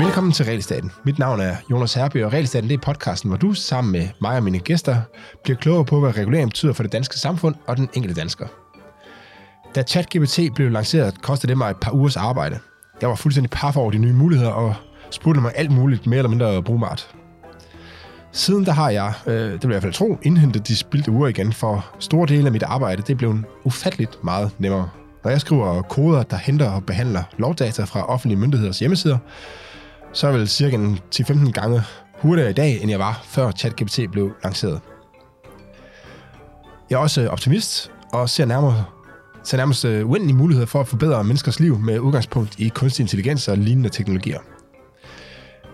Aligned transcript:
Velkommen 0.00 0.32
til 0.32 0.44
Realstaten. 0.44 0.92
Mit 1.04 1.18
navn 1.18 1.40
er 1.40 1.56
Jonas 1.70 1.94
Herby, 1.94 2.24
og 2.24 2.32
Realstaten 2.32 2.68
det 2.68 2.76
er 2.76 2.80
podcasten, 2.80 3.30
hvor 3.30 3.38
du 3.38 3.52
sammen 3.52 3.92
med 3.92 4.08
mig 4.20 4.36
og 4.36 4.42
mine 4.42 4.58
gæster 4.58 4.96
bliver 5.44 5.56
klogere 5.56 5.84
på, 5.84 6.00
hvad 6.00 6.16
regulering 6.16 6.50
betyder 6.50 6.72
for 6.72 6.82
det 6.82 6.92
danske 6.92 7.18
samfund 7.18 7.54
og 7.66 7.76
den 7.76 7.88
enkelte 7.94 8.20
dansker. 8.20 8.46
Da 9.74 9.82
ChatGPT 9.82 10.40
blev 10.54 10.70
lanceret, 10.70 11.22
kostede 11.22 11.50
det 11.50 11.58
mig 11.58 11.70
et 11.70 11.76
par 11.76 11.90
ugers 11.90 12.16
arbejde. 12.16 12.58
Jeg 13.00 13.08
var 13.08 13.14
fuldstændig 13.14 13.50
paf 13.50 13.76
over 13.76 13.90
de 13.90 13.98
nye 13.98 14.12
muligheder 14.12 14.50
og 14.50 14.74
spurgte 15.10 15.40
mig 15.40 15.52
alt 15.54 15.70
muligt 15.70 16.06
mere 16.06 16.18
eller 16.18 16.30
mindre 16.30 16.62
brugbart. 16.62 17.15
Siden 18.36 18.66
der 18.66 18.72
har 18.72 18.90
jeg, 18.90 19.12
øh, 19.26 19.34
det 19.34 19.50
vil 19.50 19.60
jeg 19.62 19.64
i 19.64 19.68
hvert 19.68 19.82
fald 19.82 19.92
tro, 19.92 20.18
indhentet 20.22 20.68
de 20.68 20.76
spildte 20.76 21.10
uger 21.10 21.28
igen, 21.28 21.52
for 21.52 21.86
store 21.98 22.26
dele 22.26 22.46
af 22.46 22.52
mit 22.52 22.62
arbejde 22.62 23.02
det 23.02 23.16
blev 23.16 23.38
ufatteligt 23.64 24.24
meget 24.24 24.50
nemmere. 24.58 24.88
Når 25.24 25.30
jeg 25.30 25.40
skriver 25.40 25.82
koder, 25.82 26.22
der 26.22 26.36
henter 26.36 26.70
og 26.70 26.84
behandler 26.84 27.22
lovdata 27.38 27.84
fra 27.84 28.08
offentlige 28.08 28.38
myndigheders 28.40 28.78
hjemmesider, 28.78 29.18
så 30.12 30.26
er 30.26 30.30
jeg 30.30 30.40
vel 30.40 30.48
cirka 30.48 30.76
10-15 31.14 31.50
gange 31.50 31.82
hurtigere 32.18 32.50
i 32.50 32.54
dag, 32.54 32.82
end 32.82 32.90
jeg 32.90 32.98
var, 32.98 33.22
før 33.24 33.50
ChatGPT 33.50 34.00
blev 34.12 34.32
lanceret. 34.44 34.80
Jeg 36.90 36.96
er 36.96 37.00
også 37.00 37.28
optimist 37.28 37.90
og 38.12 38.30
ser 38.30 38.44
nærmere 38.44 38.84
ser 39.44 39.56
nærmest 39.56 39.84
øh, 39.84 40.10
uendelige 40.10 40.36
muligheder 40.36 40.66
for 40.66 40.80
at 40.80 40.88
forbedre 40.88 41.24
menneskers 41.24 41.60
liv 41.60 41.78
med 41.78 41.98
udgangspunkt 41.98 42.58
i 42.58 42.68
kunstig 42.68 43.02
intelligens 43.02 43.48
og 43.48 43.58
lignende 43.58 43.88
teknologier. 43.88 44.38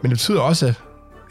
Men 0.02 0.10
det 0.10 0.18
betyder 0.18 0.40
også, 0.40 0.74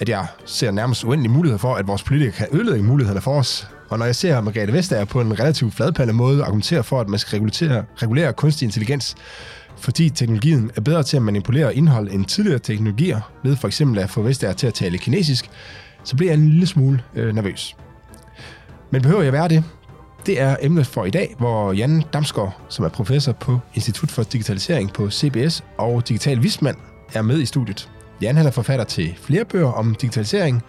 at 0.02 0.10
jeg 0.10 0.26
ser 0.46 0.72
nærmest 0.72 1.04
uendelige 1.04 1.32
muligheder 1.34 1.58
for, 1.58 1.76
at 1.76 1.88
vores 1.88 2.04
politikere 2.04 2.34
kan 2.34 2.48
ødelægge 2.52 2.84
mulighederne 2.84 3.22
for 3.22 3.40
os. 3.40 3.68
Og 3.90 3.98
når 4.00 4.05
jeg 4.05 4.16
ser 4.16 4.41
Margrethe 4.41 4.74
Vestager 4.74 5.05
på 5.05 5.22
en 5.22 5.40
relativt 5.40 5.74
fladpandet 5.74 6.16
måde 6.16 6.44
argumentere 6.44 6.84
for, 6.84 7.02
at 7.02 7.10
man 7.10 7.20
skal 7.20 7.40
regulere, 7.40 7.84
regulere 7.96 8.34
kunstig 8.34 8.66
intelligens, 8.66 9.16
fordi 9.77 10.10
teknologien 10.10 10.72
er 10.76 10.82
bedre 10.82 11.04
til 11.04 11.18
at 11.18 11.24
manipulere 11.24 11.76
indhold 11.76 12.12
end 12.12 12.26
tidligere 12.26 12.60
teknologier, 12.60 13.32
ved 13.44 13.55
for 13.55 13.68
eksempel 13.68 13.99
at 13.99 14.10
få 14.10 14.22
Vestager 14.22 14.54
til 14.54 14.68
at 14.68 14.74
tale 14.74 14.98
kinesisk, 14.98 15.49
så 16.04 16.16
bliver 16.16 16.32
jeg 16.32 16.40
en 16.40 16.49
lille 16.49 16.68
smule 16.68 17.04
øh, 17.16 17.35
nervøs. 17.35 17.76
Men 18.91 19.02
behøver 19.02 19.22
jeg 19.22 19.34
være 19.34 19.48
det? 19.48 19.63
Det 20.26 20.41
er 20.41 20.55
emnet 20.62 20.88
for 20.88 21.05
i 21.05 21.10
dag, 21.10 21.35
hvor 21.38 21.74
Jan 21.74 22.04
Damsgaard, 22.13 22.62
som 22.70 22.85
er 22.85 22.90
professor 22.90 23.32
på 23.32 23.60
Institut 23.74 24.12
for 24.12 24.24
Digitalisering 24.24 24.94
på 24.94 25.10
CBS 25.10 25.63
og 25.77 26.07
digital 26.07 26.44
vismand, 26.44 26.77
er 27.13 27.22
med 27.22 27.41
i 27.41 27.46
studiet. 27.46 27.90
Jan 28.22 28.38
han 28.38 28.46
er 28.46 28.52
forfatter 28.52 28.86
til 28.86 29.18
flere 29.22 29.46
bøger 29.46 29.72
om 29.72 29.96
digitalisering 29.96 30.64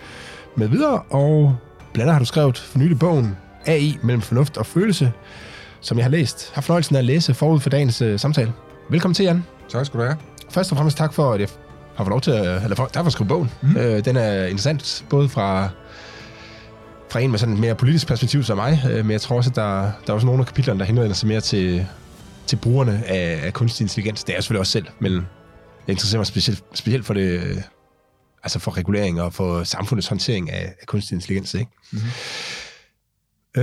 med 0.57 0.69
videre, 0.69 1.03
og 1.11 1.57
blandt 1.93 2.03
andet 2.03 2.13
har 2.13 2.19
du 2.19 2.25
skrevet 2.25 2.59
for 2.59 2.79
nylig 2.79 2.99
bogen 2.99 3.37
AI 3.67 3.99
mellem 4.03 4.23
fornuft 4.23 4.57
og 4.57 4.67
følelse, 4.67 5.13
som 5.81 5.99
jeg 5.99 6.05
har 6.05 6.11
læst. 6.11 6.53
Har 6.55 6.63
fornøjelsen 6.63 6.97
af 6.97 7.01
at 7.01 7.05
læse 7.05 7.35
forud 7.35 7.61
for 7.61 7.71
dagens 7.71 8.03
uh, 8.03 8.19
samtale. 8.19 8.53
Velkommen 8.91 9.15
til, 9.15 9.25
Jan. 9.25 9.45
Tak 9.69 9.87
skal 9.87 10.01
du 10.01 10.05
have. 10.05 10.17
Først 10.51 10.73
og 10.73 10.77
fremmest 10.77 10.97
tak 10.97 11.15
for, 11.15 11.33
at 11.33 11.41
jeg 11.41 11.49
har 11.97 12.05
fået 12.05 12.11
lov 12.11 12.21
til 12.21 12.31
at, 12.31 12.63
eller 12.63 12.77
for, 12.77 12.87
tak 12.93 13.03
for 13.03 13.07
at 13.07 13.13
skrive 13.13 13.29
bogen. 13.29 13.51
Mm. 13.63 13.77
Uh, 13.77 13.83
den 13.83 14.17
er 14.17 14.45
interessant, 14.45 15.05
både 15.11 15.29
fra 15.29 15.69
fra 17.11 17.21
en 17.21 17.31
med 17.31 17.39
sådan 17.39 17.55
et 17.55 17.61
mere 17.61 17.75
politisk 17.75 18.07
perspektiv 18.07 18.43
som 18.43 18.57
mig, 18.57 18.83
øh, 18.91 19.05
men 19.05 19.11
jeg 19.11 19.21
tror 19.21 19.37
også, 19.37 19.51
at 19.51 19.57
der, 19.57 19.81
der 19.81 20.09
er 20.09 20.13
også 20.13 20.27
nogle 20.27 20.41
af 20.41 20.47
kapitlerne, 20.47 20.81
der 20.81 20.87
henvender 20.87 21.15
sig 21.15 21.29
mere 21.29 21.41
til, 21.41 21.87
til 22.47 22.57
brugerne 22.57 23.03
af, 23.07 23.47
af 23.47 23.53
kunstig 23.53 23.85
intelligens. 23.85 24.25
Det 24.25 24.33
er 24.33 24.37
jeg 24.37 24.43
selvfølgelig 24.43 24.61
også 24.61 24.73
selv, 24.73 24.87
men 24.99 25.27
jeg 25.87 25.93
interesserer 25.93 26.19
mig 26.19 26.27
specielt, 26.27 26.65
specielt 26.75 27.07
for 27.07 27.15
det, 27.15 27.63
altså 28.43 28.59
for 28.59 28.77
regulering 28.77 29.21
og 29.21 29.35
for 29.35 29.65
samfundets 29.65 30.09
håndtering 30.09 30.51
af, 30.51 30.75
af 30.81 30.87
kunstig 30.87 31.15
intelligens. 31.15 31.55
Ikke? 31.55 31.71
Mm-hmm. 31.93 32.09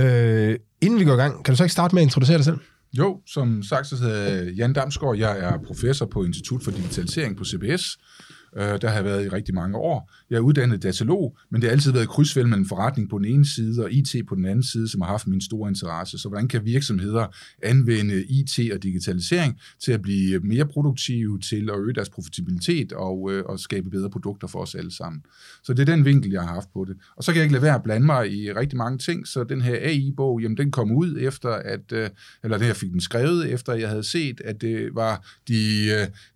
Øh, 0.00 0.58
inden 0.80 1.00
vi 1.00 1.04
går 1.04 1.14
i 1.14 1.16
gang, 1.16 1.44
kan 1.44 1.52
du 1.52 1.56
så 1.56 1.62
ikke 1.64 1.72
starte 1.72 1.94
med 1.94 2.02
at 2.02 2.06
introducere 2.06 2.36
dig 2.36 2.44
selv? 2.44 2.58
Jo, 2.98 3.20
som 3.26 3.62
sagt, 3.62 3.86
så 3.86 3.96
hedder 3.96 4.50
Jan 4.50 4.72
Damsgaard. 4.72 5.16
Jeg 5.16 5.38
er 5.38 5.58
professor 5.66 6.06
på 6.06 6.24
Institut 6.24 6.64
for 6.64 6.70
Digitalisering 6.70 7.36
på 7.36 7.44
CBS. 7.44 7.98
Øh, 8.56 8.80
der 8.80 8.88
har 8.88 8.94
jeg 8.94 9.04
været 9.04 9.26
i 9.26 9.28
rigtig 9.28 9.54
mange 9.54 9.76
år. 9.76 10.12
Jeg 10.30 10.36
er 10.36 10.40
uddannet 10.40 10.82
datalog, 10.82 11.36
men 11.50 11.60
det 11.60 11.68
har 11.68 11.72
altid 11.72 11.92
været 11.92 12.08
krydsfæld 12.08 12.46
mellem 12.46 12.66
forretning 12.66 13.10
på 13.10 13.18
den 13.18 13.26
ene 13.26 13.46
side 13.46 13.84
og 13.84 13.92
IT 13.92 14.14
på 14.28 14.34
den 14.34 14.44
anden 14.44 14.62
side, 14.62 14.88
som 14.88 15.00
har 15.00 15.08
haft 15.08 15.26
min 15.26 15.40
store 15.40 15.68
interesse. 15.68 16.18
Så 16.18 16.28
hvordan 16.28 16.48
kan 16.48 16.64
virksomheder 16.64 17.26
anvende 17.62 18.24
IT 18.24 18.72
og 18.72 18.82
digitalisering 18.82 19.58
til 19.84 19.92
at 19.92 20.02
blive 20.02 20.40
mere 20.40 20.66
produktive, 20.66 21.40
til 21.40 21.70
at 21.70 21.78
øge 21.78 21.94
deres 21.94 22.08
profitabilitet 22.08 22.92
og, 22.92 23.32
øh, 23.32 23.44
og 23.44 23.60
skabe 23.60 23.90
bedre 23.90 24.10
produkter 24.10 24.46
for 24.48 24.58
os 24.58 24.74
alle 24.74 24.94
sammen. 24.94 25.22
Så 25.62 25.72
det 25.72 25.88
er 25.88 25.94
den 25.96 26.04
vinkel, 26.04 26.30
jeg 26.30 26.42
har 26.42 26.54
haft 26.54 26.72
på 26.72 26.84
det. 26.88 26.96
Og 27.16 27.24
så 27.24 27.32
kan 27.32 27.36
jeg 27.36 27.44
ikke 27.44 27.52
lade 27.52 27.62
være 27.62 27.74
at 27.74 27.82
blande 27.82 28.06
mig 28.06 28.32
i 28.32 28.52
rigtig 28.52 28.76
mange 28.76 28.98
ting, 28.98 29.26
så 29.26 29.44
den 29.44 29.60
her 29.60 29.74
AI-bog, 29.74 30.40
jamen 30.40 30.56
den 30.56 30.70
kom 30.70 30.92
ud 30.92 31.16
efter, 31.20 31.50
at, 31.50 31.92
øh, 31.92 32.10
eller 32.44 32.58
det 32.58 32.66
jeg 32.66 32.76
fik 32.76 32.92
den 32.92 33.00
skrevet 33.00 33.52
efter, 33.52 33.74
jeg 33.74 33.88
havde 33.88 34.04
set, 34.04 34.40
at 34.44 34.60
det 34.60 34.94
var 34.94 35.26
de 35.48 35.86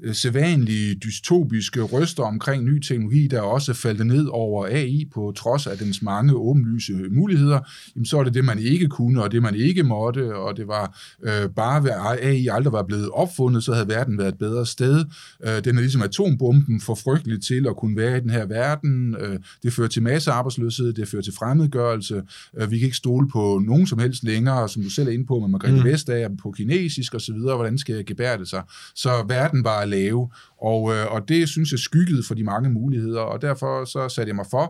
øh, 0.00 0.14
sædvanlige 0.14 0.94
dystopiske 0.94 1.82
røster 2.04 2.22
omkring 2.22 2.64
ny 2.64 2.80
teknologi, 2.80 3.26
der 3.26 3.40
også 3.40 3.74
faldt 3.74 4.06
ned 4.06 4.26
over 4.30 4.66
AI 4.66 5.04
på 5.14 5.32
trods 5.36 5.66
af 5.66 5.78
dens 5.78 6.02
mange 6.02 6.34
åbenlyse 6.34 6.92
muligheder, 7.10 7.60
jamen 7.94 8.06
så 8.06 8.18
er 8.18 8.24
det 8.24 8.34
det, 8.34 8.44
man 8.44 8.58
ikke 8.58 8.88
kunne, 8.88 9.22
og 9.22 9.32
det 9.32 9.42
man 9.42 9.54
ikke 9.54 9.82
måtte, 9.82 10.36
og 10.36 10.56
det 10.56 10.68
var 10.68 10.98
øh, 11.22 11.48
bare, 11.56 11.84
ved 11.84 11.90
AI 12.22 12.48
aldrig 12.48 12.72
var 12.72 12.82
blevet 12.82 13.10
opfundet, 13.10 13.64
så 13.64 13.72
havde 13.72 13.88
verden 13.88 14.18
været 14.18 14.28
et 14.28 14.38
bedre 14.38 14.66
sted. 14.66 15.04
Øh, 15.46 15.64
den 15.64 15.76
er 15.76 15.80
ligesom 15.80 16.02
atombomben 16.02 16.80
for 16.80 16.94
frygtelig 16.94 17.42
til 17.42 17.66
at 17.68 17.76
kunne 17.76 17.96
være 17.96 18.16
i 18.16 18.20
den 18.20 18.30
her 18.30 18.46
verden. 18.46 19.16
Øh, 19.20 19.38
det 19.62 19.72
fører 19.72 19.88
til 19.88 20.02
massearbejdsløshed, 20.02 20.92
det 20.92 21.08
fører 21.08 21.22
til 21.22 21.32
fremmedgørelse. 21.38 22.22
Øh, 22.58 22.70
vi 22.70 22.78
kan 22.78 22.84
ikke 22.84 22.96
stole 22.96 23.28
på 23.28 23.62
nogen 23.66 23.86
som 23.86 23.98
helst 23.98 24.24
længere, 24.24 24.68
som 24.68 24.82
du 24.82 24.90
selv 24.90 25.08
er 25.08 25.12
inde 25.12 25.26
på 25.26 25.38
med 25.38 25.48
Margrethe 25.48 25.78
mm. 25.78 25.84
Vestager, 25.84 26.28
på 26.42 26.50
kinesisk 26.50 27.14
osv., 27.14 27.34
hvordan 27.34 27.78
skal 27.78 27.94
jeg 27.94 28.04
gebære 28.04 28.38
det 28.38 28.48
sig? 28.48 28.62
Så 28.94 29.24
verden 29.28 29.64
var 29.64 29.78
at 29.78 29.88
lave, 29.88 30.28
og, 30.70 30.94
øh, 30.94 31.12
og 31.12 31.28
det 31.28 31.48
synes 31.48 31.70
jeg 31.72 31.78
skyggede 31.78 32.22
for 32.28 32.34
de 32.34 32.44
mange 32.44 32.70
muligheder, 32.70 33.20
og 33.20 33.42
derfor 33.42 33.84
så 33.84 34.08
satte 34.08 34.28
jeg 34.28 34.36
mig 34.36 34.46
for 34.50 34.66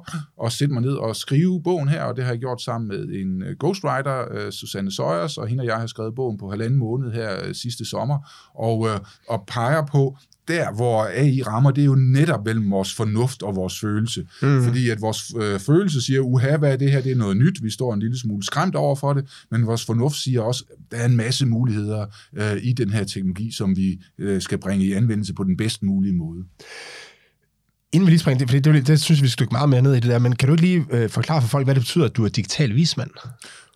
at 0.47 0.53
sætte 0.53 0.75
mig 0.75 0.82
ned 0.82 0.94
og 0.94 1.16
skrive 1.16 1.62
bogen 1.62 1.88
her, 1.88 2.03
og 2.03 2.16
det 2.16 2.25
har 2.25 2.32
jeg 2.32 2.41
gjort 2.41 2.62
sammen 2.62 2.88
med 2.88 3.03
en 3.21 3.43
øh, 3.43 3.56
ghostwriter, 3.60 4.25
øh, 4.31 4.53
Susanne 4.53 4.93
Søjers, 4.93 5.38
og 5.38 5.47
hende 5.47 5.62
og 5.62 5.66
jeg 5.66 5.77
har 5.77 5.87
skrevet 5.87 6.15
bogen 6.15 6.38
på 6.38 6.50
halvanden 6.50 6.78
måned 6.78 7.12
her 7.12 7.47
øh, 7.47 7.55
sidste 7.55 7.84
sommer, 7.84 8.19
og, 8.55 8.88
øh, 8.88 9.00
og 9.28 9.44
peger 9.47 9.87
på, 9.87 10.16
der, 10.49 10.72
hvor 10.72 11.05
AI 11.05 11.43
rammer, 11.43 11.71
det 11.71 11.82
er 11.82 11.87
jo 11.87 11.94
netop 11.94 12.44
mellem 12.44 12.71
vores 12.71 12.94
fornuft 12.94 13.43
og 13.43 13.56
vores 13.56 13.81
følelse. 13.81 14.27
Mm. 14.43 14.65
Fordi 14.65 14.91
at 14.91 15.00
vores 15.00 15.34
øh, 15.43 15.60
følelse 15.60 16.03
siger, 16.03 16.21
uha, 16.21 16.56
hvad 16.56 16.72
er 16.72 16.77
det 16.77 16.93
her? 16.93 17.00
Det 17.00 17.12
er 17.12 17.16
noget 17.16 17.37
nyt. 17.37 17.62
Vi 17.62 17.71
står 17.71 17.94
en 17.94 18.00
lille 18.00 18.19
smule 18.19 18.44
skræmt 18.44 18.75
over 18.75 18.97
for 18.97 19.12
det. 19.12 19.44
Men 19.50 19.66
vores 19.66 19.84
fornuft 19.84 20.16
siger 20.16 20.41
også, 20.41 20.65
der 20.91 20.97
er 20.97 21.05
en 21.06 21.16
masse 21.16 21.47
muligheder 21.47 22.06
øh, 22.37 22.56
i 22.62 22.72
den 22.72 22.91
her 22.91 23.05
teknologi, 23.05 23.53
som 23.53 23.77
vi 23.77 24.00
øh, 24.19 24.41
skal 24.41 24.59
bringe 24.59 24.84
i 24.84 24.93
anvendelse 24.93 25.34
på 25.34 25.44
den 25.44 25.56
bedst 25.56 25.82
mulige 25.82 26.15
måde. 26.15 26.44
Inden 27.94 28.06
vi 28.06 28.10
lige 28.10 28.19
springer 28.19 28.38
det, 28.47 28.65
for 28.65 28.72
det, 28.72 28.87
det 28.87 29.00
synes 29.00 29.22
vi 29.22 29.28
skal 29.28 29.44
dykke 29.44 29.53
meget 29.53 29.69
mere 29.69 29.82
ned 29.82 29.93
i 29.94 30.00
det 30.00 30.10
der, 30.10 30.19
men 30.19 30.37
kan 30.37 30.49
du 30.49 30.55
ikke 30.55 30.65
lige 30.65 30.84
øh, 30.91 31.10
forklare 31.10 31.43
for 31.43 31.49
folk, 31.49 31.66
hvad 31.66 31.75
det 31.75 31.81
betyder, 31.82 32.05
at 32.05 32.16
du 32.16 32.25
er 32.25 32.28
digital 32.28 32.75
vismand? 32.75 33.10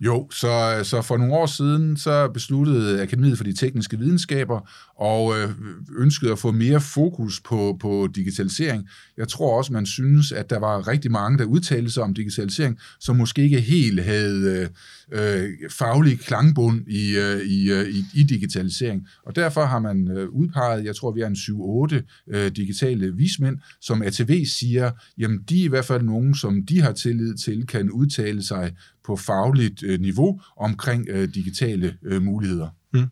Jo, 0.01 0.31
så, 0.31 0.81
så 0.83 1.03
for 1.03 1.17
nogle 1.17 1.34
år 1.34 1.47
siden, 1.47 1.97
så 1.97 2.29
besluttede 2.29 3.03
Akademiet 3.03 3.37
for 3.37 3.45
de 3.45 3.53
Tekniske 3.53 3.99
Videnskaber 3.99 4.71
og 5.01 5.39
øh, 5.39 5.51
ønskede 5.99 6.33
at 6.33 6.39
få 6.39 6.53
mere 6.53 6.81
fokus 6.81 7.41
på, 7.41 7.77
på 7.81 8.09
digitalisering. 8.15 8.89
Jeg 9.17 9.29
tror 9.29 9.59
også, 9.59 9.73
man 9.73 9.87
synes, 9.87 10.33
at 10.33 10.50
der 10.50 10.59
var 10.59 10.89
rigtig 10.89 11.11
mange, 11.11 11.39
der 11.39 11.45
udtalte 11.45 11.91
sig 11.91 12.03
om 12.03 12.15
digitalisering, 12.15 12.79
som 13.00 13.17
måske 13.17 13.43
ikke 13.43 13.61
helt 13.61 14.03
havde 14.03 14.69
øh, 15.12 15.43
øh 15.43 15.50
faglig 15.71 16.21
klangbund 16.21 16.89
i, 16.89 17.17
øh, 17.17 17.41
i, 17.41 17.71
øh, 17.71 17.89
i, 17.89 18.05
i 18.15 18.23
digitalisering. 18.23 19.06
Og 19.27 19.37
derfor 19.37 19.65
har 19.65 19.79
man 19.79 20.11
øh, 20.11 20.29
udpeget, 20.29 20.85
jeg 20.85 20.97
tror, 20.97 21.12
vi 21.12 21.21
er 21.21 21.27
en 21.27 21.97
7-8 21.97 22.37
øh, 22.37 22.50
digitale 22.56 23.17
vismænd, 23.17 23.59
som 23.81 24.03
ATV 24.08 24.44
siger, 24.44 24.91
jamen 25.19 25.42
de 25.48 25.60
er 25.60 25.64
i 25.64 25.69
hvert 25.69 25.84
fald 25.84 26.02
nogen, 26.02 26.34
som 26.34 26.66
de 26.66 26.80
har 26.80 26.92
tillid 26.92 27.36
til, 27.36 27.66
kan 27.66 27.91
udtale 27.91 28.42
sig 28.42 28.72
på 29.04 29.16
fagligt 29.16 29.82
øh, 29.82 30.00
niveau 30.00 30.41
omkring 30.56 31.08
øh, 31.08 31.28
digitale 31.34 31.96
øh, 32.02 32.22
muligheder. 32.22 32.69
Mm. 32.92 33.06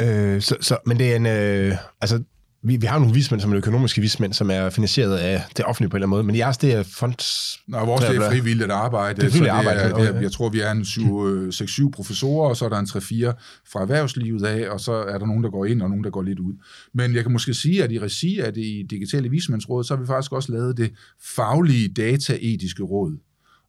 Øh, 0.00 0.42
så, 0.42 0.56
så, 0.60 0.78
men 0.86 0.98
det 0.98 1.12
er 1.12 1.16
en, 1.16 1.26
øh, 1.26 1.76
altså 2.00 2.22
vi, 2.64 2.76
vi 2.76 2.86
har 2.86 2.98
nogle 2.98 3.14
vismænd, 3.14 3.40
som 3.40 3.52
er 3.52 3.56
økonomiske 3.56 4.00
vismænd, 4.00 4.32
som 4.32 4.50
er 4.50 4.70
finansieret 4.70 5.16
af 5.16 5.42
det 5.56 5.64
offentlige 5.64 5.90
på 5.90 5.96
en 5.96 5.98
eller 5.98 6.06
anden 6.06 6.10
måde, 6.10 6.24
men 6.24 6.36
jeres, 6.36 6.58
det 6.58 6.72
er 6.72 6.82
fonds... 6.82 7.58
Nej, 7.66 7.84
vores 7.84 8.04
det 8.04 8.16
er 8.16 8.30
frivilligt 8.30 8.70
arbejde. 8.70 9.20
Det 9.20 9.26
er 9.26 9.30
frivilligt 9.30 9.52
arbejde. 9.52 9.80
Er, 9.80 9.94
det 9.94 10.16
er, 10.16 10.20
jeg 10.20 10.32
tror, 10.32 10.48
vi 10.48 10.60
er 10.60 10.70
en 10.70 10.82
6-7 10.82 11.90
professorer, 11.90 12.48
og 12.48 12.56
så 12.56 12.64
er 12.64 12.68
der 12.68 12.78
en 12.78 12.86
3-4 12.86 13.62
fra 13.72 13.80
erhvervslivet 13.80 14.44
af, 14.44 14.68
og 14.70 14.80
så 14.80 14.92
er 14.92 15.18
der 15.18 15.26
nogen, 15.26 15.44
der 15.44 15.50
går 15.50 15.64
ind, 15.64 15.82
og 15.82 15.88
nogen, 15.88 16.04
der 16.04 16.10
går 16.10 16.22
lidt 16.22 16.38
ud. 16.38 16.52
Men 16.94 17.14
jeg 17.14 17.22
kan 17.22 17.32
måske 17.32 17.54
sige, 17.54 17.84
at 17.84 17.92
i 17.92 17.98
regi 17.98 18.38
af 18.38 18.54
det 18.54 18.86
digitale 18.90 19.30
vismandsråd, 19.30 19.84
så 19.84 19.94
har 19.94 20.00
vi 20.00 20.06
faktisk 20.06 20.32
også 20.32 20.52
lavet 20.52 20.76
det 20.76 20.90
faglige 21.36 21.88
dataetiske 21.88 22.82
råd. 22.82 23.18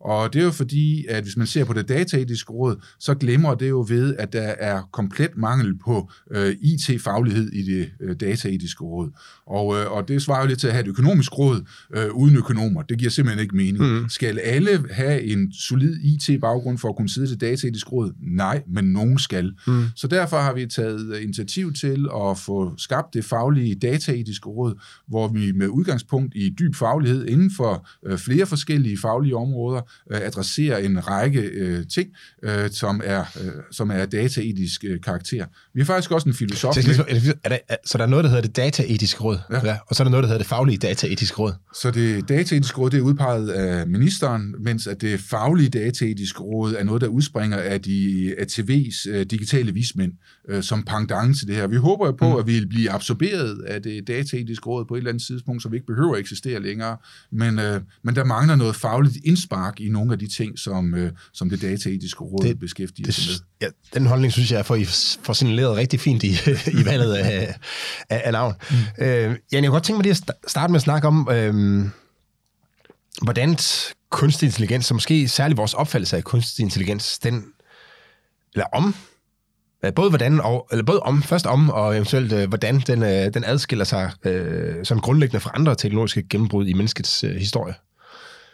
Og 0.05 0.33
det 0.33 0.39
er 0.39 0.43
jo 0.43 0.51
fordi, 0.51 1.05
at 1.09 1.23
hvis 1.23 1.37
man 1.37 1.47
ser 1.47 1.63
på 1.63 1.73
det 1.73 1.89
dataetiske 1.89 2.51
råd, 2.53 2.75
så 2.99 3.15
glemmer 3.15 3.55
det 3.55 3.69
jo 3.69 3.85
ved, 3.89 4.15
at 4.19 4.33
der 4.33 4.53
er 4.59 4.81
komplet 4.91 5.37
mangel 5.37 5.77
på 5.77 6.11
øh, 6.31 6.55
IT-faglighed 6.61 7.49
i 7.49 7.63
det 7.63 7.91
øh, 8.01 8.15
dataetiske 8.15 8.83
råd. 8.83 9.09
Og, 9.47 9.75
øh, 9.75 9.91
og 9.91 10.07
det 10.07 10.21
svarer 10.21 10.41
jo 10.41 10.47
lidt 10.47 10.59
til 10.59 10.67
at 10.67 10.73
have 10.73 10.83
et 10.83 10.87
økonomisk 10.87 11.37
råd 11.37 11.61
øh, 11.95 12.09
uden 12.13 12.35
økonomer. 12.35 12.81
Det 12.81 12.97
giver 12.97 13.11
simpelthen 13.11 13.43
ikke 13.43 13.55
mening. 13.55 13.83
Mm. 13.83 14.09
Skal 14.09 14.39
alle 14.39 14.85
have 14.91 15.21
en 15.21 15.53
solid 15.53 15.97
IT-baggrund 16.03 16.77
for 16.77 16.89
at 16.89 16.95
kunne 16.95 17.09
sidde 17.09 17.27
til 17.27 17.41
dataetisk 17.41 17.91
råd? 17.91 18.13
Nej, 18.21 18.63
men 18.67 18.85
nogen 18.85 19.19
skal. 19.19 19.53
Mm. 19.67 19.83
Så 19.95 20.07
derfor 20.07 20.37
har 20.37 20.53
vi 20.53 20.65
taget 20.65 21.19
initiativ 21.19 21.73
til 21.73 22.07
at 22.15 22.37
få 22.37 22.73
skabt 22.77 23.13
det 23.13 23.25
faglige 23.25 23.75
dataetiske 23.75 24.49
råd, 24.49 24.81
hvor 25.07 25.27
vi 25.27 25.51
med 25.51 25.67
udgangspunkt 25.67 26.35
i 26.35 26.49
dyb 26.59 26.75
faglighed 26.75 27.25
inden 27.25 27.51
for 27.51 27.87
øh, 28.05 28.17
flere 28.17 28.45
forskellige 28.45 28.97
faglige 28.97 29.35
områder 29.35 29.81
øh, 30.11 30.21
adresserer 30.21 30.77
en 30.77 31.07
række 31.07 31.39
øh, 31.39 31.85
ting, 31.87 32.09
øh, 32.43 32.69
som 32.71 33.01
er 33.03 33.19
øh, 33.41 33.51
som 33.71 33.91
er 33.91 34.05
dataetisk 34.05 34.83
øh, 34.87 35.01
karakter. 35.01 35.45
Vi 35.73 35.81
har 35.81 35.85
faktisk 35.85 36.11
også 36.11 36.29
en 36.29 36.35
filosof. 36.35 36.73
Så, 36.73 37.05
er 37.43 37.49
der, 37.49 37.57
så 37.85 37.97
der 37.97 38.03
er 38.03 38.07
noget, 38.07 38.23
der 38.23 38.29
hedder 38.29 38.41
det 38.41 38.55
dataetiske 38.55 39.23
råd, 39.23 39.37
ja. 39.51 39.65
Ja, 39.65 39.77
og 39.87 39.95
så 39.95 40.03
er 40.03 40.05
der 40.05 40.11
noget, 40.11 40.23
der 40.23 40.27
hedder 40.27 40.39
det 40.39 40.47
faglige 40.47 40.77
dataetiske 40.77 41.37
råd. 41.37 41.53
Så 41.73 41.91
det 41.91 42.29
dataetiske 42.29 42.77
råd 42.77 42.89
det 42.89 42.97
er 42.97 43.01
udpeget 43.01 43.49
af 43.49 43.87
ministeren, 43.87 44.55
mens 44.59 44.87
at 44.87 45.01
det 45.01 45.19
faglige 45.19 45.69
dataetiske 45.69 46.39
råd 46.39 46.73
er 46.73 46.83
noget, 46.83 47.01
der 47.01 47.07
udspringer 47.07 47.57
af 47.57 47.81
de 47.81 48.35
ATV's 48.39 49.09
øh, 49.09 49.25
digitale 49.25 49.73
vismænd, 49.73 50.11
øh, 50.49 50.63
som 50.63 50.83
pangdang 50.83 51.37
til 51.37 51.47
det 51.47 51.55
her. 51.55 51.67
Vi 51.67 51.75
håber 51.75 52.05
jo 52.05 52.11
på, 52.11 52.29
mm. 52.29 52.39
at 52.39 52.47
vi 52.47 52.53
vil 52.53 52.67
blive 52.67 52.91
absorberet 52.91 53.61
af 53.61 53.81
det 53.81 54.07
dataetiske 54.07 54.65
råd 54.65 54.85
på 54.85 54.93
et 54.93 54.97
eller 54.97 55.09
andet 55.09 55.23
tidspunkt, 55.23 55.63
så 55.63 55.69
vi 55.69 55.75
ikke 55.75 55.87
behøver 55.87 56.13
at 56.13 56.19
eksistere 56.19 56.59
længere. 56.59 56.97
Men, 57.31 57.59
øh, 57.59 57.81
men 58.03 58.15
der 58.15 58.23
mangler 58.23 58.55
noget 58.55 58.75
fagligt 58.75 59.17
indspark 59.23 59.79
i 59.79 59.84
nogle 59.89 60.13
af 60.13 60.19
de 60.19 60.27
ting, 60.27 60.59
som, 60.59 60.95
øh, 60.95 61.11
som 61.33 61.49
det 61.49 61.61
dataetiske 61.61 62.23
råd 62.23 62.43
det, 62.43 62.59
beskæftiger 62.59 63.05
det, 63.05 63.15
sig 63.15 63.33
med. 63.61 63.67
Ja, 63.67 63.99
den 63.99 64.05
holdning 64.05 64.33
synes 64.33 64.51
jeg, 64.51 64.65
får 64.65 64.75
I 64.75 64.85
får 65.23 65.33
signaleret 65.33 65.77
rigtig 65.77 65.99
fint 65.99 66.23
i, 66.23 66.29
i 66.81 66.85
valget 66.85 67.13
af, 67.13 67.55
af, 68.09 68.21
af 68.25 68.31
navn. 68.31 68.53
Mm. 68.71 69.05
Øh, 69.05 69.09
Jan, 69.11 69.37
jeg 69.51 69.63
kunne 69.63 69.69
godt 69.69 69.83
tænke 69.83 69.97
mig 69.97 70.03
lige 70.03 70.11
at 70.11 70.31
starte 70.47 70.71
med 70.71 70.77
at 70.77 70.83
snakke 70.83 71.07
om, 71.07 71.29
øh, 71.31 71.85
hvordan 73.21 73.57
kunstig 74.09 74.47
intelligens, 74.47 74.91
og 74.91 74.95
måske 74.95 75.27
særligt 75.27 75.57
vores 75.57 75.73
opfattelse 75.73 76.17
af 76.17 76.23
kunstig 76.23 76.63
intelligens, 76.63 77.19
den, 77.19 77.45
eller 78.53 78.65
om, 78.73 78.95
både 79.95 80.09
hvordan 80.09 80.41
og, 80.41 80.67
eller 80.71 80.83
både 80.83 80.99
om, 80.99 81.23
først 81.23 81.45
om, 81.45 81.69
og 81.69 81.95
eventuelt 81.95 82.33
øh, 82.33 82.47
hvordan 82.47 82.79
den, 82.79 83.03
øh, 83.03 83.33
den 83.33 83.43
adskiller 83.43 83.85
sig 83.85 84.11
øh, 84.23 84.85
som 84.85 84.99
grundlæggende 84.99 85.39
fra 85.39 85.51
andre 85.53 85.75
teknologiske 85.75 86.23
gennembrud 86.29 86.67
i 86.67 86.73
menneskets 86.73 87.23
øh, 87.23 87.35
historie. 87.35 87.73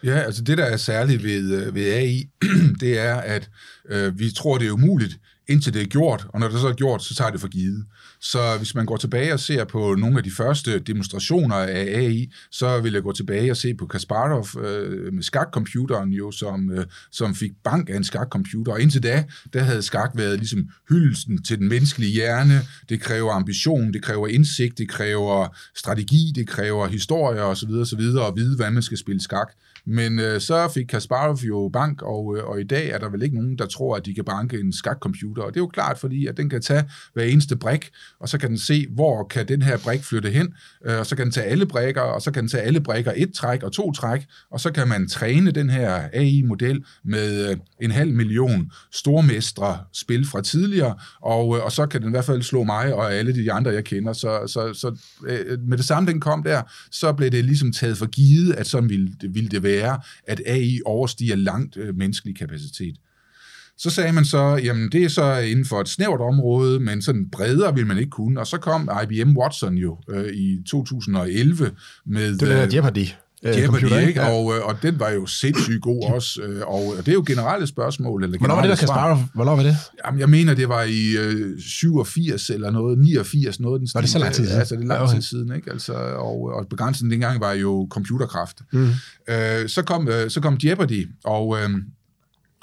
Ja, 0.04 0.20
altså 0.20 0.44
det, 0.44 0.58
der 0.58 0.64
er 0.64 0.78
særligt 0.78 1.24
ved, 1.24 1.66
øh, 1.66 1.76
ved 1.76 1.86
AI, 1.94 2.30
det 2.82 3.00
er, 3.00 3.16
at 3.16 3.50
øh, 3.90 4.20
vi 4.20 4.32
tror, 4.32 4.58
det 4.58 4.68
er 4.68 4.72
umuligt, 4.72 5.20
indtil 5.48 5.74
det 5.74 5.82
er 5.82 5.86
gjort, 5.86 6.26
og 6.30 6.40
når 6.40 6.48
det 6.48 6.60
så 6.60 6.68
er 6.68 6.74
gjort, 6.74 7.04
så 7.04 7.16
tager 7.16 7.32
det 7.32 7.42
for 7.42 7.48
givet. 7.48 7.86
Så 8.22 8.58
hvis 8.58 8.76
man 8.76 8.86
går 8.86 8.98
tilbage 8.98 9.34
og 9.34 9.40
ser 9.40 9.64
på 9.64 9.96
nogle 9.96 10.18
af 10.18 10.24
de 10.24 10.32
første 10.32 10.80
demonstrationer 10.80 11.56
af 11.56 12.00
AI, 12.00 12.32
så 12.52 12.80
vil 12.80 12.94
jeg 12.94 13.04
gå 13.04 13.12
tilbage 13.12 13.52
og 13.52 13.58
se 13.58 13.74
på 13.74 13.86
Kasparov 13.86 14.48
øh, 14.64 15.14
med 15.14 15.24
skakcomputeren 15.24 16.10
jo, 16.10 16.32
som, 16.32 16.72
øh, 16.72 16.86
som 17.12 17.36
fik 17.36 17.52
bank 17.64 17.90
af 17.90 17.96
en 17.96 18.04
skakcomputer. 18.04 18.72
Og 18.72 18.82
indtil 18.82 19.04
da, 19.04 19.24
der 19.54 19.64
havde 19.64 19.82
skak 19.82 20.12
været 20.16 20.38
ligesom 20.38 20.70
hyldelsen 20.90 21.44
til 21.44 21.58
den 21.60 21.70
menneskelige 21.70 22.12
hjerne. 22.12 22.62
Det 22.90 23.02
kræver 23.02 23.32
ambition, 23.32 23.94
det 23.94 24.04
kræver 24.04 24.28
indsigt, 24.28 24.78
det 24.78 24.90
kræver 24.90 25.58
strategi, 25.76 26.32
det 26.36 26.48
kræver 26.48 26.88
historie 26.88 27.44
osv. 27.44 27.70
osv. 27.70 28.00
og 28.00 28.34
vide, 28.36 28.56
hvordan 28.56 28.74
man 28.74 28.84
skal 28.84 28.98
spille 28.98 29.22
skak. 29.22 29.52
Men 29.86 30.20
øh, 30.20 30.42
så 30.42 30.72
fik 30.74 30.86
Kasparov 30.86 31.36
jo 31.36 31.70
bank, 31.74 32.02
og, 32.02 32.38
øh, 32.38 32.44
og 32.46 32.62
i 32.62 32.64
dag 32.64 32.90
er 32.90 32.98
der 32.98 33.10
vel 33.10 33.24
ikke 33.24 33.36
nogen, 33.36 33.58
der 33.58 33.66
tror, 33.66 33.96
at 33.96 34.06
de 34.06 34.14
kan 34.14 34.24
banke 34.24 34.60
en 34.60 34.74
skakcomputer. 34.74 35.44
Og 35.44 35.54
det 35.54 35.58
er 35.58 35.64
jo 35.64 35.68
klart, 35.68 36.00
fordi 36.00 36.28
at 36.28 36.38
den 36.38 36.50
kan 36.50 36.62
tage 36.62 36.84
hver 37.14 37.24
eneste 37.24 37.56
brik, 37.56 37.90
og 38.22 38.30
så 38.30 38.38
kan 38.38 38.50
den 38.50 38.58
se, 38.58 38.88
hvor 38.90 39.24
kan 39.24 39.48
den 39.48 39.62
her 39.62 39.78
brik 39.78 40.04
flytte 40.04 40.30
hen, 40.30 40.54
øh, 40.86 41.00
og 41.00 41.06
så 41.06 41.16
kan 41.16 41.26
den 41.26 41.32
tage 41.32 41.46
alle 41.46 41.66
brikker, 41.66 42.02
og 42.02 42.22
så 42.22 42.32
kan 42.32 42.44
den 42.44 42.50
tage 42.50 42.64
alle 42.64 42.82
brikker 42.82 43.14
et 43.16 43.34
træk 43.34 43.64
og 43.64 43.72
to 43.72 43.92
træk, 43.92 44.26
og 44.52 44.60
så 44.60 44.72
kan 44.72 44.88
man 44.88 45.08
træne 45.08 45.52
den 45.52 45.70
her 45.70 46.10
AI-model 46.14 46.86
med 47.04 47.50
øh, 47.50 47.58
en 47.82 47.92
halv 47.92 48.14
million 48.14 48.72
stormestre 48.92 49.80
spil 49.94 50.28
fra 50.28 50.42
tidligere, 50.42 50.96
og, 51.22 51.58
øh, 51.58 51.64
og 51.64 51.72
så 51.72 51.86
kan 51.86 52.02
den 52.02 52.10
i 52.10 52.12
hvert 52.12 52.26
fald 52.26 52.42
slå 52.42 52.64
mig 52.64 52.94
og 52.94 53.14
alle 53.14 53.36
de 53.36 53.52
andre, 53.52 53.72
jeg 53.72 53.84
kender. 53.84 54.14
Så, 54.14 54.48
så, 54.48 54.74
så 54.74 54.98
med 55.68 55.78
det 55.78 55.86
samme, 55.86 56.12
den 56.12 56.20
kom 56.20 56.44
der, 56.44 56.62
så 56.92 57.14
blev 57.14 57.32
det 57.32 57.46
ligesom 57.46 57.72
taget 57.72 57.98
for 57.98 58.06
givet, 58.06 58.54
at 58.54 58.68
sådan 58.68 58.90
ville 58.90 59.12
det, 59.22 59.36
ville 59.36 59.50
det 59.50 59.64
være, 59.64 60.00
at 60.28 60.42
AI 60.46 60.80
overstiger 60.86 61.36
langt 61.36 61.78
menneskelig 61.96 62.38
kapacitet. 62.38 62.96
Så 63.82 63.90
sagde 63.90 64.12
man 64.12 64.26
så, 64.26 64.60
jamen 64.64 64.92
det 64.92 65.04
er 65.04 65.10
så 65.10 65.38
inden 65.38 65.66
for 65.66 65.82
et 65.82 65.90
snævert 65.90 66.22
område, 66.22 66.80
men 66.80 67.02
sådan 67.02 67.30
bredere 67.32 67.76
vil 67.76 67.88
man 67.88 67.98
ikke 67.98 68.10
kunne. 68.10 68.40
Og 68.40 68.48
så 68.48 68.58
kom 68.58 68.90
IBM 69.04 69.38
Watson 69.38 69.76
jo 69.76 69.98
øh, 70.10 70.34
i 70.34 70.58
2011 70.68 71.72
med... 72.06 72.38
Det 72.38 72.52
er 72.52 72.68
Jeopardy. 72.74 73.08
Øh, 73.44 73.58
Jeopardy, 73.58 74.08
ikke? 74.08 74.22
Ja. 74.22 74.32
Og, 74.32 74.56
øh, 74.56 74.66
og 74.66 74.76
den 74.82 75.00
var 75.00 75.10
jo 75.10 75.26
sindssygt 75.26 75.82
god 75.82 76.04
også. 76.16 76.42
Øh, 76.42 76.62
og 76.68 76.94
det 76.98 77.08
er 77.08 77.14
jo 77.14 77.24
generelle 77.28 77.68
spørgsmål. 77.68 78.24
Eller 78.24 78.38
Hvornår 78.38 78.56
var 78.56 78.62
det, 78.62 78.70
der 78.70 78.76
Kasparov? 78.76 79.18
Hvornår 79.34 79.56
var 79.56 79.64
det? 79.64 79.76
Jamen, 80.06 80.20
jeg 80.20 80.30
mener, 80.30 80.54
det 80.54 80.70
var 80.70 80.84
i 80.84 81.18
øh, 81.20 81.60
87 81.62 82.50
eller 82.50 82.72
noget, 82.72 83.00
89, 83.00 83.60
noget 83.60 83.82
den 83.82 83.90
Var 83.94 84.02
det 84.02 84.10
så 84.10 84.20
lang 84.20 84.34
tid 84.34 84.46
siden? 84.46 84.60
Altså, 84.60 84.76
det 84.76 84.84
er 84.84 84.88
lang 84.88 85.10
tid 85.10 85.22
siden, 85.22 85.56
ikke? 85.56 85.72
Altså, 85.72 85.94
og, 85.94 86.54
og 86.54 86.68
begrænsen 86.70 87.12
dengang 87.12 87.42
var 87.42 87.52
jo 87.52 87.88
computerkraft. 87.92 88.62
Mm. 88.74 88.90
Øh, 89.30 89.70
så, 89.70 89.84
kom, 89.86 90.08
øh, 90.08 90.30
så 90.30 90.42
kom 90.42 90.58
Jeopardy, 90.64 91.08
og... 91.24 91.58
Øh, 91.62 91.70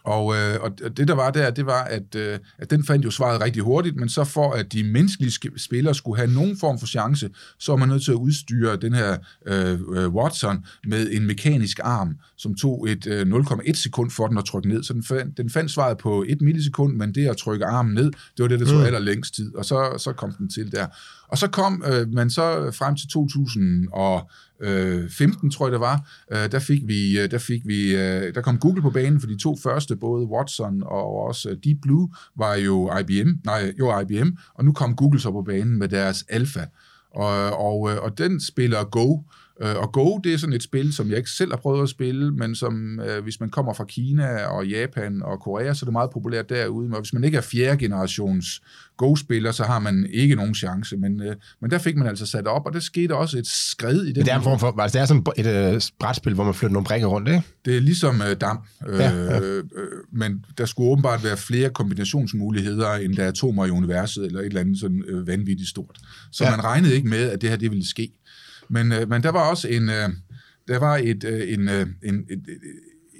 og, 0.08 0.36
øh, 0.36 0.60
og 0.60 0.96
det, 0.96 1.08
der 1.08 1.14
var 1.14 1.30
der, 1.30 1.50
det 1.50 1.66
var, 1.66 1.84
at, 1.84 2.14
øh, 2.14 2.38
at 2.58 2.70
den 2.70 2.84
fandt 2.84 3.04
jo 3.04 3.10
svaret 3.10 3.42
rigtig 3.42 3.62
hurtigt, 3.62 3.96
men 3.96 4.08
så 4.08 4.24
for 4.24 4.52
at 4.52 4.72
de 4.72 4.84
menneskelige 4.84 5.32
spillere 5.56 5.94
skulle 5.94 6.16
have 6.16 6.30
nogen 6.34 6.58
form 6.58 6.78
for 6.78 6.86
chance, 6.86 7.30
så 7.58 7.72
var 7.72 7.76
man 7.76 7.88
nødt 7.88 8.04
til 8.04 8.10
at 8.10 8.14
udstyre 8.16 8.76
den 8.76 8.94
her 8.94 9.16
øh, 9.46 9.72
øh 9.72 10.08
Watson 10.14 10.64
med 10.86 11.10
en 11.10 11.26
mekanisk 11.26 11.80
arm, 11.82 12.16
som 12.36 12.54
tog 12.54 12.90
et 12.90 13.06
øh, 13.06 13.26
0,1 13.26 13.82
sekund 13.82 14.10
for 14.10 14.26
den 14.26 14.38
at 14.38 14.44
trykke 14.44 14.68
ned. 14.68 14.82
Så 14.82 14.92
den 14.92 15.04
fandt, 15.04 15.36
den 15.36 15.50
fandt 15.50 15.70
svaret 15.70 15.98
på 15.98 16.24
et 16.28 16.40
millisekund, 16.40 16.96
men 16.96 17.14
det 17.14 17.26
at 17.26 17.36
trykke 17.36 17.66
armen 17.66 17.94
ned, 17.94 18.10
det 18.36 18.42
var 18.42 18.48
det, 18.48 18.60
der 18.60 18.66
tog 18.66 18.78
mm. 18.78 18.84
allerlængst 18.84 19.34
tid, 19.34 19.54
og 19.54 19.64
så, 19.64 19.94
så 19.98 20.12
kom 20.12 20.32
den 20.32 20.48
til 20.48 20.72
der. 20.72 20.86
Og 21.28 21.38
så 21.38 21.48
kom 21.48 21.84
øh, 21.92 22.12
man 22.12 22.30
så 22.30 22.70
frem 22.74 22.96
til 22.96 23.08
Øh, 24.60 25.10
15, 25.10 25.50
tror 25.50 25.66
jeg 25.66 25.72
det 25.72 25.80
var, 25.80 26.10
øh, 26.32 26.52
der 26.52 26.58
fik 26.58 26.82
vi, 26.86 27.20
øh, 27.20 27.30
der 27.30 27.38
fik 27.38 27.62
vi, 27.66 27.96
øh, 27.96 28.34
der 28.34 28.40
kom 28.40 28.58
Google 28.58 28.82
på 28.82 28.90
banen, 28.90 29.20
for 29.20 29.26
de 29.26 29.38
to 29.38 29.56
første, 29.62 29.96
både 29.96 30.26
Watson 30.26 30.82
og 30.82 31.26
også 31.26 31.50
øh, 31.50 31.56
Deep 31.64 31.78
Blue, 31.82 32.10
var 32.36 32.54
jo 32.54 32.98
IBM, 32.98 33.28
nej, 33.44 33.74
jo 33.78 34.00
IBM, 34.00 34.28
og 34.54 34.64
nu 34.64 34.72
kom 34.72 34.96
Google 34.96 35.20
så 35.20 35.30
på 35.30 35.42
banen 35.42 35.78
med 35.78 35.88
deres 35.88 36.24
Alpha. 36.28 36.64
Og, 37.14 37.50
og, 37.66 37.80
og 37.80 38.18
den 38.18 38.40
spiller 38.40 38.84
Go, 38.84 39.18
og 39.60 39.92
Go, 39.92 40.18
det 40.18 40.34
er 40.34 40.38
sådan 40.38 40.52
et 40.52 40.62
spil, 40.62 40.92
som 40.92 41.08
jeg 41.08 41.16
ikke 41.16 41.30
selv 41.30 41.52
har 41.52 41.56
prøvet 41.56 41.82
at 41.82 41.88
spille, 41.88 42.30
men 42.30 42.54
som, 42.54 43.00
øh, 43.00 43.22
hvis 43.22 43.40
man 43.40 43.50
kommer 43.50 43.72
fra 43.72 43.84
Kina 43.84 44.44
og 44.44 44.66
Japan 44.66 45.22
og 45.22 45.40
Korea, 45.40 45.74
så 45.74 45.84
er 45.84 45.86
det 45.86 45.92
meget 45.92 46.10
populært 46.10 46.48
derude. 46.48 46.88
Men 46.88 47.00
hvis 47.00 47.12
man 47.12 47.24
ikke 47.24 47.36
er 47.36 47.40
fjerde 47.40 47.78
generations 47.78 48.62
Go-spiller, 48.96 49.52
så 49.52 49.64
har 49.64 49.78
man 49.78 50.06
ikke 50.12 50.34
nogen 50.34 50.54
chance. 50.54 50.96
Men, 50.96 51.22
øh, 51.22 51.36
men 51.60 51.70
der 51.70 51.78
fik 51.78 51.96
man 51.96 52.06
altså 52.06 52.26
sat 52.26 52.46
op, 52.46 52.66
og 52.66 52.72
der 52.72 52.80
skete 52.80 53.14
også 53.14 53.38
et 53.38 53.46
skred 53.46 54.02
i 54.02 54.12
det. 54.12 54.16
Det 54.16 54.32
er 54.32 54.36
en 54.36 54.42
form 54.42 54.58
for, 54.58 54.80
altså 54.80 54.98
det 54.98 55.02
er 55.02 55.06
sådan 55.06 55.26
et 55.36 55.74
øh, 55.74 55.80
brætspil, 56.00 56.34
hvor 56.34 56.44
man 56.44 56.54
flytter 56.54 56.72
nogle 56.72 56.86
brikker 56.86 57.06
rundt, 57.06 57.28
ikke? 57.28 57.42
Det 57.64 57.76
er 57.76 57.80
ligesom 57.80 58.22
øh, 58.30 58.36
dam, 58.40 58.58
øh, 58.88 58.98
ja, 58.98 59.10
ja. 59.10 59.40
Øh, 59.40 59.64
men 60.12 60.44
der 60.58 60.66
skulle 60.66 60.90
åbenbart 60.90 61.24
være 61.24 61.36
flere 61.36 61.70
kombinationsmuligheder, 61.70 62.92
end 62.92 63.16
der 63.16 63.24
er 63.24 63.28
atomer 63.28 63.66
i 63.66 63.70
universet, 63.70 64.26
eller 64.26 64.40
et 64.40 64.46
eller 64.46 64.60
andet 64.60 64.80
sådan 64.80 65.04
øh, 65.08 65.26
vanvittigt 65.26 65.68
stort. 65.68 65.98
Så 66.32 66.44
ja. 66.44 66.50
man 66.50 66.64
regnede 66.64 66.94
ikke 66.94 67.08
med, 67.08 67.30
at 67.30 67.40
det 67.40 67.50
her 67.50 67.56
det 67.56 67.70
ville 67.70 67.88
ske. 67.88 68.12
Men, 68.70 68.92
øh, 68.92 69.08
men 69.08 69.22
der 69.22 69.30
var 69.30 69.50
også 69.50 69.68
en, 69.68 69.88
øh, 69.88 70.08
der 70.68 70.78
var 70.78 70.96
et, 70.96 71.24
øh, 71.24 71.52
en, 71.52 71.68
øh, 71.68 71.86
en, 72.02 72.26
et, 72.30 72.42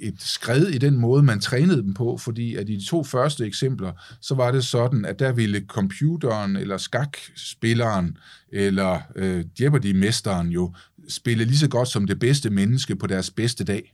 et 0.01 0.21
skred 0.21 0.67
i 0.67 0.77
den 0.77 0.97
måde, 0.97 1.23
man 1.23 1.39
trænede 1.39 1.81
dem 1.83 1.93
på, 1.93 2.17
fordi 2.17 2.55
at 2.55 2.69
i 2.69 2.75
de 2.75 2.85
to 2.85 3.03
første 3.03 3.45
eksempler, 3.45 3.91
så 4.21 4.35
var 4.35 4.51
det 4.51 4.63
sådan, 4.63 5.05
at 5.05 5.19
der 5.19 5.31
ville 5.31 5.65
computeren 5.67 6.55
eller 6.55 6.77
skakspilleren 6.77 8.17
eller 8.51 8.99
øh, 9.15 9.45
Jeopardy-mesteren 9.61 10.49
jo 10.49 10.73
spille 11.09 11.45
lige 11.45 11.57
så 11.57 11.69
godt 11.69 11.87
som 11.87 12.07
det 12.07 12.19
bedste 12.19 12.49
menneske 12.49 12.95
på 12.95 13.07
deres 13.07 13.31
bedste 13.31 13.63
dag. 13.63 13.93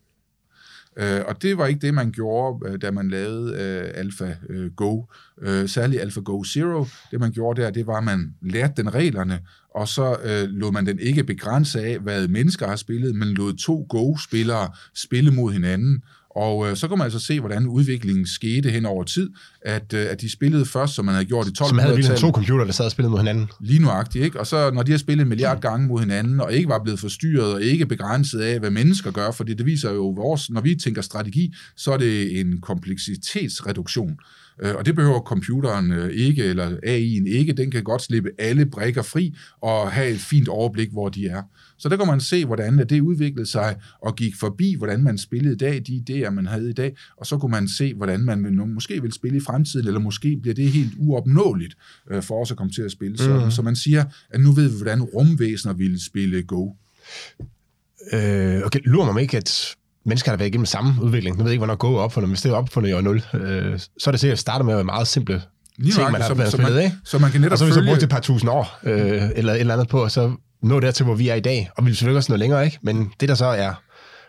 Øh, 0.98 1.22
og 1.28 1.42
det 1.42 1.58
var 1.58 1.66
ikke 1.66 1.88
det, 1.88 1.94
man 1.94 2.12
gjorde, 2.12 2.70
øh, 2.70 2.82
da 2.82 2.92
man 2.92 3.10
lavede 3.10 3.62
øh, 3.62 3.92
AlphaGo, 4.00 5.06
øh, 5.42 5.62
øh 5.62 5.70
særligt 5.70 6.02
AlphaGo 6.02 6.44
Zero. 6.44 6.86
Det, 7.12 7.20
man 7.20 7.32
gjorde 7.32 7.62
der, 7.62 7.70
det 7.70 7.88
var, 7.88 7.98
at 7.98 8.04
man 8.04 8.36
lærte 8.42 8.74
den 8.78 8.94
reglerne, 8.94 9.40
og 9.76 9.88
så 9.88 10.18
øh, 10.24 10.50
lod 10.50 10.72
man 10.72 10.86
den 10.86 11.00
ikke 11.00 11.24
begrænse 11.24 11.82
af, 11.82 12.00
hvad 12.00 12.28
mennesker 12.28 12.68
har 12.68 12.76
spillet, 12.76 13.16
men 13.16 13.28
lod 13.28 13.54
to 13.54 13.86
Go-spillere 13.90 14.70
spille 14.96 15.32
mod 15.32 15.52
hinanden, 15.54 16.02
Og 16.30 16.70
øh, 16.70 16.76
så 16.78 16.88
kunne 16.88 16.98
man 16.98 17.06
altså 17.06 17.20
se, 17.20 17.40
hvordan 17.40 17.68
udviklingen 17.68 18.28
skete 18.28 18.70
hen 18.70 18.86
over 18.86 19.04
tid, 19.04 19.30
at, 19.62 19.94
øh, 19.94 20.06
at 20.10 20.22
de 20.22 20.32
spillede 20.32 20.66
først, 20.66 20.94
som 20.96 21.06
man 21.06 21.14
havde 21.14 21.26
gjort 21.26 21.48
i 21.48 21.50
1200-tallet. 21.50 21.70
Som 21.70 21.80
havde 21.80 21.96
lige 21.96 22.16
to 22.16 22.32
computere, 22.32 22.66
der 22.66 22.72
sad 22.72 22.86
og 22.86 22.92
spillede 22.92 23.12
mod 23.12 23.20
hinanden. 23.20 23.50
Lige 23.60 23.80
nuagtigt, 23.82 24.26
ikke? 24.26 24.40
Og 24.40 24.48
så 24.48 24.72
når 24.72 24.84
de 24.84 24.92
har 24.92 24.98
spillet 24.98 25.24
en 25.24 25.30
milliard 25.30 25.62
gange 25.62 25.88
mod 25.88 26.00
hinanden, 26.00 26.40
og 26.40 26.54
ikke 26.54 26.70
var 26.70 26.84
blevet 26.84 27.00
forstyrret, 27.00 27.54
og 27.54 27.62
ikke 27.62 27.86
begrænset 27.86 28.40
af, 28.40 28.60
hvad 28.60 28.70
mennesker 28.70 29.12
gør, 29.12 29.32
fordi 29.32 29.54
det 29.54 29.66
viser 29.66 29.92
jo 29.92 30.08
vores, 30.10 30.50
når 30.50 30.62
vi 30.62 30.76
tænker 30.76 31.02
strategi, 31.02 31.54
så 31.78 31.92
er 31.92 31.98
det 31.98 32.40
en 32.40 32.62
kompleksitetsreduktion. 32.62 34.18
Øh, 34.62 34.76
og 34.76 34.86
det 34.86 34.96
behøver 34.96 35.20
computeren 35.20 35.92
øh, 35.92 36.10
ikke, 36.12 36.44
eller 36.44 36.70
AI'en 36.70 37.28
ikke. 37.28 37.54
Den 37.54 37.72
kan 37.72 37.84
godt 37.84 38.02
slippe 38.02 38.30
alle 38.38 38.66
brækker 38.66 39.02
fri 39.02 39.36
og 39.62 39.92
have 39.92 40.10
et 40.10 40.20
fint 40.20 40.48
overblik, 40.48 40.92
hvor 40.92 41.10
de 41.10 41.28
er. 41.28 41.42
Så 41.78 41.90
der 41.90 41.98
kan 41.98 42.08
man 42.08 42.22
se, 42.22 42.46
hvordan 42.46 42.78
det 42.78 43.02
udviklede 43.02 43.46
sig 43.46 43.76
og 44.02 44.16
gik 44.16 44.36
forbi, 44.36 44.76
hvordan 44.78 45.04
man 45.04 45.18
spillede 45.18 45.54
i 45.54 45.58
dag, 45.58 45.82
de 45.88 46.04
idéer, 46.10 46.30
man 46.30 46.46
havde 46.46 46.70
i 46.70 46.74
dag, 46.74 46.98
og 47.18 47.26
så 47.26 47.38
kunne 47.38 47.52
man 47.52 47.68
se, 47.68 47.94
hvordan 47.94 48.20
man 48.20 48.44
vil, 48.44 48.54
måske 48.54 49.02
vil 49.02 49.12
spille 49.12 49.38
i 49.38 49.42
fremtiden, 49.42 49.88
eller 49.88 50.00
måske 50.00 50.38
bliver 50.42 50.56
det 50.56 50.72
helt 50.72 50.94
uopnåeligt 50.98 51.76
øh, 52.12 52.24
for 52.24 52.42
os 52.42 52.52
at 52.52 52.58
komme 52.58 52.72
til 52.72 52.82
at 52.82 52.92
spille 52.92 53.18
sådan. 53.18 53.46
Mm. 53.46 53.52
Så 53.52 53.62
man 53.62 53.76
siger, 53.76 54.04
at 54.30 54.42
nu 54.42 54.52
ved 54.52 54.70
vi, 54.70 54.76
hvordan 54.76 55.02
rumvæsener 55.02 55.74
ville 55.74 56.04
spille 56.04 56.44
Go. 56.44 56.72
Øh, 58.14 58.62
okay, 58.66 58.80
lurer 58.86 59.14
mig 59.14 59.22
ikke, 59.22 59.38
at 59.38 59.76
mennesker 60.06 60.32
har 60.32 60.38
været 60.38 60.50
igennem 60.50 60.66
samme 60.66 60.94
udvikling. 61.02 61.38
Nu 61.38 61.44
ved 61.44 61.52
jeg 61.52 61.54
ikke, 61.54 61.60
hvornår 61.60 61.76
Go 61.76 61.96
er 61.96 62.00
opfundet, 62.00 62.30
men 62.30 62.34
hvis 62.34 62.42
det 62.42 62.52
er 62.52 62.56
opfundet 62.56 62.90
i 62.90 62.94
år 62.94 63.02
0, 63.02 63.24
øh, 63.34 63.80
så 63.98 64.10
er 64.10 64.12
det 64.12 64.20
sikkert 64.20 64.34
at 64.34 64.40
starte 64.40 64.64
med 64.64 64.84
meget 64.84 65.08
simple 65.08 65.42
Lige 65.78 65.94
ting, 65.94 66.12
man 66.12 66.22
har 66.22 66.28
så, 66.28 66.52
så, 66.52 66.58
man, 66.62 66.78
ikke? 66.78 66.96
så 67.04 67.20
man 67.20 67.32
kan 67.32 67.42
netop 67.42 67.52
Og 67.52 67.58
så 67.58 67.66
har 67.66 67.72
vi 67.72 67.74
så 67.74 67.86
brugt 67.86 68.04
et 68.04 68.10
par 68.10 68.20
tusind 68.20 68.50
år, 68.50 68.80
øh, 68.84 69.22
eller 69.36 69.54
et 69.54 69.60
eller 69.60 69.74
andet 69.74 69.88
på, 69.88 70.04
og 70.04 70.12
så 70.12 70.32
nå 70.62 70.80
dertil, 70.80 71.06
hvor 71.06 71.16
vi 71.16 71.30
er 71.30 71.36
i 71.36 71.40
dag. 71.40 71.70
Og 71.78 71.84
vi 71.84 71.86
vil 71.86 71.96
selvfølgelig 71.96 72.18
også 72.18 72.32
nå 72.32 72.38
længere, 72.38 72.66
ikke? 72.66 72.80
Men 72.82 73.12
det, 73.20 73.30
der 73.30 73.36
så 73.36 73.46
er 73.46 73.74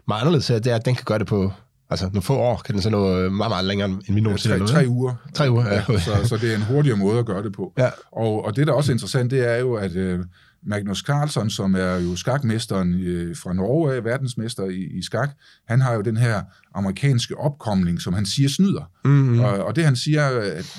meget 0.09 0.21
anderledes 0.21 0.49
her, 0.49 0.59
det 0.59 0.73
er, 0.73 0.77
at 0.77 0.85
den 0.85 0.95
kan 0.95 1.05
gøre 1.05 1.19
det 1.19 1.27
på 1.27 1.53
Altså, 1.91 2.07
nogle 2.07 2.23
få 2.23 2.37
år 2.37 2.63
kan 2.65 2.75
den 2.75 2.83
så 2.83 2.91
nå 2.91 3.31
meget, 3.31 3.51
meget 3.51 3.65
længere, 3.65 3.89
end 3.89 4.15
vi 4.15 4.21
nogensinde 4.21 4.57
ja, 4.57 4.61
tre, 4.61 4.67
tre 4.67 4.89
uger. 4.89 5.15
Tre 5.35 5.51
uger, 5.51 5.67
ja. 5.67 5.83
ja 5.89 5.99
så, 5.99 6.11
så 6.25 6.37
det 6.37 6.53
er 6.53 6.57
en 6.57 6.63
hurtigere 6.63 6.99
måde 6.99 7.19
at 7.19 7.27
gøre 7.27 7.43
det 7.43 7.53
på. 7.53 7.73
Ja. 7.79 7.91
Og, 8.13 8.45
og 8.45 8.57
det, 8.57 8.67
der 8.67 8.73
også 8.73 8.93
er 8.93 8.95
interessant, 8.95 9.31
det 9.31 9.53
er 9.53 9.57
jo, 9.57 9.75
at 9.75 9.97
øh, 9.97 10.19
Magnus 10.67 10.99
Carlsen, 10.99 11.51
som 11.51 11.75
er 11.75 11.95
jo 11.97 12.17
skakmesteren 12.17 12.95
øh, 12.95 13.37
fra 13.37 13.53
Norge, 13.53 14.05
verdensmester 14.05 14.65
i, 14.65 14.99
i 14.99 15.03
skak, 15.03 15.31
han 15.69 15.81
har 15.81 15.95
jo 15.95 16.01
den 16.01 16.17
her 16.17 16.43
amerikanske 16.75 17.39
opkomling, 17.39 18.01
som 18.01 18.15
han 18.15 18.27
siger 18.27 18.49
snyder. 18.49 18.91
Mm-hmm. 19.05 19.41
Og, 19.41 19.65
og 19.65 19.77
det 19.77 19.85
han 19.85 19.97
siger, 19.97 20.27
at 20.41 20.79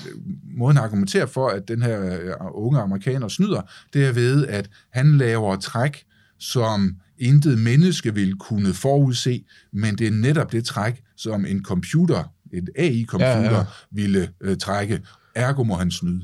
måden 0.58 0.78
at 0.78 0.84
argumentere 0.84 1.28
for, 1.28 1.48
at 1.50 1.68
den 1.68 1.82
her 1.82 2.22
øh, 2.22 2.34
unge 2.52 2.80
amerikaner 2.80 3.28
snyder, 3.28 3.62
det 3.94 4.06
er 4.06 4.12
ved, 4.12 4.48
at 4.48 4.70
han 4.94 5.18
laver 5.18 5.56
træk, 5.56 6.04
som 6.40 6.96
intet 7.18 7.60
menneske 7.60 8.14
vil 8.14 8.36
kunne 8.36 8.74
forudse, 8.74 9.44
men 9.74 9.96
det 9.96 10.08
er 10.08 10.12
netop 10.12 10.52
det 10.52 10.66
træk, 10.66 11.04
som 11.16 11.46
en 11.46 11.64
computer, 11.64 12.24
et 12.54 12.70
AI-computer, 12.78 13.52
ja, 13.52 13.58
ja. 13.58 13.66
ville 13.92 14.30
øh, 14.42 14.58
trække. 14.58 15.02
Ergo 15.36 15.64
må 15.64 15.76
han 15.76 15.92
snyde. 15.92 16.22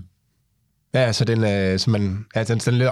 Ja, 0.93 1.11
så 1.11 1.25
den, 1.25 1.43
øh, 1.43 1.79
så 1.79 1.89
man, 1.89 2.25
ja, 2.35 2.43
den, 2.43 2.57
den, 2.57 2.89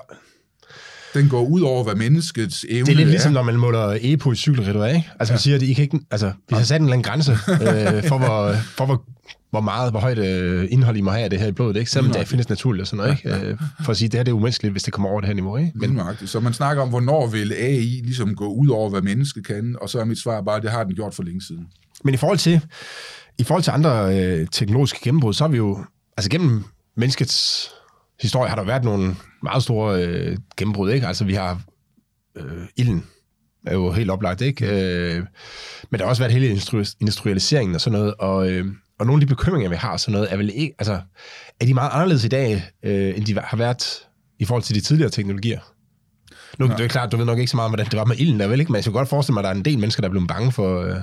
den 1.13 1.29
går 1.29 1.45
ud 1.45 1.61
over, 1.61 1.83
hvad 1.83 1.95
menneskets 1.95 2.65
evne 2.69 2.79
er. 2.79 2.85
Det 2.85 2.91
er 2.91 2.95
lidt 2.95 3.09
ligesom, 3.09 3.33
når 3.33 3.43
man 3.43 3.55
måler 3.55 3.97
EPO 4.01 4.31
i 4.31 4.35
cykelritter, 4.35 4.85
ikke? 4.85 5.09
Altså, 5.19 5.33
ja. 5.33 5.35
man 5.35 5.39
siger, 5.39 5.55
at 5.55 5.61
I 5.61 5.73
kan 5.73 5.83
ikke, 5.83 5.99
altså, 6.11 6.31
vi 6.49 6.55
har 6.55 6.63
sat 6.63 6.81
en 6.81 6.85
eller 6.87 6.93
anden 6.93 7.03
grænse 7.03 7.31
øh, 7.31 8.03
for, 8.09 8.17
hvor, 8.17 8.53
for 8.53 8.85
hvor, 8.85 9.03
hvor 9.51 9.61
meget, 9.61 9.91
hvor 9.91 9.99
højt 9.99 10.17
øh, 10.17 10.67
indhold 10.71 10.97
I 10.97 11.01
må 11.01 11.11
have 11.11 11.23
af 11.23 11.29
det 11.29 11.39
her 11.39 11.47
i 11.47 11.51
blodet, 11.51 11.77
ikke? 11.77 11.91
Selvom 11.91 12.11
det 12.11 12.27
findes 12.27 12.49
naturligt 12.49 12.81
og 12.81 12.87
sådan 12.87 12.97
noget, 12.97 13.17
ikke? 13.39 13.47
Øh, 13.47 13.57
for 13.83 13.91
at 13.91 13.97
sige, 13.97 14.05
at 14.05 14.11
det 14.11 14.17
her 14.17 14.23
det 14.23 14.31
er 14.31 14.35
umenneskeligt, 14.35 14.71
hvis 14.71 14.83
det 14.83 14.93
kommer 14.93 15.09
over 15.09 15.21
det 15.21 15.27
her 15.27 15.33
niveau, 15.33 15.57
ikke? 15.57 15.71
Men, 15.75 15.99
så 16.25 16.39
man 16.39 16.53
snakker 16.53 16.83
om, 16.83 16.89
hvornår 16.89 17.27
vil 17.27 17.53
AI 17.53 18.01
ligesom 18.03 18.35
gå 18.35 18.47
ud 18.47 18.69
over, 18.69 18.89
hvad 18.89 19.01
mennesket 19.01 19.47
kan, 19.47 19.75
og 19.81 19.89
så 19.89 19.99
er 19.99 20.05
mit 20.05 20.19
svar 20.19 20.41
bare, 20.41 20.57
at 20.57 20.63
det 20.63 20.71
har 20.71 20.83
den 20.83 20.95
gjort 20.95 21.13
for 21.13 21.23
længe 21.23 21.41
siden. 21.41 21.67
Men 22.03 22.13
i 22.13 22.17
forhold 22.17 22.37
til, 22.37 22.61
i 23.37 23.43
forhold 23.43 23.63
til 23.63 23.71
andre 23.71 24.19
øh, 24.19 24.47
teknologiske 24.51 24.99
gennembrud, 25.03 25.33
så 25.33 25.43
har 25.43 25.49
vi 25.49 25.57
jo, 25.57 25.85
altså 26.17 26.29
gennem 26.29 26.63
menneskets 26.97 27.69
historie 28.21 28.49
har 28.49 28.55
der 28.55 28.63
været 28.63 28.83
nogle 28.83 29.15
meget 29.43 29.63
store 29.63 30.03
øh, 30.03 30.37
gennembrud, 30.57 30.91
ikke? 30.91 31.07
Altså, 31.07 31.25
vi 31.25 31.33
har 31.33 31.61
øh, 32.37 32.63
ilden, 32.75 33.05
er 33.65 33.73
jo 33.73 33.91
helt 33.91 34.11
oplagt, 34.11 34.41
ikke? 34.41 34.65
Øh, 34.65 35.23
men 35.89 35.99
der 35.99 36.05
har 36.05 36.09
også 36.09 36.21
været 36.21 36.33
hele 36.33 36.61
industrialiseringen 36.99 37.75
og 37.75 37.81
sådan 37.81 37.99
noget, 37.99 38.13
og, 38.19 38.51
øh, 38.51 38.65
og 38.99 39.05
nogle 39.05 39.21
af 39.21 39.27
de 39.27 39.35
bekymringer, 39.35 39.69
vi 39.69 39.75
har 39.75 39.97
sådan 39.97 40.11
noget, 40.11 40.33
er 40.33 40.37
vel 40.37 40.51
ikke, 40.53 40.75
altså, 40.79 41.01
er 41.59 41.65
de 41.65 41.73
meget 41.73 41.89
anderledes 41.93 42.25
i 42.25 42.27
dag, 42.27 42.63
øh, 42.83 43.17
end 43.17 43.25
de 43.25 43.39
har 43.39 43.57
været 43.57 44.07
i 44.39 44.45
forhold 44.45 44.63
til 44.63 44.75
de 44.75 44.81
tidligere 44.81 45.11
teknologier? 45.11 45.59
Nu, 46.59 46.65
ja. 46.65 46.73
det 46.75 46.83
er 46.83 46.87
klart, 46.87 47.11
du 47.11 47.17
ved 47.17 47.25
nok 47.25 47.39
ikke 47.39 47.51
så 47.51 47.57
meget, 47.57 47.71
hvordan 47.71 47.85
det 47.85 47.99
var 47.99 48.05
med 48.05 48.15
ilden 48.19 48.39
der, 48.39 48.47
vel 48.47 48.59
ikke? 48.59 48.71
Men 48.71 48.75
jeg 48.75 48.83
kan 48.83 48.93
godt 48.93 49.09
forestille 49.09 49.33
mig, 49.33 49.41
at 49.41 49.43
der 49.43 49.49
er 49.49 49.55
en 49.55 49.65
del 49.65 49.79
mennesker, 49.79 50.01
der 50.01 50.07
er 50.07 50.11
blevet 50.11 50.27
bange 50.27 50.51
for, 50.51 50.81
øh, 50.81 50.95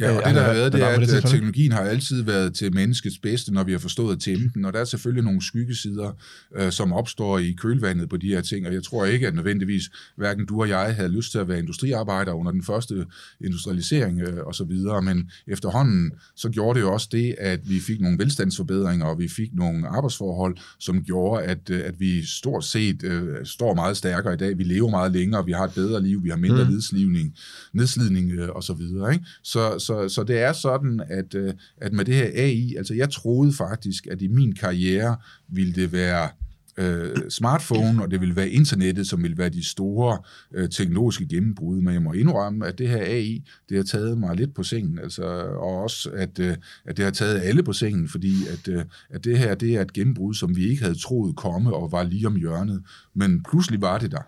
Ja, 0.00 0.10
og 0.10 0.24
det 0.26 0.34
der 0.34 0.42
har 0.42 0.52
været, 0.52 0.72
det 0.72 0.82
er, 0.82 0.86
at 0.86 1.08
det 1.08 1.24
teknologien 1.24 1.72
har 1.72 1.80
altid 1.80 2.22
været 2.22 2.54
til 2.54 2.74
menneskets 2.74 3.18
bedste, 3.18 3.52
når 3.52 3.64
vi 3.64 3.72
har 3.72 3.78
forstået 3.78 4.16
at 4.16 4.20
tæmme 4.22 4.50
den, 4.54 4.64
og 4.64 4.72
der 4.72 4.80
er 4.80 4.84
selvfølgelig 4.84 5.24
nogle 5.24 5.42
skyggesider, 5.42 6.12
øh, 6.56 6.72
som 6.72 6.92
opstår 6.92 7.38
i 7.38 7.52
kølvandet 7.52 8.08
på 8.08 8.16
de 8.16 8.28
her 8.28 8.40
ting, 8.40 8.66
og 8.66 8.74
jeg 8.74 8.82
tror 8.82 9.04
ikke, 9.04 9.26
at 9.26 9.34
nødvendigvis 9.34 9.82
hverken 10.16 10.46
du 10.46 10.60
og 10.60 10.68
jeg 10.68 10.94
havde 10.94 11.08
lyst 11.08 11.30
til 11.30 11.38
at 11.38 11.48
være 11.48 11.58
industriarbejder 11.58 12.32
under 12.32 12.52
den 12.52 12.62
første 12.62 13.06
industrialisering 13.40 14.20
øh, 14.20 14.46
og 14.46 14.54
så 14.54 14.64
videre, 14.64 15.02
men 15.02 15.30
efterhånden 15.46 16.12
så 16.36 16.48
gjorde 16.48 16.78
det 16.78 16.84
jo 16.84 16.92
også 16.92 17.08
det, 17.12 17.34
at 17.38 17.60
vi 17.68 17.80
fik 17.80 18.00
nogle 18.00 18.18
velstandsforbedringer, 18.18 19.06
og 19.06 19.18
vi 19.18 19.28
fik 19.28 19.54
nogle 19.54 19.88
arbejdsforhold, 19.88 20.56
som 20.78 21.04
gjorde, 21.04 21.44
at, 21.44 21.70
øh, 21.70 21.82
at 21.84 22.00
vi 22.00 22.26
stort 22.26 22.64
set 22.64 23.02
øh, 23.04 23.46
står 23.46 23.74
meget 23.74 23.96
stærkere 23.96 24.34
i 24.34 24.36
dag. 24.36 24.58
Vi 24.58 24.64
lever 24.64 24.90
meget 24.90 25.12
længere, 25.12 25.44
vi 25.44 25.52
har 25.52 25.64
et 25.64 25.74
bedre 25.74 26.02
liv, 26.02 26.24
vi 26.24 26.28
har 26.28 26.36
mindre 26.36 26.64
mm. 26.64 26.70
nedslidning, 26.70 27.34
nedslidning 27.72 28.32
øh, 28.32 28.48
og 28.48 28.64
så 28.64 28.74
videre. 28.74 29.12
Ikke? 29.12 29.24
Så, 29.42 29.78
så, 29.82 30.08
så 30.08 30.24
det 30.24 30.38
er 30.38 30.52
sådan, 30.52 31.00
at, 31.08 31.34
øh, 31.34 31.54
at 31.76 31.92
med 31.92 32.04
det 32.04 32.14
her 32.14 32.30
AI, 32.34 32.74
altså 32.76 32.94
jeg 32.94 33.10
troede 33.10 33.52
faktisk, 33.52 34.06
at 34.06 34.22
i 34.22 34.28
min 34.28 34.54
karriere 34.54 35.16
ville 35.48 35.72
det 35.72 35.92
være 35.92 36.28
øh, 36.76 37.16
smartphone, 37.30 38.02
og 38.02 38.10
det 38.10 38.20
vil 38.20 38.36
være 38.36 38.50
internettet, 38.50 39.06
som 39.06 39.22
vil 39.22 39.38
være 39.38 39.48
de 39.48 39.64
store 39.64 40.18
øh, 40.54 40.68
teknologiske 40.68 41.28
gennembrud, 41.28 41.80
men 41.80 41.94
jeg 41.94 42.02
må 42.02 42.12
indrømme, 42.12 42.66
at 42.66 42.78
det 42.78 42.88
her 42.88 43.02
AI, 43.02 43.44
det 43.68 43.76
har 43.76 43.84
taget 43.84 44.18
mig 44.18 44.36
lidt 44.36 44.54
på 44.54 44.62
sengen, 44.62 44.98
altså, 44.98 45.24
og 45.56 45.82
også, 45.82 46.10
at, 46.10 46.38
øh, 46.38 46.56
at 46.84 46.96
det 46.96 47.04
har 47.04 47.12
taget 47.12 47.40
alle 47.40 47.62
på 47.62 47.72
sengen, 47.72 48.08
fordi 48.08 48.32
at, 48.52 48.68
øh, 48.68 48.84
at 49.10 49.24
det 49.24 49.38
her, 49.38 49.54
det 49.54 49.76
er 49.76 49.80
et 49.80 49.92
gennembrud, 49.92 50.34
som 50.34 50.56
vi 50.56 50.68
ikke 50.68 50.82
havde 50.82 50.98
troet 50.98 51.36
komme, 51.36 51.74
og 51.74 51.92
var 51.92 52.02
lige 52.02 52.26
om 52.26 52.36
hjørnet, 52.36 52.82
men 53.14 53.42
pludselig 53.42 53.80
var 53.80 53.98
det 53.98 54.10
der. 54.10 54.22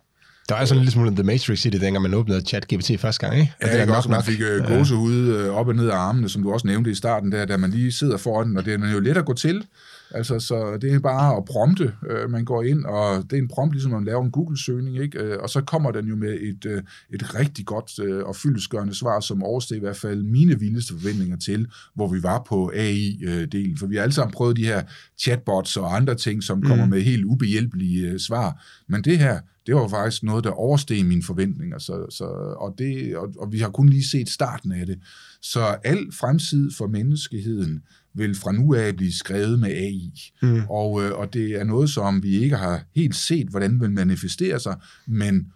Der 0.49 0.55
er 0.55 0.65
sådan 0.65 0.79
en 0.79 0.81
lille 0.81 0.93
smule 0.93 1.11
The 1.11 1.23
Matrix 1.23 1.65
i 1.65 1.71
det, 1.71 1.81
dengang 1.81 2.03
man 2.03 2.15
åbnede 2.15 2.43
chat-GPT 2.49 2.97
første 2.97 3.27
gang, 3.27 3.41
ikke? 3.41 3.53
Ja, 3.63 3.73
det 3.73 3.81
er 3.81 3.87
godt, 3.87 4.09
man 4.09 4.23
fik 4.23 4.41
uh, 4.41 4.67
gåsehud 4.67 5.49
uh, 5.49 5.57
op 5.57 5.69
og 5.69 5.75
ned 5.75 5.89
af 5.89 5.97
armene, 5.97 6.29
som 6.29 6.43
du 6.43 6.53
også 6.53 6.67
nævnte 6.67 6.91
i 6.91 6.95
starten, 6.95 7.33
der, 7.33 7.45
da 7.45 7.57
man 7.57 7.71
lige 7.71 7.93
sidder 7.93 8.17
foran 8.17 8.49
den, 8.49 8.57
og 8.57 8.65
det 8.65 8.75
er 8.75 8.93
jo 8.93 9.01
let 9.01 9.17
at 9.17 9.25
gå 9.25 9.35
til. 9.35 9.67
Altså, 10.11 10.39
så 10.39 10.79
det 10.83 10.95
er 10.95 10.99
bare 10.99 11.37
at 11.37 11.45
prompte. 11.45 11.93
Uh, 12.03 12.31
man 12.31 12.45
går 12.45 12.63
ind, 12.63 12.85
og 12.85 13.23
det 13.31 13.39
er 13.39 13.43
en 13.43 13.49
prompt, 13.49 13.75
ligesom 13.75 13.93
man 13.93 14.05
laver 14.05 14.25
en 14.25 14.31
Google-søgning, 14.31 15.03
ikke? 15.03 15.25
Uh, 15.25 15.43
og 15.43 15.51
så 15.51 15.61
kommer 15.61 15.91
den 15.91 16.07
jo 16.07 16.17
med 16.17 16.33
et, 16.41 16.83
et 17.15 17.35
rigtig 17.35 17.67
godt 17.67 18.23
og 18.23 18.37
fyldesgørende 18.37 18.95
svar, 18.95 19.21
som 19.21 19.43
oversteg 19.43 19.77
i 19.77 19.81
hvert 19.81 19.97
fald 19.97 20.23
mine 20.23 20.61
vildeste 20.61 20.95
forventninger 21.01 21.37
til, 21.37 21.67
hvor 21.95 22.09
vi 22.09 22.23
var 22.23 22.45
på 22.49 22.73
AI-delen. 22.75 23.79
For 23.79 23.87
vi 23.87 23.97
har 23.97 24.03
alle 24.03 24.13
sammen 24.13 24.33
prøvet 24.33 24.57
de 24.57 24.65
her 24.65 24.83
chatbots 25.19 25.77
og 25.77 25.97
andre 25.97 26.15
ting, 26.15 26.43
som 26.43 26.63
kommer 26.63 26.85
mm. 26.85 26.91
med 26.91 27.03
helt 27.03 27.25
ubehjælpelige 27.25 28.19
svar. 28.19 28.65
Men 28.89 29.05
det 29.05 29.19
her, 29.19 29.41
det 29.67 29.75
var 29.75 29.89
faktisk 29.89 30.23
noget, 30.23 30.45
der 30.45 30.51
oversteg 30.51 31.07
mine 31.07 31.23
forventninger, 31.23 31.79
så, 31.79 32.07
så, 32.11 32.25
og, 32.61 32.75
det, 32.79 33.17
og, 33.17 33.33
og 33.39 33.53
vi 33.53 33.59
har 33.59 33.71
kun 33.71 33.89
lige 33.89 34.09
set 34.09 34.29
starten 34.29 34.73
af 34.73 34.87
det. 34.87 34.99
Så 35.43 35.61
al 35.85 36.13
fremtid 36.13 36.71
for 36.71 36.87
menneskeheden 36.87 37.83
vil 38.15 38.35
fra 38.35 38.53
nu 38.53 38.75
af 38.75 38.97
blive 38.97 39.13
skrevet 39.13 39.59
med 39.59 39.69
AI. 39.69 40.13
Mm. 40.43 40.63
Og, 40.71 41.03
øh, 41.03 41.19
og 41.19 41.35
det 41.35 41.61
er 41.61 41.65
noget, 41.65 41.91
som 41.91 42.23
vi 42.23 42.39
ikke 42.39 42.57
har 42.57 42.85
helt 42.97 43.17
set, 43.17 43.49
hvordan 43.49 43.81
vil 43.81 43.91
manifestere 43.91 44.61
sig, 44.61 44.77
men 45.07 45.53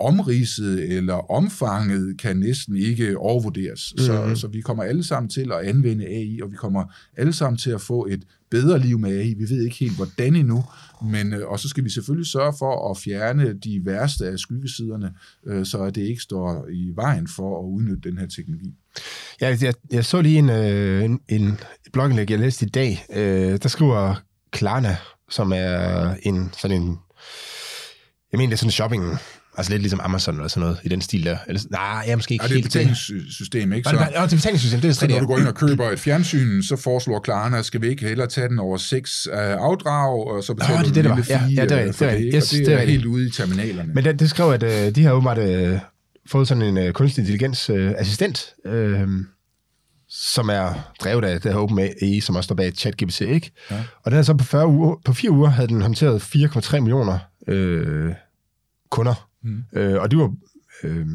omridset 0.00 0.96
eller 0.96 1.30
omfanget 1.30 2.18
kan 2.18 2.36
næsten 2.36 2.76
ikke 2.76 3.18
overvurderes. 3.18 3.94
Mm. 3.96 4.04
Så, 4.04 4.34
så 4.34 4.48
vi 4.48 4.60
kommer 4.60 4.82
alle 4.82 5.04
sammen 5.04 5.28
til 5.28 5.52
at 5.52 5.68
anvende 5.68 6.06
AI, 6.06 6.40
og 6.42 6.52
vi 6.52 6.56
kommer 6.56 6.84
alle 7.16 7.32
sammen 7.32 7.58
til 7.58 7.70
at 7.70 7.80
få 7.80 8.06
et 8.10 8.22
bedre 8.50 8.78
liv 8.78 8.98
med 8.98 9.18
AI. 9.18 9.34
Vi 9.34 9.50
ved 9.50 9.64
ikke 9.64 9.76
helt, 9.76 9.96
hvordan 9.96 10.36
endnu, 10.36 10.64
men, 11.02 11.32
øh, 11.32 11.48
og 11.48 11.60
så 11.60 11.68
skal 11.68 11.84
vi 11.84 11.90
selvfølgelig 11.90 12.26
sørge 12.26 12.52
for 12.58 12.90
at 12.90 12.98
fjerne 12.98 13.52
de 13.52 13.80
værste 13.84 14.26
af 14.26 14.38
skyggesiderne, 14.38 15.12
øh, 15.46 15.66
så 15.66 15.90
det 15.90 16.02
ikke 16.02 16.22
står 16.22 16.66
i 16.72 16.92
vejen 16.94 17.28
for 17.28 17.58
at 17.58 17.64
udnytte 17.64 18.10
den 18.10 18.18
her 18.18 18.26
teknologi. 18.26 18.74
Ja, 19.40 19.56
jeg, 19.60 19.74
jeg 19.92 20.04
så 20.04 20.22
lige 20.22 20.38
en, 20.38 20.50
øh, 20.50 21.04
en, 21.04 21.20
en 21.28 21.58
blogindlæg, 21.92 22.30
jeg 22.30 22.38
læste 22.38 22.66
i 22.66 22.68
dag. 22.68 23.04
der 23.62 23.68
skriver 23.68 24.14
Klarna, 24.50 24.96
som 25.30 25.52
er 25.54 26.14
en 26.22 26.50
sådan 26.58 26.82
en 26.82 26.98
jeg 28.32 28.38
mener, 28.38 28.50
det 28.50 28.52
er 28.52 28.58
sådan 28.58 28.68
en 28.68 28.72
shopping 28.72 29.18
Altså 29.56 29.72
lidt 29.72 29.82
ligesom 29.82 30.00
Amazon 30.02 30.34
eller 30.34 30.48
sådan 30.48 30.60
noget 30.60 30.78
i 30.82 30.88
den 30.88 31.00
stil 31.00 31.24
der. 31.24 31.36
Eller, 31.46 31.62
nej, 31.70 31.80
jeg 31.80 32.12
er 32.12 32.16
måske 32.16 32.32
ikke 32.32 32.44
ja, 32.44 32.48
det 32.48 32.54
er 32.54 32.58
et 32.58 32.64
betalingssystem, 32.64 33.72
ikke? 33.72 33.88
Så, 33.88 33.96
ja, 33.96 34.04
det 34.04 34.16
er 34.16 34.22
et 34.22 34.30
betalingssystem, 34.30 34.80
det 34.80 34.88
er 34.88 34.92
så 34.92 35.06
når 35.06 35.18
du 35.18 35.26
går 35.26 35.38
ind 35.38 35.48
og 35.48 35.54
køber 35.54 35.90
et 35.90 36.00
fjernsyn, 36.00 36.62
så 36.62 36.76
foreslår 36.76 37.18
Klarna, 37.18 37.62
skal 37.62 37.82
vi 37.82 37.88
ikke 37.88 38.06
hellere 38.08 38.26
tage 38.28 38.48
den 38.48 38.58
over 38.58 38.76
seks 38.76 39.28
uh, 39.32 39.38
afdrag, 39.38 40.26
og 40.26 40.44
så 40.44 40.54
betaler 40.54 40.78
oh, 40.78 40.84
det, 40.84 40.94
det, 40.94 41.04
det 41.04 41.10
var. 41.10 41.26
Ja, 41.28 41.42
ja, 41.56 41.62
det 41.62 41.72
er, 41.72 41.84
det, 41.84 41.98
det, 42.00 42.08
er, 42.08 42.34
yes, 42.34 42.48
det, 42.48 42.66
det 42.66 42.74
er 42.74 42.80
helt 42.80 43.04
ude 43.04 43.26
i 43.26 43.30
terminalerne. 43.30 43.92
Men 43.94 44.04
det, 44.04 44.20
det 44.20 44.30
skrev, 44.30 44.50
at 44.50 44.62
uh, 44.62 44.94
de 44.94 45.04
har 45.04 45.12
åbenbart 45.12 45.38
uh, 45.38 45.78
fået 46.26 46.48
sådan 46.48 46.62
en 46.62 46.78
øh, 46.78 46.92
kunstig 46.92 47.22
intelligens 47.22 47.70
øh, 47.70 47.94
assistent, 47.96 48.54
øh, 48.64 49.08
som 50.08 50.48
er 50.48 50.92
drevet 51.00 51.24
af 51.24 51.40
det 51.40 51.52
her 51.52 51.58
OpenAI, 51.58 52.20
som 52.20 52.36
også 52.36 52.46
står 52.46 52.54
bag 52.54 52.72
ChatGPT, 52.72 53.20
ikke? 53.20 53.50
Ja. 53.70 53.84
Og 54.02 54.10
den 54.10 54.18
er 54.18 54.22
så 54.22 54.34
på, 54.34 54.44
40 54.44 54.66
uger, 54.66 54.96
på 55.04 55.12
fire 55.12 55.30
uger 55.30 55.48
havde 55.48 55.68
den 55.68 55.82
håndteret 55.82 56.22
4,3 56.22 56.80
millioner 56.80 57.18
øh, 57.48 58.12
kunder. 58.90 59.29
Mm. 59.42 59.64
Øh, 59.72 60.00
og 60.00 60.10
det 60.10 60.18
var... 60.18 60.34
Øh, 60.84 61.06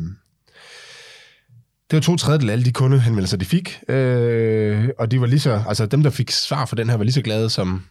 det 1.91 1.98
var 1.98 2.01
to 2.01 2.15
tredjedel 2.15 2.50
af 2.50 2.53
alle 2.53 2.65
de 2.65 2.72
kundehenvendelser, 2.72 3.38
de 3.38 3.46
fik. 3.46 3.79
Øh, 3.89 4.89
og 5.00 5.12
de 5.12 5.22
var 5.22 5.27
lige 5.27 5.39
så, 5.39 5.63
altså 5.67 5.86
dem, 5.86 6.03
der 6.03 6.10
fik 6.10 6.32
svar 6.32 6.65
for 6.65 6.75
den 6.75 6.89
her, 6.89 6.98
var 6.98 7.03
lige 7.03 7.13
så 7.13 7.22
glade 7.22 7.50
som, 7.50 7.86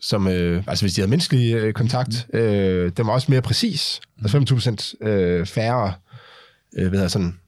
som 0.00 0.28
øh, 0.28 0.64
altså 0.66 0.84
hvis 0.84 0.94
de 0.94 1.00
havde 1.00 1.10
menneskelig 1.10 1.54
øh, 1.54 1.72
kontakt. 1.72 2.26
Mm. 2.32 2.38
Øh, 2.38 2.92
den 2.96 3.06
var 3.06 3.12
også 3.12 3.30
mere 3.30 3.42
præcis. 3.42 4.00
Mm. 4.16 4.24
Altså 4.24 4.32
25 4.32 4.56
procent 4.56 4.94
øh, 5.00 5.46
færre, 5.46 5.92
øh, 6.76 6.88
hvad 6.88 6.98
hedder 6.98 7.08
sådan, 7.08 7.38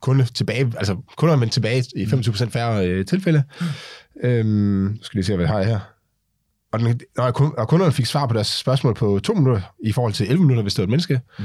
kunde 0.00 0.24
tilbage, 0.24 0.72
altså 0.76 0.96
kunder 1.16 1.36
vendt 1.36 1.52
tilbage 1.52 1.84
i 1.96 2.06
25 2.06 2.32
procent 2.32 2.52
færre 2.52 2.88
øh, 2.88 3.06
tilfælde. 3.06 3.42
Mm. 3.60 3.66
Øhm, 4.28 4.98
skal 5.02 5.18
lige 5.18 5.24
se, 5.24 5.36
hvad 5.36 5.46
jeg 5.46 5.54
har 5.54 5.62
her. 5.62 5.80
Og, 6.74 6.80
den, 6.80 7.00
og 7.58 7.68
kunderne 7.68 7.92
fik 7.92 8.06
svar 8.06 8.26
på 8.26 8.34
deres 8.34 8.46
spørgsmål 8.46 8.94
på 8.94 9.20
to 9.24 9.34
minutter, 9.34 9.60
i 9.84 9.92
forhold 9.92 10.12
til 10.12 10.26
11 10.26 10.42
minutter, 10.42 10.62
hvis 10.62 10.74
det 10.74 10.82
var 10.82 10.84
et 10.84 10.90
menneske. 10.90 11.20
Mm. 11.38 11.44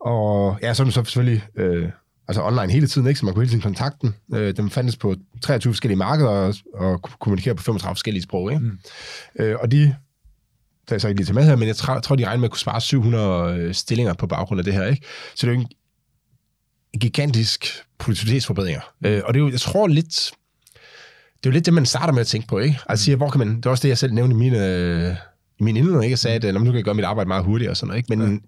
Og 0.00 0.58
ja, 0.62 0.74
så 0.74 0.82
er 0.82 0.84
den 0.84 0.92
så 0.92 1.04
selvfølgelig 1.04 1.42
øh, 1.56 1.88
altså 2.28 2.42
online 2.42 2.72
hele 2.72 2.86
tiden, 2.86 3.08
ikke? 3.08 3.20
så 3.20 3.26
man 3.26 3.34
kunne 3.34 3.42
hele 3.42 3.50
tiden 3.50 3.62
kontakte 3.62 3.98
den. 4.06 4.38
Øh, 4.38 4.56
den 4.56 4.70
fandtes 4.70 4.96
på 4.96 5.14
23 5.42 5.72
forskellige 5.72 5.98
markeder 5.98 6.30
og, 6.30 6.54
og 6.74 7.02
kommunikere 7.02 7.54
på 7.54 7.62
35 7.62 7.94
forskellige 7.94 8.22
sprog. 8.22 8.52
Ikke? 8.52 8.64
Mm. 8.64 8.78
Øh, 9.38 9.56
og 9.60 9.70
de, 9.72 9.96
der 10.88 10.94
er 10.94 10.98
så 10.98 11.08
ikke 11.08 11.18
lige 11.18 11.26
til 11.26 11.34
med 11.34 11.44
her, 11.44 11.56
men 11.56 11.68
jeg 11.68 11.76
tror, 11.76 12.16
de 12.16 12.26
regner 12.26 12.36
med 12.36 12.44
at 12.44 12.50
kunne 12.50 12.58
spare 12.58 12.80
700 12.80 13.56
øh, 13.56 13.74
stillinger 13.74 14.14
på 14.14 14.26
baggrund 14.26 14.58
af 14.58 14.64
det 14.64 14.74
her. 14.74 14.86
Ikke? 14.86 15.06
Så 15.34 15.46
det 15.46 15.52
er 15.52 15.56
jo 15.56 15.60
en 15.60 15.68
gigantisk 17.00 17.66
produktivitetsforbedringer. 17.98 18.80
Øh, 19.04 19.22
og 19.24 19.34
det 19.34 19.40
er 19.40 19.44
jo, 19.44 19.50
jeg 19.50 19.60
tror 19.60 19.86
lidt, 19.86 20.32
det 21.40 21.46
er 21.46 21.50
jo 21.50 21.52
lidt 21.52 21.66
det, 21.66 21.74
man 21.74 21.86
starter 21.86 22.12
med 22.12 22.20
at 22.20 22.26
tænke 22.26 22.48
på, 22.48 22.58
ikke? 22.58 22.78
Altså 22.88 23.04
siger, 23.04 23.16
hvor 23.16 23.30
kan 23.30 23.38
man, 23.38 23.56
det 23.56 23.66
er 23.66 23.70
også 23.70 23.82
det, 23.82 23.88
jeg 23.88 23.98
selv 23.98 24.12
nævnte 24.12 24.34
i 24.34 24.38
mine, 24.38 24.66
øh, 24.66 25.14
i 25.60 25.62
mine 25.62 25.78
indledning, 25.78 26.04
ikke? 26.04 26.12
Jeg 26.12 26.18
sagde, 26.18 26.48
at 26.48 26.54
nu 26.54 26.64
kan 26.64 26.74
jeg 26.74 26.84
gøre 26.84 26.94
mit 26.94 27.04
arbejde 27.04 27.28
meget 27.28 27.44
hurtigere 27.44 27.72
og 27.72 27.76
sådan 27.76 27.88
noget, 27.88 27.98
ikke? 27.98 28.16
Men, 28.16 28.32
ja. 28.32 28.38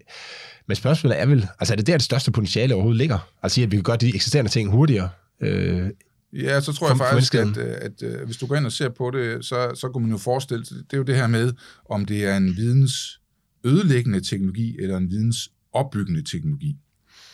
men 0.66 0.76
spørgsmålet 0.76 1.20
er 1.20 1.26
vel, 1.26 1.48
altså 1.60 1.74
er 1.74 1.76
det 1.76 1.86
der, 1.86 1.92
det 1.92 2.02
største 2.02 2.30
potentiale 2.30 2.74
overhovedet 2.74 2.98
ligger? 2.98 3.28
Altså 3.42 3.62
at 3.62 3.70
vi 3.70 3.76
kan 3.76 3.82
gøre 3.82 3.96
de 3.96 4.14
eksisterende 4.14 4.50
ting 4.50 4.70
hurtigere, 4.70 5.08
øh, 5.40 5.90
Ja, 6.32 6.60
så 6.60 6.72
tror 6.72 6.88
jeg 6.88 6.96
faktisk, 6.96 7.34
at, 7.34 7.56
at, 7.56 7.56
at, 7.56 8.02
at 8.02 8.24
hvis 8.26 8.36
du 8.36 8.46
går 8.46 8.56
ind 8.56 8.66
og 8.66 8.72
ser 8.72 8.88
på 8.88 9.10
det, 9.10 9.44
så, 9.44 9.70
så 9.74 9.88
kunne 9.88 10.02
man 10.02 10.10
jo 10.10 10.18
forestille 10.18 10.66
sig, 10.66 10.76
det 10.76 10.92
er 10.92 10.96
jo 10.96 11.02
det 11.02 11.16
her 11.16 11.26
med, 11.26 11.52
om 11.90 12.04
det 12.04 12.26
er 12.26 12.36
en 12.36 12.56
videns 12.56 13.20
ødelæggende 13.64 14.20
teknologi, 14.20 14.76
eller 14.80 14.96
en 14.96 15.10
videns 15.10 15.50
opbyggende 15.72 16.22
teknologi. 16.22 16.76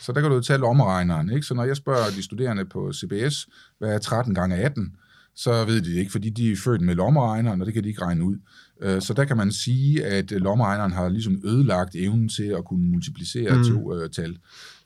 Så 0.01 0.11
der 0.11 0.21
kan 0.21 0.29
du 0.29 0.35
jo 0.35 0.41
tage 0.41 0.59
lommeregneren, 0.59 1.29
ikke? 1.29 1.47
Så 1.47 1.53
når 1.53 1.63
jeg 1.63 1.77
spørger 1.77 2.09
de 2.15 2.23
studerende 2.23 2.65
på 2.65 2.93
CBS, 2.93 3.47
hvad 3.77 3.89
er 3.89 3.97
13 3.97 4.35
gange 4.35 4.55
18, 4.55 4.95
så 5.43 5.65
ved 5.65 5.81
de 5.81 5.89
det 5.89 5.99
ikke, 5.99 6.11
fordi 6.11 6.29
de 6.29 6.51
er 6.51 6.55
født 6.55 6.81
med 6.81 6.95
lommeregneren, 6.95 7.61
og 7.61 7.65
det 7.65 7.73
kan 7.73 7.83
de 7.83 7.89
ikke 7.89 8.01
regne 8.01 8.23
ud. 8.23 8.35
Øh, 8.81 9.01
så 9.01 9.13
der 9.13 9.25
kan 9.25 9.37
man 9.37 9.51
sige, 9.51 10.05
at 10.05 10.31
lommeregneren 10.31 10.91
har 10.91 11.09
ligesom 11.09 11.41
ødelagt 11.45 11.95
evnen 11.95 12.29
til 12.29 12.43
at 12.43 12.65
kunne 12.65 12.91
multiplicere 12.91 13.57
mm. 13.57 13.63
to 13.63 13.93
uh, 13.93 14.09
tal. 14.09 14.37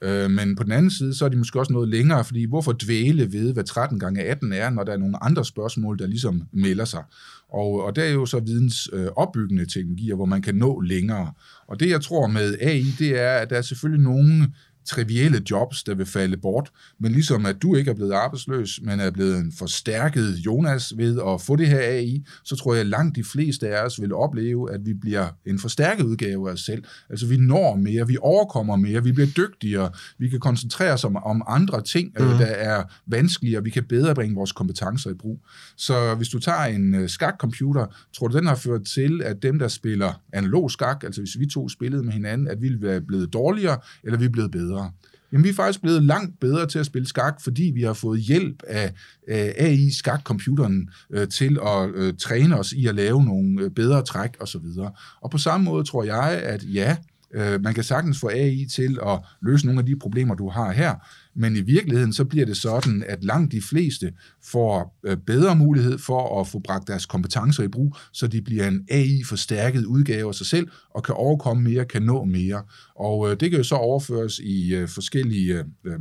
Uh, 0.06 0.30
men 0.30 0.56
på 0.56 0.62
den 0.62 0.72
anden 0.72 0.90
side, 0.90 1.14
så 1.14 1.24
er 1.24 1.28
de 1.28 1.36
måske 1.36 1.60
også 1.60 1.72
noget 1.72 1.88
længere, 1.88 2.24
fordi 2.24 2.44
hvorfor 2.44 2.72
dvæle 2.72 3.32
ved, 3.32 3.52
hvad 3.52 3.64
13 3.64 3.98
gange 3.98 4.22
18 4.22 4.52
er, 4.52 4.70
når 4.70 4.84
der 4.84 4.92
er 4.92 4.96
nogle 4.96 5.24
andre 5.24 5.44
spørgsmål, 5.44 5.98
der 5.98 6.06
ligesom 6.06 6.42
melder 6.52 6.84
sig. 6.84 7.02
Og, 7.48 7.84
og 7.84 7.96
der 7.96 8.02
er 8.02 8.12
jo 8.12 8.26
så 8.26 8.40
videns 8.40 8.92
uh, 8.92 9.06
opbyggende 9.16 9.66
teknologier, 9.66 10.14
hvor 10.14 10.26
man 10.26 10.42
kan 10.42 10.54
nå 10.54 10.80
længere. 10.80 11.32
Og 11.68 11.80
det, 11.80 11.90
jeg 11.90 12.00
tror 12.00 12.26
med 12.26 12.56
AI, 12.60 12.86
det 12.98 13.20
er, 13.20 13.32
at 13.32 13.50
der 13.50 13.56
er 13.56 13.62
selvfølgelig 13.62 14.04
nogle 14.04 14.52
trivielle 14.86 15.42
jobs, 15.50 15.82
der 15.82 15.94
vil 15.94 16.06
falde 16.06 16.36
bort, 16.36 16.70
men 17.00 17.12
ligesom 17.12 17.46
at 17.46 17.62
du 17.62 17.74
ikke 17.74 17.90
er 17.90 17.94
blevet 17.94 18.12
arbejdsløs, 18.12 18.80
men 18.82 19.00
er 19.00 19.10
blevet 19.10 19.38
en 19.38 19.52
forstærket 19.58 20.36
Jonas 20.46 20.92
ved 20.96 21.20
at 21.26 21.40
få 21.40 21.56
det 21.56 21.66
her 21.66 21.80
AI, 21.80 22.24
så 22.44 22.56
tror 22.56 22.74
jeg, 22.74 22.80
at 22.80 22.86
langt 22.86 23.16
de 23.16 23.24
fleste 23.24 23.68
af 23.68 23.84
os 23.84 24.00
vil 24.00 24.14
opleve, 24.14 24.72
at 24.74 24.80
vi 24.86 24.94
bliver 24.94 25.28
en 25.46 25.58
forstærket 25.58 26.04
udgave 26.04 26.48
af 26.48 26.52
os 26.52 26.60
selv. 26.60 26.84
Altså 27.10 27.26
vi 27.26 27.36
når 27.36 27.76
mere, 27.76 28.06
vi 28.06 28.16
overkommer 28.20 28.76
mere, 28.76 29.04
vi 29.04 29.12
bliver 29.12 29.28
dygtigere, 29.36 29.90
vi 30.18 30.28
kan 30.28 30.40
koncentrere 30.40 30.92
os 30.92 31.04
om, 31.04 31.16
om 31.16 31.42
andre 31.46 31.82
ting, 31.82 32.12
mm. 32.18 32.24
der 32.24 32.46
er 32.46 32.84
vanskeligere, 33.06 33.64
vi 33.64 33.70
kan 33.70 33.84
bedre 33.84 34.14
bringe 34.14 34.34
vores 34.34 34.52
kompetencer 34.52 35.10
i 35.10 35.14
brug. 35.14 35.40
Så 35.76 36.14
hvis 36.14 36.28
du 36.28 36.38
tager 36.38 36.64
en 36.64 36.94
uh, 36.94 37.08
skakcomputer, 37.08 37.86
tror 38.16 38.28
du, 38.28 38.36
den 38.36 38.46
har 38.46 38.54
ført 38.54 38.84
til, 38.84 39.22
at 39.22 39.42
dem, 39.42 39.58
der 39.58 39.68
spiller 39.68 40.22
analog 40.32 40.70
skak, 40.70 41.04
altså 41.04 41.20
hvis 41.20 41.38
vi 41.38 41.46
to 41.46 41.68
spillede 41.68 42.02
med 42.02 42.12
hinanden, 42.12 42.48
at 42.48 42.62
vi 42.62 42.68
ville 42.68 42.82
være 42.82 43.00
blevet 43.00 43.32
dårligere, 43.32 43.78
eller 44.04 44.18
vi 44.18 44.24
er 44.24 44.28
blevet 44.28 44.50
bedre? 44.50 44.73
Bedre? 44.74 44.90
Jamen, 45.32 45.44
vi 45.44 45.48
er 45.48 45.54
faktisk 45.54 45.82
blevet 45.82 46.02
langt 46.02 46.40
bedre 46.40 46.66
til 46.66 46.78
at 46.78 46.86
spille 46.86 47.08
skak, 47.08 47.40
fordi 47.40 47.62
vi 47.74 47.82
har 47.82 47.92
fået 47.92 48.20
hjælp 48.20 48.62
af, 48.66 48.92
AI-skakcomputeren 49.28 50.90
øh, 51.10 51.28
til 51.28 51.58
at 51.66 51.90
øh, 51.94 52.14
træne 52.18 52.58
os 52.58 52.72
i 52.72 52.86
at 52.86 52.94
lave 52.94 53.24
nogle 53.24 53.62
øh, 53.62 53.70
bedre 53.70 54.02
træk 54.02 54.30
osv. 54.40 54.66
Og, 54.78 54.96
og 55.20 55.30
på 55.30 55.38
samme 55.38 55.64
måde 55.64 55.84
tror 55.84 56.04
jeg, 56.04 56.40
at 56.42 56.64
ja, 56.74 56.96
øh, 57.34 57.62
man 57.62 57.74
kan 57.74 57.84
sagtens 57.84 58.20
få 58.20 58.28
AI 58.28 58.66
til 58.74 58.98
at 59.06 59.18
løse 59.42 59.66
nogle 59.66 59.80
af 59.80 59.86
de 59.86 59.96
problemer, 59.96 60.34
du 60.34 60.48
har 60.48 60.72
her, 60.72 60.94
men 61.34 61.56
i 61.56 61.60
virkeligheden 61.60 62.12
så 62.12 62.24
bliver 62.24 62.46
det 62.46 62.56
sådan, 62.56 63.04
at 63.08 63.24
langt 63.24 63.52
de 63.52 63.62
fleste 63.62 64.12
får 64.44 64.98
øh, 65.04 65.16
bedre 65.16 65.56
mulighed 65.56 65.98
for 65.98 66.40
at 66.40 66.48
få 66.48 66.58
bragt 66.58 66.88
deres 66.88 67.06
kompetencer 67.06 67.62
i 67.62 67.68
brug, 67.68 67.96
så 68.12 68.26
de 68.26 68.42
bliver 68.42 68.68
en 68.68 68.86
AI-forstærket 68.90 69.84
udgave 69.84 70.28
af 70.28 70.34
sig 70.34 70.46
selv, 70.46 70.68
og 70.90 71.02
kan 71.02 71.14
overkomme 71.14 71.62
mere, 71.62 71.84
kan 71.84 72.02
nå 72.02 72.24
mere. 72.24 72.62
Og 72.96 73.30
øh, 73.30 73.40
det 73.40 73.50
kan 73.50 73.58
jo 73.58 73.64
så 73.64 73.74
overføres 73.74 74.38
i 74.38 74.74
øh, 74.74 74.88
forskellige 74.88 75.54
øh, 75.54 75.64
øh 75.84 75.98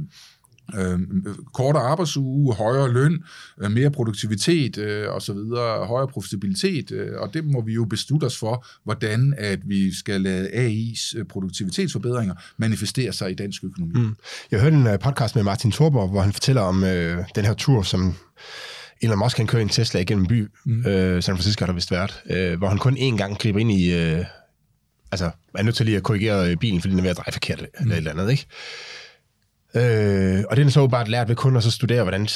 kortere 1.53 1.83
arbejdsuge, 1.83 2.53
højere 2.53 2.93
løn, 2.93 3.23
øh, 3.61 3.71
mere 3.71 3.91
produktivitet 3.91 4.77
øh, 4.77 5.07
osv., 5.09 5.35
højere 5.87 6.07
profitabilitet, 6.07 6.91
øh, 6.91 7.21
og 7.21 7.33
det 7.33 7.45
må 7.45 7.61
vi 7.61 7.73
jo 7.73 7.85
beslutte 7.85 8.25
os 8.25 8.37
for, 8.37 8.65
hvordan 8.83 9.33
at 9.37 9.59
vi 9.65 9.95
skal 9.95 10.21
lade 10.21 10.49
AI's 10.49 11.17
øh, 11.17 11.25
produktivitetsforbedringer 11.25 12.35
manifestere 12.57 13.13
sig 13.13 13.31
i 13.31 13.35
dansk 13.35 13.63
økonomi. 13.63 13.93
Mm. 13.95 14.15
Jeg 14.51 14.61
hørte 14.61 14.75
en 14.75 14.87
podcast 14.99 15.35
med 15.35 15.43
Martin 15.43 15.71
Thorborg, 15.71 16.09
hvor 16.09 16.21
han 16.21 16.33
fortæller 16.33 16.61
om 16.61 16.83
øh, 16.83 17.17
den 17.35 17.45
her 17.45 17.53
tur, 17.53 17.81
som 17.81 18.15
Elon 19.01 19.19
Musk 19.19 19.35
kan 19.35 19.47
køre 19.47 19.61
en 19.61 19.69
Tesla 19.69 19.99
igennem 19.99 20.25
by, 20.25 20.47
mm. 20.65 20.85
øh, 20.85 21.23
San 21.23 21.35
Francisco 21.35 21.61
har 21.61 21.67
der 21.67 21.73
vist 21.73 21.91
været, 21.91 22.23
øh, 22.29 22.57
hvor 22.57 22.67
han 22.67 22.77
kun 22.77 22.97
én 22.97 23.17
gang 23.17 23.37
griber 23.37 23.59
ind 23.59 23.71
i, 23.71 23.93
øh, 23.93 24.25
altså 25.11 25.31
er 25.55 25.63
nødt 25.63 25.75
til 25.75 25.85
lige 25.85 25.97
at 25.97 26.03
korrigere 26.03 26.55
bilen, 26.55 26.81
fordi 26.81 26.91
den 26.91 26.99
er 26.99 27.03
ved 27.03 27.09
at 27.09 27.17
dreje 27.17 27.31
forkert 27.31 27.59
mm. 27.61 27.65
eller 27.81 27.93
et 27.93 27.97
eller 27.97 28.11
andet, 28.11 28.31
ikke? 28.31 28.47
Øh, 29.75 30.43
og 30.49 30.57
det 30.57 30.65
er 30.65 30.69
så 30.69 30.87
bare 30.87 31.09
lært 31.09 31.27
ved 31.27 31.35
kun 31.35 31.55
at 31.57 31.63
så 31.63 31.71
studere, 31.71 32.03
hvordan 32.03 32.27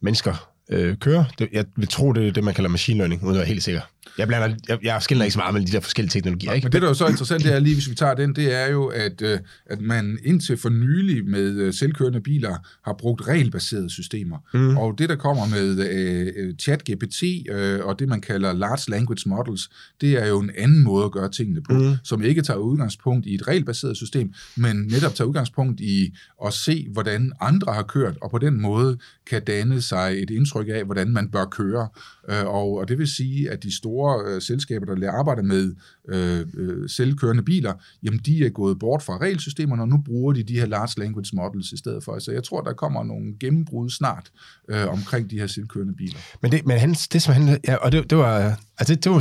mennesker 0.00 0.50
øh, 0.70 0.96
kører. 0.96 1.24
Det, 1.38 1.48
jeg 1.52 1.64
vil 1.76 1.88
tro, 1.88 2.12
det 2.12 2.28
er 2.28 2.32
det, 2.32 2.44
man 2.44 2.54
kalder 2.54 2.70
machine 2.70 2.98
learning, 2.98 3.22
uden 3.22 3.34
at 3.34 3.38
være 3.38 3.48
helt 3.48 3.62
sikker. 3.62 3.80
Jeg, 4.18 4.28
blander, 4.28 4.56
jeg, 4.68 4.78
jeg 4.82 5.02
skiller 5.02 5.24
ikke 5.24 5.32
så 5.32 5.38
meget 5.38 5.54
mellem 5.54 5.66
de 5.66 5.72
der 5.72 5.80
forskellige 5.80 6.10
teknologier. 6.10 6.50
Ja, 6.50 6.54
ikke? 6.54 6.64
Men 6.64 6.72
det, 6.72 6.82
der 6.82 6.86
er 6.86 6.90
jo 6.90 6.94
så 6.94 7.06
interessant, 7.06 7.44
det 7.44 7.54
er 7.54 7.58
lige, 7.58 7.74
hvis 7.74 7.90
vi 7.90 7.94
tager 7.94 8.14
den, 8.14 8.34
det 8.36 8.54
er 8.54 8.66
jo, 8.66 8.86
at, 8.86 9.22
øh, 9.22 9.38
at 9.66 9.80
man 9.80 10.18
indtil 10.24 10.56
for 10.56 10.68
nylig 10.68 11.24
med 11.24 11.50
øh, 11.50 11.74
selvkørende 11.74 12.20
biler 12.20 12.56
har 12.84 12.92
brugt 12.92 13.28
regelbaserede 13.28 13.90
systemer. 13.90 14.38
Mm. 14.54 14.76
Og 14.76 14.98
det, 14.98 15.08
der 15.08 15.16
kommer 15.16 15.46
med 15.46 15.78
uh, 15.78 16.54
chat-GPT 16.62 17.52
uh, 17.54 17.86
og 17.86 17.98
det, 17.98 18.08
man 18.08 18.20
kalder 18.20 18.52
large 18.52 18.90
language 18.90 19.28
models, 19.28 19.70
det 20.00 20.12
er 20.22 20.26
jo 20.26 20.40
en 20.40 20.50
anden 20.58 20.82
måde 20.82 21.04
at 21.04 21.12
gøre 21.12 21.30
tingene 21.30 21.62
på, 21.62 21.72
mm. 21.72 21.94
som 22.04 22.22
ikke 22.22 22.42
tager 22.42 22.58
udgangspunkt 22.58 23.26
i 23.26 23.34
et 23.34 23.48
regelbaseret 23.48 23.96
system, 23.96 24.32
men 24.56 24.76
netop 24.76 25.14
tager 25.14 25.28
udgangspunkt 25.28 25.80
i 25.80 26.14
at 26.46 26.52
se, 26.52 26.88
hvordan 26.92 27.32
andre 27.40 27.72
har 27.72 27.82
kørt, 27.82 28.16
og 28.22 28.30
på 28.30 28.38
den 28.38 28.60
måde 28.60 28.98
kan 29.26 29.42
danne 29.44 29.82
sig 29.82 30.22
et 30.22 30.30
indtryk 30.30 30.66
af, 30.68 30.84
hvordan 30.84 31.08
man 31.08 31.28
bør 31.28 31.44
køre. 31.44 31.88
Uh, 32.28 32.54
og, 32.54 32.78
og 32.78 32.88
det 32.88 32.98
vil 32.98 33.08
sige, 33.08 33.50
at 33.50 33.62
de 33.62 33.76
store 33.76 33.91
store 33.92 34.34
øh, 34.34 34.42
selskaber, 34.42 34.94
der 34.94 35.12
arbejder 35.12 35.42
med 35.42 35.74
øh, 36.08 36.46
øh, 36.54 36.88
selvkørende 36.88 37.42
biler, 37.42 37.72
jamen 38.02 38.20
de 38.26 38.46
er 38.46 38.50
gået 38.50 38.78
bort 38.78 39.02
fra 39.02 39.18
regelsystemerne, 39.18 39.82
og 39.82 39.88
nu 39.88 39.98
bruger 40.04 40.32
de 40.32 40.42
de 40.42 40.60
her 40.60 40.66
large 40.66 41.00
language 41.00 41.30
models 41.32 41.72
i 41.72 41.76
stedet 41.76 42.04
for. 42.04 42.18
Så 42.18 42.32
jeg 42.32 42.44
tror, 42.44 42.60
der 42.60 42.72
kommer 42.72 43.04
nogle 43.04 43.34
gennembrud 43.40 43.90
snart 43.90 44.30
øh, 44.68 44.88
omkring 44.88 45.30
de 45.30 45.38
her 45.38 45.46
selvkørende 45.46 45.94
biler. 45.94 46.18
Men 46.42 46.52
det, 46.52 46.66
men 46.66 46.78
han, 46.78 46.92
det 47.12 47.22
som 47.22 47.34
han, 47.34 47.60
ja, 47.66 47.74
og 47.74 47.92
det, 47.92 48.10
det 48.10 48.18
var, 48.18 48.60
altså 48.78 48.94
det, 48.94 49.04
det 49.04 49.12
var, 49.12 49.20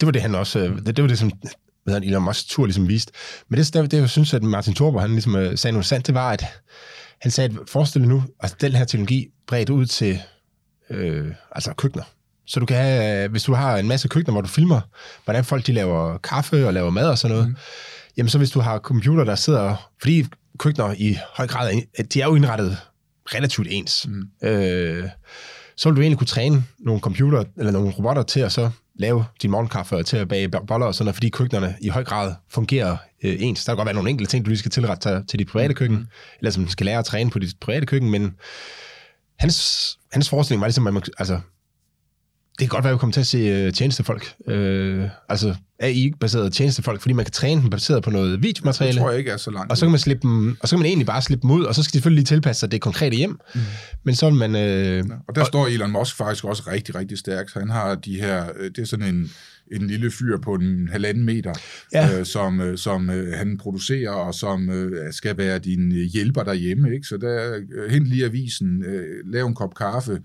det 0.00 0.06
var 0.06 0.12
det, 0.12 0.22
han 0.22 0.34
også, 0.34 0.58
øh, 0.58 0.76
det, 0.86 0.96
det 0.96 1.02
var 1.02 1.08
det, 1.08 1.18
som 1.18 1.32
hvad 1.84 1.94
han, 1.94 2.04
Elon 2.04 2.24
Musk 2.24 2.48
tur 2.48 2.66
ligesom 2.66 2.88
vist. 2.88 3.10
Men 3.48 3.58
det, 3.58 3.74
det, 3.74 3.90
det 3.90 3.98
jeg 3.98 4.10
synes, 4.10 4.34
at 4.34 4.42
Martin 4.42 4.74
Thorborg, 4.74 5.02
han 5.02 5.10
ligesom 5.10 5.36
øh, 5.36 5.58
sagde 5.58 5.72
noget 5.72 5.86
sandt, 5.86 6.06
det 6.06 6.14
var, 6.14 6.30
at 6.30 6.44
han 7.20 7.30
sagde, 7.30 7.60
at 7.60 7.68
forestil 7.68 8.00
dig 8.00 8.08
nu, 8.08 8.22
at 8.40 8.56
den 8.60 8.72
her 8.72 8.84
teknologi 8.84 9.28
bredt 9.46 9.70
ud 9.70 9.86
til 9.86 10.18
øh, 10.90 11.34
altså 11.52 11.72
køkkener. 11.74 12.04
Så 12.50 12.60
du 12.60 12.66
kan 12.66 12.76
have, 12.76 13.28
hvis 13.28 13.42
du 13.42 13.54
har 13.54 13.76
en 13.76 13.88
masse 13.88 14.08
køkkener, 14.08 14.32
hvor 14.32 14.40
du 14.40 14.48
filmer, 14.48 14.80
hvordan 15.24 15.44
folk 15.44 15.66
de 15.66 15.72
laver 15.72 16.18
kaffe 16.18 16.66
og 16.66 16.74
laver 16.74 16.90
mad 16.90 17.08
og 17.08 17.18
sådan 17.18 17.36
noget, 17.36 17.48
mm. 17.48 17.56
jamen 18.16 18.28
så 18.28 18.38
hvis 18.38 18.50
du 18.50 18.60
har 18.60 18.78
computer, 18.78 19.24
der 19.24 19.34
sidder, 19.34 19.90
fordi 20.00 20.26
køkkener 20.58 20.94
i 20.98 21.18
høj 21.34 21.46
grad, 21.46 21.72
de 22.14 22.20
er 22.20 22.26
jo 22.26 22.34
indrettet 22.34 22.78
relativt 23.34 23.68
ens, 23.70 24.06
mm. 24.08 24.48
øh, 24.48 25.08
så 25.76 25.88
vil 25.88 25.96
du 25.96 26.00
egentlig 26.00 26.18
kunne 26.18 26.26
træne 26.26 26.64
nogle 26.78 27.00
computer 27.00 27.44
eller 27.58 27.72
nogle 27.72 27.90
robotter 27.90 28.22
til 28.22 28.40
at 28.40 28.52
så 28.52 28.70
lave 28.94 29.24
din 29.42 29.50
morgenkaffe 29.50 29.96
og 29.96 30.06
til 30.06 30.16
at 30.16 30.28
bage 30.28 30.48
boller 30.48 30.86
og 30.86 30.94
sådan 30.94 31.04
noget, 31.04 31.16
fordi 31.16 31.28
køkkenerne 31.28 31.76
i 31.80 31.88
høj 31.88 32.04
grad 32.04 32.34
fungerer 32.48 32.96
øh, 33.24 33.36
ens. 33.38 33.64
Der 33.64 33.72
kan 33.72 33.76
godt 33.76 33.86
være 33.86 33.94
nogle 33.94 34.10
enkelte 34.10 34.30
ting, 34.30 34.44
du 34.44 34.48
lige 34.48 34.58
skal 34.58 34.70
tilrette 34.70 35.08
til, 35.08 35.26
til 35.28 35.38
dit 35.38 35.48
private 35.48 35.74
køkken, 35.74 35.98
mm. 35.98 36.06
eller 36.38 36.50
som 36.50 36.68
skal 36.68 36.86
lære 36.86 36.98
at 36.98 37.04
træne 37.04 37.30
på 37.30 37.38
dit 37.38 37.54
private 37.60 37.86
køkken, 37.86 38.10
men 38.10 38.34
hans, 39.38 39.98
hans 40.12 40.28
forestilling 40.28 40.60
var 40.60 40.66
ligesom, 40.66 40.86
at 40.86 40.94
man, 40.94 41.02
altså, 41.18 41.40
det 42.60 42.70
kan 42.70 42.76
godt 42.76 42.84
være, 42.84 42.90
at 42.90 42.94
vi 42.94 42.98
kommer 42.98 43.12
til 43.12 43.20
at 43.20 43.26
se 43.26 43.66
uh, 43.66 43.72
tjenestefolk. 43.72 44.32
Uh, 44.46 45.04
altså 45.28 45.54
AI-baserede 45.78 46.50
tjenestefolk, 46.50 47.00
fordi 47.00 47.12
man 47.12 47.24
kan 47.24 47.32
træne 47.32 47.60
dem 47.62 47.70
baseret 47.70 48.02
på 48.02 48.10
noget 48.10 48.42
videomateriale. 48.42 48.94
Det 48.94 49.00
tror 49.00 49.10
jeg 49.10 49.18
ikke 49.18 49.30
er 49.30 49.36
så 49.36 49.50
langt. 49.50 49.70
Og 49.70 49.76
så 49.76 49.86
kan 49.86 49.90
man, 49.90 49.98
slippe 49.98 50.22
dem, 50.22 50.56
og 50.60 50.68
så 50.68 50.76
kan 50.76 50.78
man 50.78 50.86
egentlig 50.86 51.06
bare 51.06 51.22
slippe 51.22 51.42
dem 51.42 51.50
ud, 51.50 51.64
og 51.64 51.74
så 51.74 51.82
skal 51.82 51.92
de 51.92 51.96
selvfølgelig 51.96 52.20
lige 52.20 52.36
tilpasse 52.36 52.60
sig 52.60 52.72
det 52.72 52.80
konkrete 52.80 53.16
hjem. 53.16 53.40
Mm. 53.54 53.60
Men 54.04 54.14
så 54.14 54.30
man... 54.30 54.54
Uh, 54.54 54.60
ja, 54.60 55.02
og 55.28 55.34
der 55.34 55.40
og, 55.40 55.46
står 55.46 55.66
Elon 55.66 55.90
Musk 55.90 56.16
faktisk 56.16 56.44
også 56.44 56.62
rigtig, 56.66 56.94
rigtig 56.94 57.18
stærkt. 57.18 57.52
Han 57.54 57.70
har 57.70 57.94
de 57.94 58.20
her... 58.20 58.44
Det 58.76 58.78
er 58.78 58.86
sådan 58.86 59.14
en 59.14 59.30
en 59.72 59.86
lille 59.86 60.10
fyr 60.10 60.38
på 60.38 60.54
en 60.54 60.88
halvanden 60.88 61.24
meter, 61.24 61.52
ja. 61.92 62.18
øh, 62.18 62.26
som, 62.26 62.60
øh, 62.60 62.78
som 62.78 63.10
øh, 63.10 63.32
han 63.32 63.58
producerer, 63.58 64.10
og 64.10 64.34
som 64.34 64.70
øh, 64.70 65.12
skal 65.12 65.38
være 65.38 65.58
din 65.58 65.92
hjælper 65.92 66.42
derhjemme. 66.42 66.94
Ikke? 66.94 67.06
Så 67.06 67.16
der, 67.16 67.60
øh, 67.72 67.90
hent 67.90 68.06
lige 68.06 68.24
avisen, 68.24 68.84
øh, 68.84 69.32
lav 69.32 69.46
en 69.46 69.54
kop 69.54 69.74
kaffe, 69.74 70.20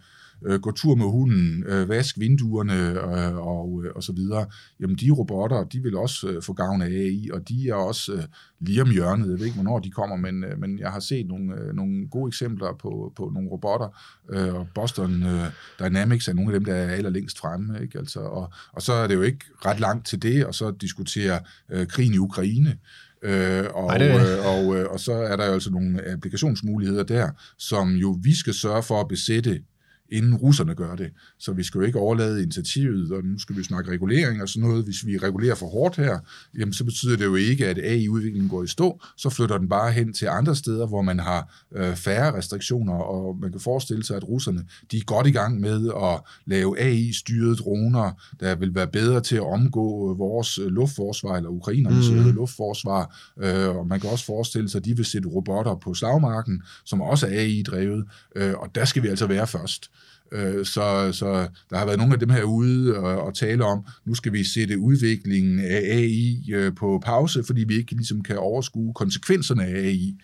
øh, 0.45 0.60
gå 0.60 0.71
tur 0.71 0.95
med 0.95 1.05
hunden, 1.05 1.63
øh, 1.67 1.89
vask 1.89 2.19
vinduerne 2.19 2.89
øh, 2.89 3.36
og, 3.36 3.84
øh, 3.86 3.91
og 3.95 4.03
så 4.03 4.13
videre, 4.13 4.45
jamen 4.79 4.95
de 4.95 5.12
robotter, 5.12 5.63
de 5.63 5.79
vil 5.79 5.95
også 5.95 6.27
øh, 6.29 6.41
få 6.41 6.53
gavn 6.53 6.81
af 6.81 6.88
AI, 6.88 7.29
og 7.34 7.49
de 7.49 7.69
er 7.69 7.73
også 7.73 8.13
øh, 8.13 8.23
lige 8.60 8.81
om 8.81 8.89
hjørnet. 8.89 9.29
Jeg 9.29 9.39
ved 9.39 9.45
ikke, 9.45 9.55
hvornår 9.55 9.79
de 9.79 9.91
kommer, 9.91 10.15
men, 10.15 10.43
øh, 10.43 10.60
men 10.60 10.79
jeg 10.79 10.91
har 10.91 10.99
set 10.99 11.27
nogle, 11.27 11.53
øh, 11.62 11.75
nogle 11.75 12.08
gode 12.12 12.27
eksempler 12.27 12.73
på, 12.81 13.13
på 13.15 13.31
nogle 13.34 13.49
robotter, 13.49 13.88
øh, 14.29 14.55
og 14.55 14.67
Boston 14.75 15.23
øh, 15.23 15.45
Dynamics 15.79 16.27
er 16.27 16.34
nogle 16.34 16.53
af 16.53 16.60
dem, 16.60 16.65
der 16.65 16.73
er 16.73 16.89
allerlængst 16.89 17.39
fremme. 17.39 17.81
Ikke? 17.81 17.99
Altså, 17.99 18.19
og, 18.19 18.53
og 18.73 18.81
så 18.81 18.93
er 18.93 19.08
det 19.08 19.15
jo 19.15 19.21
ikke 19.21 19.45
ret 19.65 19.79
langt 19.79 20.08
til 20.08 20.21
det, 20.21 20.45
og 20.45 20.55
så 20.55 20.71
diskutere 20.71 21.39
øh, 21.71 21.88
krigen 21.88 22.13
i 22.13 22.17
Ukraine, 22.17 22.77
Øh, 23.25 23.65
og, 23.73 23.89
Ej, 23.89 23.97
det... 23.97 24.38
øh, 24.38 24.45
og, 24.45 24.75
øh, 24.75 24.86
og 24.89 24.99
så 24.99 25.13
er 25.13 25.36
der 25.36 25.45
jo 25.45 25.53
altså 25.53 25.71
nogle 25.71 26.08
applikationsmuligheder 26.12 27.03
der, 27.03 27.29
som 27.58 27.95
jo 27.95 28.17
vi 28.23 28.36
skal 28.36 28.53
sørge 28.53 28.84
for 28.84 29.01
at 29.01 29.08
besætte 29.08 29.62
inden 30.11 30.35
russerne 30.35 30.75
gør 30.75 30.95
det. 30.95 31.11
Så 31.39 31.53
vi 31.53 31.63
skal 31.63 31.79
jo 31.79 31.85
ikke 31.85 31.99
overlade 31.99 32.43
initiativet, 32.43 33.11
og 33.11 33.23
nu 33.23 33.39
skal 33.39 33.57
vi 33.57 33.63
snakke 33.63 33.91
regulering 33.91 34.41
og 34.41 34.49
sådan 34.49 34.69
noget. 34.69 34.83
Hvis 34.83 35.05
vi 35.05 35.17
regulerer 35.17 35.55
for 35.55 35.65
hårdt 35.65 35.95
her, 35.95 36.19
jamen 36.57 36.73
så 36.73 36.83
betyder 36.83 37.17
det 37.17 37.25
jo 37.25 37.35
ikke, 37.35 37.67
at 37.67 37.77
AI-udviklingen 37.77 38.49
går 38.49 38.63
i 38.63 38.67
stå, 38.67 39.01
så 39.17 39.29
flytter 39.29 39.57
den 39.57 39.69
bare 39.69 39.91
hen 39.91 40.13
til 40.13 40.25
andre 40.25 40.55
steder, 40.55 40.87
hvor 40.87 41.01
man 41.01 41.19
har 41.19 41.65
øh, 41.75 41.95
færre 41.95 42.37
restriktioner, 42.37 42.93
og 42.93 43.37
man 43.41 43.51
kan 43.51 43.61
forestille 43.61 44.03
sig, 44.03 44.17
at 44.17 44.27
russerne 44.27 44.63
de 44.91 44.97
er 44.97 45.03
godt 45.05 45.27
i 45.27 45.31
gang 45.31 45.59
med 45.59 45.91
at 46.03 46.21
lave 46.45 46.79
AI-styrede 46.79 47.55
droner, 47.55 48.11
der 48.39 48.55
vil 48.55 48.75
være 48.75 48.87
bedre 48.87 49.21
til 49.21 49.35
at 49.35 49.53
omgå 49.53 50.13
vores 50.13 50.59
luftforsvar, 50.67 51.35
eller 51.35 51.49
ukrainernes 51.49 52.09
mm. 52.09 52.35
luftforsvar, 52.35 53.31
øh, 53.39 53.75
og 53.75 53.87
man 53.87 53.99
kan 53.99 54.09
også 54.09 54.25
forestille 54.25 54.69
sig, 54.69 54.79
at 54.79 54.85
de 54.85 54.95
vil 54.95 55.05
sætte 55.05 55.29
robotter 55.29 55.75
på 55.75 55.93
slagmarken, 55.93 56.63
som 56.85 57.01
også 57.01 57.27
er 57.27 57.39
AI-drevet, 57.39 58.05
øh, 58.35 58.53
og 58.53 58.75
der 58.75 58.85
skal 58.85 59.03
vi 59.03 59.07
altså 59.07 59.27
være 59.27 59.47
først. 59.47 59.91
Øh, 60.36 60.65
så, 60.65 61.10
så 61.12 61.48
der 61.69 61.78
har 61.78 61.86
været 61.86 61.98
nogle 61.98 62.13
af 62.13 62.19
dem 62.19 62.30
her 62.30 62.43
ude 62.43 62.98
og, 62.98 63.21
og 63.21 63.36
tale 63.36 63.65
om, 63.65 63.86
nu 64.06 64.15
skal 64.15 64.34
vi 64.34 64.43
sætte 64.43 64.80
udviklingen 64.80 65.60
af 65.60 65.82
AI 65.91 66.52
øh, 66.54 66.76
på 66.76 67.02
pause, 67.06 67.43
fordi 67.43 67.63
vi 67.63 67.78
ikke 67.78 67.95
ligesom 67.95 68.24
kan 68.24 68.38
overskue 68.38 68.93
konsekvenserne 68.93 69.63
af 69.65 69.80
AI. 69.80 70.15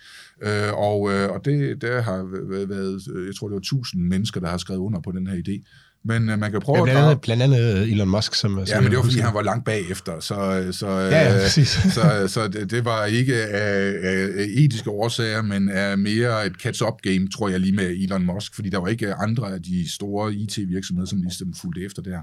Øh, 0.44 0.74
og, 0.74 1.12
øh, 1.12 1.32
og 1.32 1.46
det 1.46 1.82
der 1.82 2.02
har 2.02 2.24
været, 2.68 3.02
øh, 3.16 3.28
jeg 3.28 3.36
tror 3.36 3.48
det 3.48 3.54
var 3.54 3.60
1000 3.60 4.04
mennesker, 4.04 4.40
der 4.40 4.48
har 4.48 4.58
skrevet 4.58 4.80
under 4.80 5.00
på 5.00 5.12
den 5.12 5.28
her 5.28 5.36
idé. 5.36 5.64
Men 6.04 6.30
uh, 6.30 6.40
man 6.40 6.52
kan 6.52 6.62
prøve 6.62 6.78
ja, 6.78 6.84
blandt 6.84 7.00
andet, 7.00 7.12
at... 7.12 7.22
Blandt 7.22 7.44
andet 7.44 7.92
Elon 7.92 8.10
Musk, 8.10 8.36
som... 8.36 8.60
Ja, 8.68 8.82
men 8.82 8.90
det 8.90 8.98
var, 8.98 9.04
fordi 9.04 9.20
han 9.20 9.34
var 9.34 9.42
langt 9.42 9.66
bagefter, 9.66 10.20
så, 10.20 10.68
så, 10.72 10.88
ja, 10.88 11.34
ja, 11.34 11.44
præcis. 11.44 11.68
så, 11.96 12.24
så 12.28 12.48
det, 12.48 12.72
det 12.72 12.86
var 12.86 13.06
ikke 13.06 13.36
af, 13.36 13.94
af 14.04 14.46
etiske 14.50 14.90
årsager, 14.90 15.42
men 15.42 15.70
af 15.70 15.98
mere 15.98 16.46
et 16.46 16.54
catch-up-game, 16.62 17.28
tror 17.30 17.50
jeg, 17.50 17.60
lige 17.60 17.76
med 17.76 17.90
Elon 17.90 18.26
Musk, 18.26 18.56
fordi 18.56 18.70
der 18.70 18.78
var 18.78 18.88
ikke 18.88 19.14
andre 19.14 19.54
af 19.54 19.62
de 19.62 19.94
store 19.94 20.34
IT-virksomheder, 20.34 21.08
som 21.08 21.22
ligesom 21.22 21.54
fulgte 21.62 21.86
efter 21.86 22.02
der. 22.02 22.20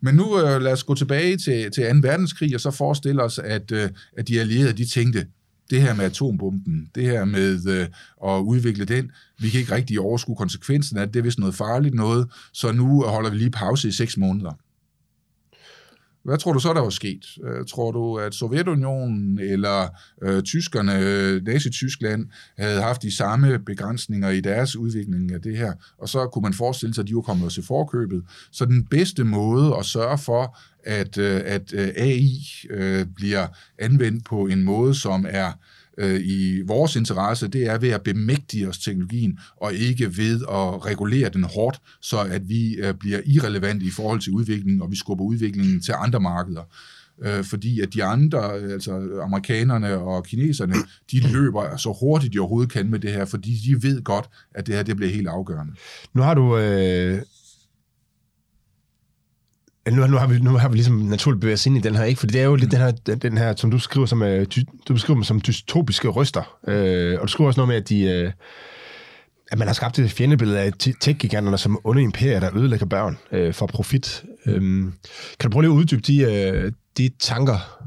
Men 0.00 0.14
nu 0.14 0.24
uh, 0.24 0.62
lad 0.62 0.72
os 0.72 0.84
gå 0.84 0.94
tilbage 0.94 1.36
til, 1.36 1.70
til 1.70 1.84
2. 2.02 2.08
verdenskrig, 2.08 2.54
og 2.54 2.60
så 2.60 2.70
forestille 2.70 3.22
os, 3.22 3.38
at, 3.38 3.72
uh, 3.72 3.78
at 4.18 4.28
de 4.28 4.40
allierede, 4.40 4.72
de 4.72 4.86
tænkte, 4.86 5.26
det 5.72 5.82
her 5.82 5.94
med 5.94 6.04
atombomben, 6.04 6.88
det 6.94 7.02
her 7.02 7.24
med 7.24 7.66
øh, 7.66 7.86
at 8.30 8.40
udvikle 8.40 8.84
den, 8.84 9.10
vi 9.38 9.50
kan 9.50 9.60
ikke 9.60 9.74
rigtig 9.74 10.00
overskue 10.00 10.36
konsekvensen 10.36 10.98
af 10.98 11.06
det, 11.06 11.14
det 11.14 11.20
er 11.20 11.24
vist 11.24 11.38
noget 11.38 11.54
farligt 11.54 11.94
noget, 11.94 12.28
så 12.52 12.72
nu 12.72 13.02
holder 13.02 13.30
vi 13.30 13.36
lige 13.36 13.50
pause 13.50 13.88
i 13.88 13.92
seks 13.92 14.16
måneder. 14.16 14.52
Hvad 16.24 16.38
tror 16.38 16.52
du 16.52 16.58
så, 16.58 16.72
der 16.72 16.80
var 16.80 16.90
sket? 16.90 17.24
Øh, 17.44 17.66
tror 17.66 17.90
du, 17.92 18.16
at 18.16 18.34
Sovjetunionen 18.34 19.38
eller 19.38 19.88
øh, 20.22 20.42
tyskerne, 20.42 20.98
øh, 20.98 21.42
Nazi-Tyskland, 21.44 22.26
havde 22.58 22.82
haft 22.82 23.02
de 23.02 23.16
samme 23.16 23.58
begrænsninger 23.58 24.30
i 24.30 24.40
deres 24.40 24.76
udvikling 24.76 25.32
af 25.32 25.42
det 25.42 25.56
her, 25.56 25.72
og 25.98 26.08
så 26.08 26.26
kunne 26.26 26.42
man 26.42 26.54
forestille 26.54 26.94
sig, 26.94 27.02
at 27.02 27.08
de 27.08 27.14
var 27.14 27.20
kommet 27.20 27.52
til 27.52 27.64
forkøbet. 27.64 28.22
Så 28.50 28.64
den 28.64 28.84
bedste 28.84 29.24
måde 29.24 29.76
at 29.78 29.84
sørge 29.84 30.18
for, 30.18 30.58
at, 30.84 31.18
øh, 31.18 31.40
at 31.44 31.72
øh, 31.74 31.88
AI 31.96 32.38
øh, 32.70 33.06
bliver 33.16 33.46
anvendt 33.78 34.24
på 34.24 34.46
en 34.46 34.62
måde, 34.62 34.94
som 34.94 35.26
er 35.28 35.46
øh, 35.46 35.52
Øh, 35.98 36.20
i 36.24 36.62
vores 36.66 36.96
interesse, 36.96 37.48
det 37.48 37.66
er 37.66 37.78
ved 37.78 37.88
at 37.88 38.02
bemægtige 38.02 38.68
os 38.68 38.78
teknologien, 38.78 39.38
og 39.56 39.74
ikke 39.74 40.16
ved 40.16 40.40
at 40.40 40.86
regulere 40.86 41.28
den 41.28 41.44
hårdt, 41.44 41.80
så 42.00 42.18
at 42.18 42.48
vi 42.48 42.74
øh, 42.74 42.94
bliver 42.94 43.20
irrelevante 43.26 43.86
i 43.86 43.90
forhold 43.90 44.20
til 44.20 44.32
udviklingen, 44.32 44.82
og 44.82 44.90
vi 44.90 44.96
skubber 44.96 45.24
udviklingen 45.24 45.80
til 45.80 45.94
andre 45.98 46.20
markeder. 46.20 46.62
Øh, 47.22 47.44
fordi 47.44 47.80
at 47.80 47.94
de 47.94 48.04
andre, 48.04 48.54
altså 48.54 49.20
amerikanerne 49.22 49.98
og 49.98 50.24
kineserne, 50.24 50.74
de 51.12 51.32
løber 51.32 51.76
så 51.76 51.96
hurtigt 52.00 52.32
de 52.32 52.38
overhovedet 52.38 52.72
kan 52.72 52.90
med 52.90 52.98
det 52.98 53.12
her, 53.12 53.24
fordi 53.24 53.60
de 53.66 53.82
ved 53.82 54.02
godt, 54.02 54.28
at 54.54 54.66
det 54.66 54.74
her 54.74 54.82
det 54.82 54.96
bliver 54.96 55.12
helt 55.12 55.28
afgørende. 55.28 55.72
Nu 56.14 56.22
har 56.22 56.34
du... 56.34 56.58
Øh 56.58 57.22
nu, 59.90 60.06
nu, 60.06 60.16
har 60.16 60.26
vi, 60.26 60.38
nu 60.38 60.50
har 60.50 60.68
vi 60.68 60.74
ligesom 60.74 60.96
naturligt 60.96 61.40
bevæget 61.40 61.58
os 61.58 61.66
ind 61.66 61.76
i 61.76 61.80
den 61.80 61.94
her, 61.94 62.04
ikke? 62.04 62.18
Fordi 62.18 62.32
det 62.32 62.40
er 62.40 62.44
jo 62.44 62.54
lidt 62.54 62.70
den 62.70 62.78
her, 62.78 62.90
den 62.90 63.38
her 63.38 63.56
som 63.56 63.70
du 63.70 63.78
skriver 63.78 64.06
som, 64.06 64.22
uh, 64.22 64.28
du 64.88 64.94
beskriver 64.94 65.16
dem 65.16 65.24
som 65.24 65.40
dystopiske 65.40 66.08
ryster. 66.08 66.58
Uh, 66.68 66.74
øh, 66.74 67.20
og 67.20 67.22
du 67.22 67.32
skriver 67.32 67.48
også 67.48 67.60
noget 67.60 67.68
med, 67.68 67.76
at 67.76 67.88
de... 67.88 68.24
Uh, 68.26 68.32
at 69.52 69.58
man 69.58 69.68
har 69.68 69.74
skabt 69.74 69.98
et 69.98 70.10
fjendebillede 70.10 70.60
af 70.60 70.72
tech-giganterne 71.00 71.58
som 71.58 71.78
onde 71.84 72.02
imperier, 72.02 72.40
der 72.40 72.56
ødelægger 72.56 72.86
børn 72.86 73.18
uh, 73.32 73.54
for 73.54 73.66
profit. 73.66 74.24
Um, 74.46 74.94
kan 75.40 75.50
du 75.50 75.52
prøve 75.52 75.62
lige 75.62 75.72
at 75.72 75.76
uddybe 75.76 76.00
de, 76.00 76.62
uh, 76.64 76.72
de 76.98 77.10
tanker, 77.20 77.82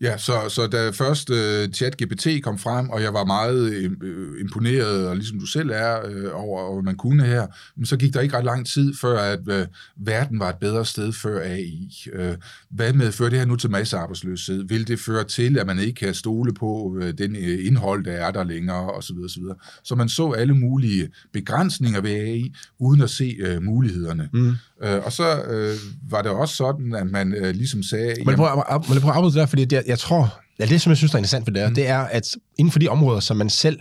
Ja, 0.00 0.18
så, 0.18 0.32
så 0.48 0.66
da 0.66 0.90
først 0.90 1.30
uh, 1.30 1.72
ChatGPT 1.72 2.26
kom 2.42 2.58
frem, 2.58 2.90
og 2.90 3.02
jeg 3.02 3.14
var 3.14 3.24
meget 3.24 3.90
uh, 4.02 4.40
imponeret, 4.40 5.08
og 5.08 5.16
ligesom 5.16 5.38
du 5.38 5.46
selv 5.46 5.70
er, 5.70 5.98
uh, 6.04 6.42
over, 6.42 6.74
hvad 6.74 6.82
man 6.82 6.96
kunne 6.96 7.24
her, 7.24 7.46
men 7.76 7.86
så 7.86 7.96
gik 7.96 8.14
der 8.14 8.20
ikke 8.20 8.36
ret 8.36 8.44
lang 8.44 8.66
tid, 8.66 8.94
før 9.00 9.18
at 9.18 9.40
uh, 9.48 9.66
verden 10.06 10.40
var 10.40 10.48
et 10.48 10.56
bedre 10.60 10.84
sted 10.84 11.12
før 11.12 11.40
AI. 11.40 11.90
Uh, 12.18 12.34
hvad 12.70 12.92
med 12.92 13.12
fører 13.12 13.30
det 13.30 13.38
her 13.38 13.46
nu 13.46 13.56
til 13.56 13.70
massearbejdsløshed? 13.70 14.64
Vil 14.68 14.88
det 14.88 15.00
føre 15.00 15.24
til, 15.24 15.58
at 15.58 15.66
man 15.66 15.78
ikke 15.78 15.94
kan 15.94 16.14
stole 16.14 16.54
på 16.54 16.96
uh, 16.96 17.08
den 17.18 17.36
uh, 17.36 17.66
indhold, 17.66 18.04
der 18.04 18.12
er 18.12 18.30
der 18.30 18.44
længere, 18.44 18.90
osv. 18.90 19.16
osv. 19.24 19.42
Så 19.84 19.94
man 19.94 20.08
så 20.08 20.30
alle 20.30 20.54
mulige 20.54 21.08
begrænsninger 21.32 22.00
ved 22.00 22.10
AI, 22.10 22.54
uden 22.78 23.00
at 23.00 23.10
se 23.10 23.36
uh, 23.46 23.62
mulighederne. 23.62 24.28
Mm. 24.32 24.48
Uh, 24.84 25.04
og 25.04 25.12
så 25.12 25.42
uh, 25.42 26.10
var 26.10 26.22
det 26.22 26.30
også 26.30 26.56
sådan, 26.56 26.94
at 26.94 27.06
man 27.06 27.34
uh, 27.42 27.48
ligesom 27.48 27.82
sagde... 27.82 28.14
Må 28.24 28.30
jeg 28.30 28.38
prøve 28.38 28.50
at, 28.50 29.34
jeg 29.34 29.34
der, 29.34 29.46
fordi 29.46 29.64
det, 29.64 29.85
jeg 29.86 29.98
tror, 29.98 30.40
ja, 30.58 30.66
det 30.66 30.80
som 30.80 30.90
jeg 30.90 30.96
synes 30.96 31.14
er 31.14 31.18
interessant 31.18 31.46
ved 31.46 31.54
det, 31.54 31.68
mm. 31.68 31.74
det 31.74 31.88
er, 31.88 31.98
at 31.98 32.36
inden 32.58 32.72
for 32.72 32.78
de 32.78 32.88
områder, 32.88 33.20
som 33.20 33.36
man 33.36 33.50
selv 33.50 33.80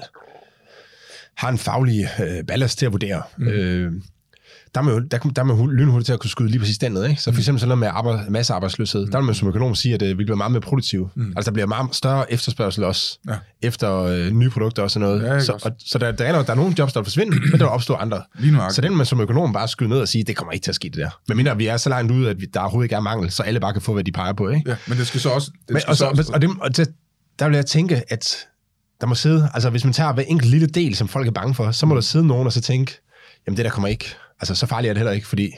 har 1.38 1.50
en 1.50 1.58
faglig 1.58 2.08
øh, 2.20 2.44
ballast 2.48 2.78
til 2.78 2.86
at 2.86 2.92
vurdere, 2.92 3.22
mm. 3.38 3.48
øh, 3.48 3.94
der 4.76 4.82
er 4.82 4.86
man 4.86 4.94
jo 4.94 5.00
der, 5.00 5.18
der 5.18 5.42
er 5.42 5.46
man 5.46 5.70
lynhurtigt 5.70 6.06
til 6.06 6.14
at 6.14 6.20
kunne 6.20 6.30
skyde 6.30 6.50
lige 6.50 6.60
præcis 6.60 6.78
den 6.78 6.92
ned. 6.92 7.06
Ikke? 7.06 7.22
Så 7.22 7.32
for 7.32 7.32
mm. 7.32 7.38
eksempel 7.38 7.60
sådan 7.60 7.68
noget 7.68 7.80
med 7.80 7.88
arbejde, 7.92 8.32
masse 8.32 8.54
arbejdsløshed, 8.54 9.06
mm. 9.06 9.12
der 9.12 9.18
vil 9.18 9.26
man 9.26 9.36
som 9.36 9.48
økonom 9.48 9.76
sige, 9.76 9.94
at 9.94 10.02
øh, 10.02 10.18
vi 10.18 10.24
bliver 10.24 10.36
meget 10.36 10.52
mere 10.52 10.62
produktive. 10.62 11.10
Mm. 11.16 11.34
Altså 11.36 11.52
der 11.52 11.54
bliver 11.54 11.68
meget 11.68 11.96
større 11.96 12.34
efterspørgsel 12.34 12.84
også, 12.84 13.20
ja. 13.30 13.36
efter 13.62 14.02
øh, 14.02 14.32
nye 14.32 14.50
produkter 14.50 14.84
og 14.84 14.92
sådan 14.92 15.08
noget. 15.08 15.24
Ja, 15.24 15.40
så 15.40 15.52
og, 15.64 15.72
så 15.80 15.98
der, 15.98 16.12
der, 16.12 16.26
er, 16.26 16.44
der 16.44 16.52
er 16.52 16.56
nogle 16.56 16.76
jobs, 16.80 16.94
der 16.94 17.04
forsvinder, 17.04 17.40
men 17.40 17.52
der 17.52 17.58
vil 17.58 17.68
opstå 17.68 17.94
andre. 17.94 18.22
Så 18.70 18.82
den 18.82 18.96
man 18.98 19.06
som 19.06 19.22
økonom 19.22 19.54
bare 19.54 19.68
skyde 19.68 19.90
ned 19.90 20.00
og 20.00 20.08
sige, 20.08 20.24
det 20.24 20.36
kommer 20.36 20.52
ikke 20.52 20.64
til 20.64 20.72
at 20.72 20.76
ske 20.76 20.90
det 20.90 20.98
der. 20.98 21.20
Men 21.28 21.38
mindre 21.38 21.58
vi 21.58 21.68
er 21.68 21.78
så 21.78 21.90
langt 21.90 22.12
ude, 22.12 22.30
at 22.30 22.42
vi, 22.42 22.46
der 22.54 22.60
overhovedet 22.60 22.86
ikke 22.86 22.96
er 22.96 23.00
mangel, 23.00 23.32
så 23.32 23.44
alle 23.44 23.60
bare 23.60 23.74
kan 23.74 23.82
få, 23.82 23.94
hvad 23.94 24.04
de 24.04 24.12
peger 24.12 24.34
på. 24.34 24.50
Ikke? 24.50 24.70
Ja, 24.70 24.76
men 24.88 24.98
det 24.98 25.08
skal 25.08 25.22
så 25.22 25.30
også... 25.30 25.52
Det 25.68 25.74
men, 25.74 25.82
skal 25.82 25.92
og, 25.92 25.98
så, 25.98 26.06
også... 26.06 26.32
og, 26.34 26.42
det, 26.42 26.50
og 26.62 26.78
det, 26.78 26.88
der 27.40 27.48
vil 27.48 27.56
jeg 27.56 27.66
tænke, 27.66 28.04
at 28.08 28.38
der 29.02 29.08
må 29.08 29.16
sidde, 29.16 29.50
altså 29.54 29.70
hvis 29.70 29.84
man 29.84 29.94
tager 29.94 30.14
hver 30.14 30.24
enkelt 30.24 30.52
lille 30.52 30.68
del, 30.68 30.96
som 30.96 31.08
folk 31.08 31.28
er 31.28 31.32
bange 31.32 31.56
for, 31.56 31.72
så 31.72 31.86
må 31.86 31.96
der 31.96 32.02
sidde 32.02 32.28
nogen 32.28 32.48
og 32.48 32.54
så 32.54 32.62
tænke, 32.62 33.02
jamen 33.48 33.58
det 33.58 33.66
der 33.66 33.72
kommer 33.72 33.88
ikke 33.88 34.16
altså 34.40 34.56
så 34.56 34.66
farligt 34.66 34.90
er 34.90 34.94
det 34.94 35.00
heller 35.00 35.12
ikke, 35.12 35.28
fordi 35.28 35.52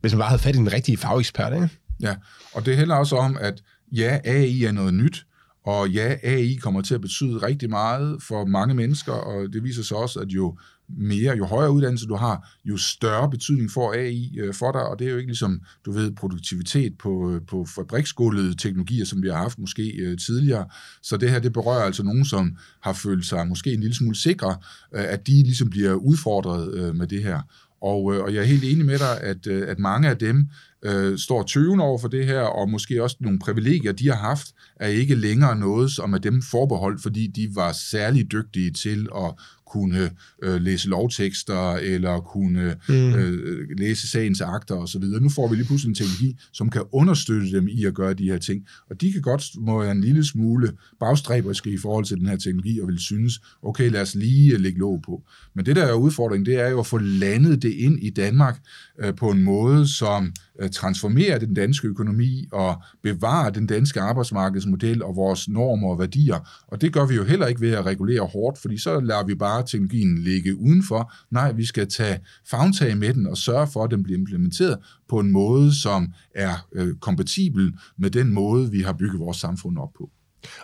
hvis 0.00 0.12
man 0.12 0.18
bare 0.18 0.28
havde 0.28 0.42
fat 0.42 0.54
i 0.54 0.58
en 0.58 0.72
rigtig 0.72 0.98
fagekspert, 0.98 1.54
ikke? 1.54 1.68
Ja, 2.00 2.16
og 2.52 2.66
det 2.66 2.76
handler 2.76 2.94
også 2.94 3.16
om, 3.16 3.36
at 3.40 3.62
ja, 3.92 4.18
AI 4.24 4.64
er 4.64 4.72
noget 4.72 4.94
nyt, 4.94 5.26
og 5.64 5.90
ja, 5.90 6.16
AI 6.22 6.54
kommer 6.54 6.82
til 6.82 6.94
at 6.94 7.00
betyde 7.00 7.38
rigtig 7.38 7.70
meget 7.70 8.22
for 8.22 8.44
mange 8.44 8.74
mennesker, 8.74 9.12
og 9.12 9.52
det 9.52 9.64
viser 9.64 9.82
sig 9.82 9.96
også, 9.96 10.20
at 10.20 10.28
jo 10.28 10.58
mere, 10.88 11.36
jo 11.36 11.46
højere 11.46 11.72
uddannelse 11.72 12.06
du 12.06 12.14
har, 12.14 12.58
jo 12.64 12.76
større 12.76 13.30
betydning 13.30 13.70
får 13.70 13.94
AI 13.94 14.38
øh, 14.38 14.54
for 14.54 14.72
dig, 14.72 14.82
og 14.82 14.98
det 14.98 15.06
er 15.06 15.10
jo 15.10 15.16
ikke 15.16 15.28
ligesom, 15.28 15.60
du 15.84 15.92
ved, 15.92 16.12
produktivitet 16.12 16.98
på, 16.98 17.30
øh, 17.30 17.40
på 17.46 17.66
fabriksgulvet 17.74 18.58
teknologier, 18.58 19.04
som 19.04 19.22
vi 19.22 19.28
har 19.28 19.36
haft 19.36 19.58
måske 19.58 19.92
øh, 19.96 20.18
tidligere. 20.18 20.66
Så 21.02 21.16
det 21.16 21.30
her, 21.30 21.38
det 21.38 21.52
berører 21.52 21.84
altså 21.84 22.02
nogen, 22.02 22.24
som 22.24 22.56
har 22.80 22.92
følt 22.92 23.26
sig 23.26 23.48
måske 23.48 23.72
en 23.72 23.80
lille 23.80 23.96
smule 23.96 24.16
sikre, 24.16 24.56
at 24.92 25.26
de 25.26 25.42
ligesom 25.42 25.70
bliver 25.70 25.94
udfordret 25.94 26.96
med 26.96 27.06
det 27.06 27.22
her. 27.22 27.40
Og, 27.82 28.14
øh, 28.14 28.22
og 28.22 28.34
jeg 28.34 28.40
er 28.40 28.46
helt 28.46 28.64
enig 28.64 28.86
med 28.86 28.98
dig, 28.98 29.20
at, 29.20 29.46
øh, 29.46 29.68
at 29.68 29.78
mange 29.78 30.08
af 30.08 30.18
dem 30.18 30.48
øh, 30.84 31.18
står 31.18 31.42
tøvende 31.42 31.84
over 31.84 31.98
for 31.98 32.08
det 32.08 32.26
her, 32.26 32.40
og 32.40 32.70
måske 32.70 33.02
også 33.02 33.16
nogle 33.20 33.38
privilegier, 33.38 33.92
de 33.92 34.08
har 34.08 34.16
haft, 34.16 34.46
er 34.76 34.88
ikke 34.88 35.14
længere 35.14 35.56
noget, 35.56 35.90
som 35.90 36.12
er 36.12 36.18
dem 36.18 36.42
forbeholdt, 36.42 37.02
fordi 37.02 37.26
de 37.26 37.48
var 37.54 37.72
særlig 37.72 38.32
dygtige 38.32 38.70
til 38.70 39.08
at 39.16 39.34
kunne 39.72 40.10
øh, 40.42 40.60
læse 40.60 40.88
lovtekster, 40.88 41.72
eller 41.72 42.20
kunne 42.20 42.76
mm. 42.88 43.14
øh, 43.14 43.68
læse 43.78 44.08
sagens 44.08 44.40
akter 44.40 44.74
osv. 44.74 45.02
Nu 45.04 45.28
får 45.28 45.48
vi 45.48 45.56
lige 45.56 45.66
pludselig 45.66 45.88
en 45.88 45.94
teknologi, 45.94 46.36
som 46.52 46.70
kan 46.70 46.82
understøtte 46.92 47.50
dem 47.50 47.68
i 47.68 47.84
at 47.84 47.94
gøre 47.94 48.14
de 48.14 48.24
her 48.24 48.38
ting. 48.38 48.66
Og 48.90 49.00
de 49.00 49.12
kan 49.12 49.22
godt 49.22 49.44
må 49.58 49.82
være 49.82 49.92
en 49.92 50.00
lille 50.00 50.24
smule 50.24 50.72
bagstræberiske 51.00 51.70
i 51.70 51.78
forhold 51.78 52.04
til 52.04 52.16
den 52.16 52.26
her 52.26 52.36
teknologi, 52.36 52.80
og 52.80 52.88
vil 52.88 52.98
synes, 52.98 53.40
okay, 53.62 53.90
lad 53.90 54.02
os 54.02 54.14
lige 54.14 54.58
lægge 54.58 54.78
låg 54.78 55.02
på. 55.02 55.22
Men 55.54 55.66
det, 55.66 55.76
der 55.76 55.84
er 55.84 55.94
udfordringen, 55.94 56.46
det 56.46 56.60
er 56.60 56.68
jo 56.68 56.80
at 56.80 56.86
få 56.86 56.98
landet 56.98 57.62
det 57.62 57.72
ind 57.72 57.98
i 58.02 58.10
Danmark 58.10 58.60
øh, 58.98 59.14
på 59.14 59.30
en 59.30 59.42
måde, 59.42 59.88
som 59.88 60.32
Øh, 60.60 60.70
transformere 60.70 61.38
den 61.38 61.54
danske 61.54 61.88
økonomi 61.88 62.48
og 62.52 62.82
bevare 63.02 63.50
den 63.50 63.66
danske 63.66 64.00
arbejdsmarkedsmodel 64.00 65.02
og 65.02 65.16
vores 65.16 65.48
normer 65.48 65.90
og 65.90 65.98
værdier. 65.98 66.64
Og 66.66 66.80
det 66.80 66.92
gør 66.92 67.06
vi 67.06 67.14
jo 67.14 67.24
heller 67.24 67.46
ikke 67.46 67.60
ved 67.60 67.70
at 67.72 67.86
regulere 67.86 68.26
hårdt, 68.26 68.58
fordi 68.58 68.78
så 68.78 69.00
lader 69.00 69.24
vi 69.24 69.34
bare 69.34 69.62
teknologien 69.66 70.18
ligge 70.18 70.56
udenfor. 70.56 71.12
Nej, 71.30 71.52
vi 71.52 71.64
skal 71.64 71.88
tage 71.88 72.18
fagtag 72.50 72.96
med 72.96 73.14
den 73.14 73.26
og 73.26 73.36
sørge 73.36 73.66
for, 73.66 73.84
at 73.84 73.90
den 73.90 74.02
bliver 74.02 74.18
implementeret 74.18 74.78
på 75.08 75.18
en 75.18 75.32
måde, 75.32 75.80
som 75.80 76.12
er 76.34 76.66
øh, 76.72 76.94
kompatibel 76.96 77.74
med 77.98 78.10
den 78.10 78.32
måde, 78.32 78.70
vi 78.70 78.80
har 78.80 78.92
bygget 78.92 79.20
vores 79.20 79.36
samfund 79.36 79.78
op 79.78 79.92
på. 79.98 80.10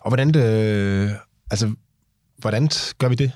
Og 0.01 0.11
hvordan, 0.11 0.35
det, 0.35 0.43
altså, 1.51 1.75
hvordan 2.39 2.69
gør 2.99 3.09
vi 3.09 3.15
det? 3.15 3.33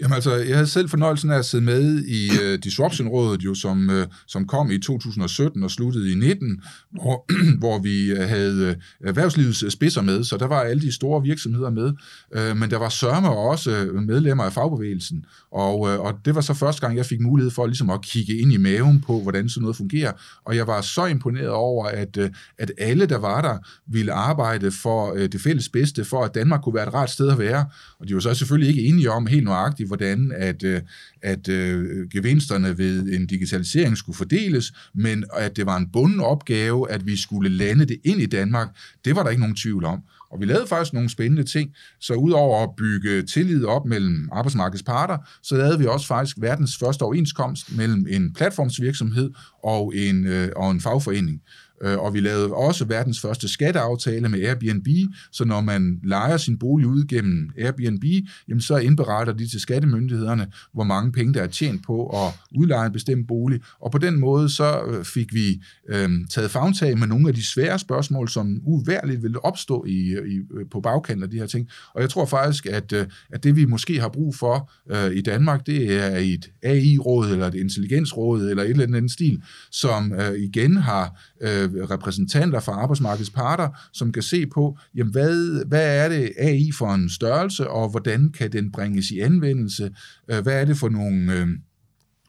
Jamen 0.00 0.14
altså, 0.14 0.34
jeg 0.34 0.56
havde 0.56 0.66
selv 0.66 0.88
fornøjelsen 0.88 1.30
af 1.30 1.38
at 1.38 1.44
sidde 1.44 1.64
med 1.64 2.04
i 2.04 2.30
øh, 2.42 2.52
uh, 2.52 2.58
Disruption-rådet, 2.58 3.42
jo, 3.42 3.54
som, 3.54 3.88
uh, 3.88 4.02
som 4.26 4.46
kom 4.46 4.70
i 4.70 4.78
2017 4.78 5.62
og 5.62 5.70
sluttede 5.70 6.12
i 6.12 6.14
19, 6.14 6.60
hvor, 6.90 7.24
hvor 7.62 7.78
vi 7.78 8.10
øh, 8.10 8.28
havde 8.28 8.76
uh, 9.00 9.08
erhvervslivets 9.08 9.72
spidser 9.72 10.02
med, 10.02 10.24
så 10.24 10.36
der 10.36 10.46
var 10.46 10.60
alle 10.60 10.82
de 10.82 10.92
store 10.92 11.22
virksomheder 11.22 11.70
med, 11.70 11.92
uh, 12.36 12.56
men 12.56 12.70
der 12.70 12.76
var 12.76 12.88
sørme 12.88 13.30
også 13.30 13.88
medlemmer 14.06 14.44
af 14.44 14.52
fagbevægelsen, 14.52 15.24
og, 15.52 15.80
uh, 15.80 15.88
og 15.88 16.14
det 16.24 16.34
var 16.34 16.40
så 16.40 16.54
første 16.54 16.80
gang, 16.80 16.96
jeg 16.96 17.06
fik 17.06 17.20
mulighed 17.20 17.50
for 17.50 17.66
ligesom 17.66 17.90
at 17.90 18.02
kigge 18.02 18.38
ind 18.38 18.52
i 18.52 18.56
maven 18.56 19.00
på, 19.00 19.20
hvordan 19.20 19.48
sådan 19.48 19.62
noget 19.62 19.76
fungerer, 19.76 20.12
og 20.44 20.56
jeg 20.56 20.66
var 20.66 20.80
så 20.80 21.06
imponeret 21.06 21.48
over, 21.48 21.86
at, 21.86 22.16
uh, 22.16 22.26
at 22.58 22.72
alle, 22.78 23.06
der 23.06 23.18
var 23.18 23.40
der, 23.40 23.58
ville 23.86 24.12
arbejde 24.12 24.70
for 24.70 25.12
uh, 25.12 25.18
det 25.20 25.40
fælles 25.40 25.68
bedste, 25.68 26.04
for 26.04 26.24
at 26.24 26.34
Danmark 26.34 26.62
kunne 26.62 26.74
være 26.74 26.88
et 26.88 26.94
rart 26.94 27.10
sted 27.10 27.28
at 27.28 27.38
være, 27.38 27.66
og 28.00 28.08
de 28.08 28.14
var 28.14 28.20
så 28.20 28.34
selvfølgelig 28.34 28.68
ikke 28.68 28.88
enige 28.88 29.10
om 29.10 29.26
helt 29.26 29.44
nøjagtigt, 29.44 29.89
hvordan 29.90 30.32
at, 30.36 30.62
øh, 30.62 30.80
at 31.22 31.48
øh, 31.48 32.08
gevinsterne 32.08 32.78
ved 32.78 33.02
en 33.02 33.26
digitalisering 33.26 33.96
skulle 33.96 34.16
fordeles, 34.16 34.72
men 34.94 35.24
at 35.36 35.56
det 35.56 35.66
var 35.66 35.76
en 35.76 35.88
bunden 35.92 36.20
opgave, 36.20 36.90
at 36.90 37.06
vi 37.06 37.16
skulle 37.16 37.50
lande 37.50 37.84
det 37.84 37.96
ind 38.04 38.20
i 38.20 38.26
Danmark, 38.26 38.68
det 39.04 39.16
var 39.16 39.22
der 39.22 39.30
ikke 39.30 39.40
nogen 39.40 39.56
tvivl 39.56 39.84
om. 39.84 40.02
Og 40.30 40.40
vi 40.40 40.44
lavede 40.44 40.66
faktisk 40.66 40.92
nogle 40.92 41.10
spændende 41.10 41.44
ting, 41.44 41.70
så 42.00 42.14
udover 42.14 42.62
at 42.62 42.70
bygge 42.76 43.22
tillid 43.22 43.64
op 43.64 43.86
mellem 43.86 44.28
arbejdsmarkedets 44.32 44.82
parter, 44.82 45.16
så 45.42 45.56
lavede 45.56 45.78
vi 45.78 45.86
også 45.86 46.06
faktisk 46.06 46.36
verdens 46.40 46.76
første 46.76 47.02
overenskomst 47.02 47.76
mellem 47.76 48.06
en 48.10 48.32
platformsvirksomhed 48.32 49.30
og 49.62 49.92
en, 49.96 50.26
øh, 50.26 50.48
og 50.56 50.70
en 50.70 50.80
fagforening. 50.80 51.42
Øh, 51.82 51.98
og 51.98 52.14
vi 52.14 52.20
lavede 52.20 52.52
også 52.52 52.84
verdens 52.84 53.20
første 53.20 53.48
skatteaftale 53.48 54.28
med 54.28 54.40
Airbnb, 54.40 54.86
så 55.32 55.44
når 55.44 55.60
man 55.60 56.00
lejer 56.04 56.36
sin 56.36 56.58
bolig 56.58 56.86
ud 56.86 57.04
gennem 57.04 57.50
Airbnb, 57.58 58.04
jamen 58.48 58.60
så 58.60 58.76
indberetter 58.76 59.32
de 59.32 59.46
til 59.46 59.60
skattemyndighederne, 59.60 60.46
hvor 60.72 60.84
mange 60.84 61.12
penge 61.12 61.34
der 61.34 61.42
er 61.42 61.46
tjent 61.46 61.84
på 61.86 62.06
at 62.06 62.34
udleje 62.54 62.86
en 62.86 62.92
bestemt 62.92 63.28
bolig. 63.28 63.60
Og 63.80 63.92
på 63.92 63.98
den 63.98 64.20
måde 64.20 64.48
så 64.48 64.82
øh, 64.88 65.04
fik 65.04 65.34
vi 65.34 65.62
øh, 65.88 66.10
taget 66.30 66.50
fagtag 66.50 66.98
med 66.98 67.06
nogle 67.06 67.28
af 67.28 67.34
de 67.34 67.46
svære 67.46 67.78
spørgsmål, 67.78 68.28
som 68.28 68.60
uværligt 68.66 69.22
ville 69.22 69.44
opstå 69.44 69.84
i, 69.84 70.16
i, 70.26 70.40
øh, 70.54 70.66
på 70.70 70.80
bagkanten 70.80 71.22
af 71.22 71.30
de 71.30 71.38
her 71.38 71.46
ting. 71.46 71.68
Og 71.94 72.02
jeg 72.02 72.10
tror 72.10 72.26
faktisk, 72.26 72.66
at, 72.66 72.92
at 73.30 73.44
det 73.44 73.56
vi 73.56 73.64
måske 73.64 74.00
har 74.00 74.08
brug 74.08 74.34
for 74.34 74.70
øh, 74.90 75.16
i 75.16 75.20
Danmark, 75.20 75.66
det 75.66 75.96
er 75.96 76.16
et 76.16 76.50
AI-råd 76.62 77.30
eller 77.30 77.46
et 77.46 77.54
intelligensråd 77.54 78.50
eller 78.50 78.62
et 78.62 78.70
eller 78.70 78.84
andet 78.84 79.10
stil, 79.10 79.42
som 79.70 80.12
øh, 80.12 80.38
igen 80.38 80.76
har 80.76 81.20
øh, 81.40 81.69
repræsentanter 81.90 82.60
fra 82.60 82.72
arbejdsmarkedets 82.72 83.30
parter, 83.30 83.68
som 83.92 84.12
kan 84.12 84.22
se 84.22 84.46
på, 84.46 84.78
jamen 84.94 85.12
hvad, 85.12 85.64
hvad 85.66 86.04
er 86.04 86.08
det 86.08 86.32
AI 86.38 86.70
for 86.78 86.94
en 86.94 87.10
størrelse, 87.10 87.70
og 87.70 87.90
hvordan 87.90 88.32
kan 88.32 88.52
den 88.52 88.72
bringes 88.72 89.10
i 89.10 89.18
anvendelse? 89.18 89.90
Øh, 90.30 90.42
hvad 90.42 90.60
er 90.60 90.64
det 90.64 90.76
for 90.76 90.88
nogle 90.88 91.32
øh, 91.32 91.48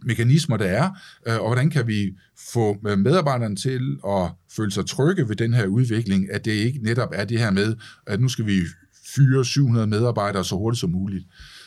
mekanismer, 0.03 0.57
der 0.57 0.65
er, 0.65 0.89
øh, 1.27 1.39
og 1.39 1.47
hvordan 1.47 1.69
kan 1.69 1.87
vi 1.87 2.11
få 2.53 2.77
øh, 2.87 2.99
medarbejderne 2.99 3.55
til 3.55 3.97
at 4.07 4.31
føle 4.55 4.71
sig 4.71 4.85
trygge 4.85 5.29
ved 5.29 5.35
den 5.35 5.53
her 5.53 5.65
udvikling, 5.65 6.31
at 6.33 6.45
det 6.45 6.51
ikke 6.51 6.79
netop 6.83 7.09
er 7.13 7.25
det 7.25 7.39
her 7.39 7.51
med, 7.51 7.75
at 8.07 8.21
nu 8.21 8.27
skal 8.27 8.45
vi 8.45 8.61
fyre 9.15 9.45
700 9.45 9.87
medarbejdere 9.87 10.45
så 10.45 10.55
hurtigt 10.55 10.79
som 10.79 10.89
muligt. 10.89 11.25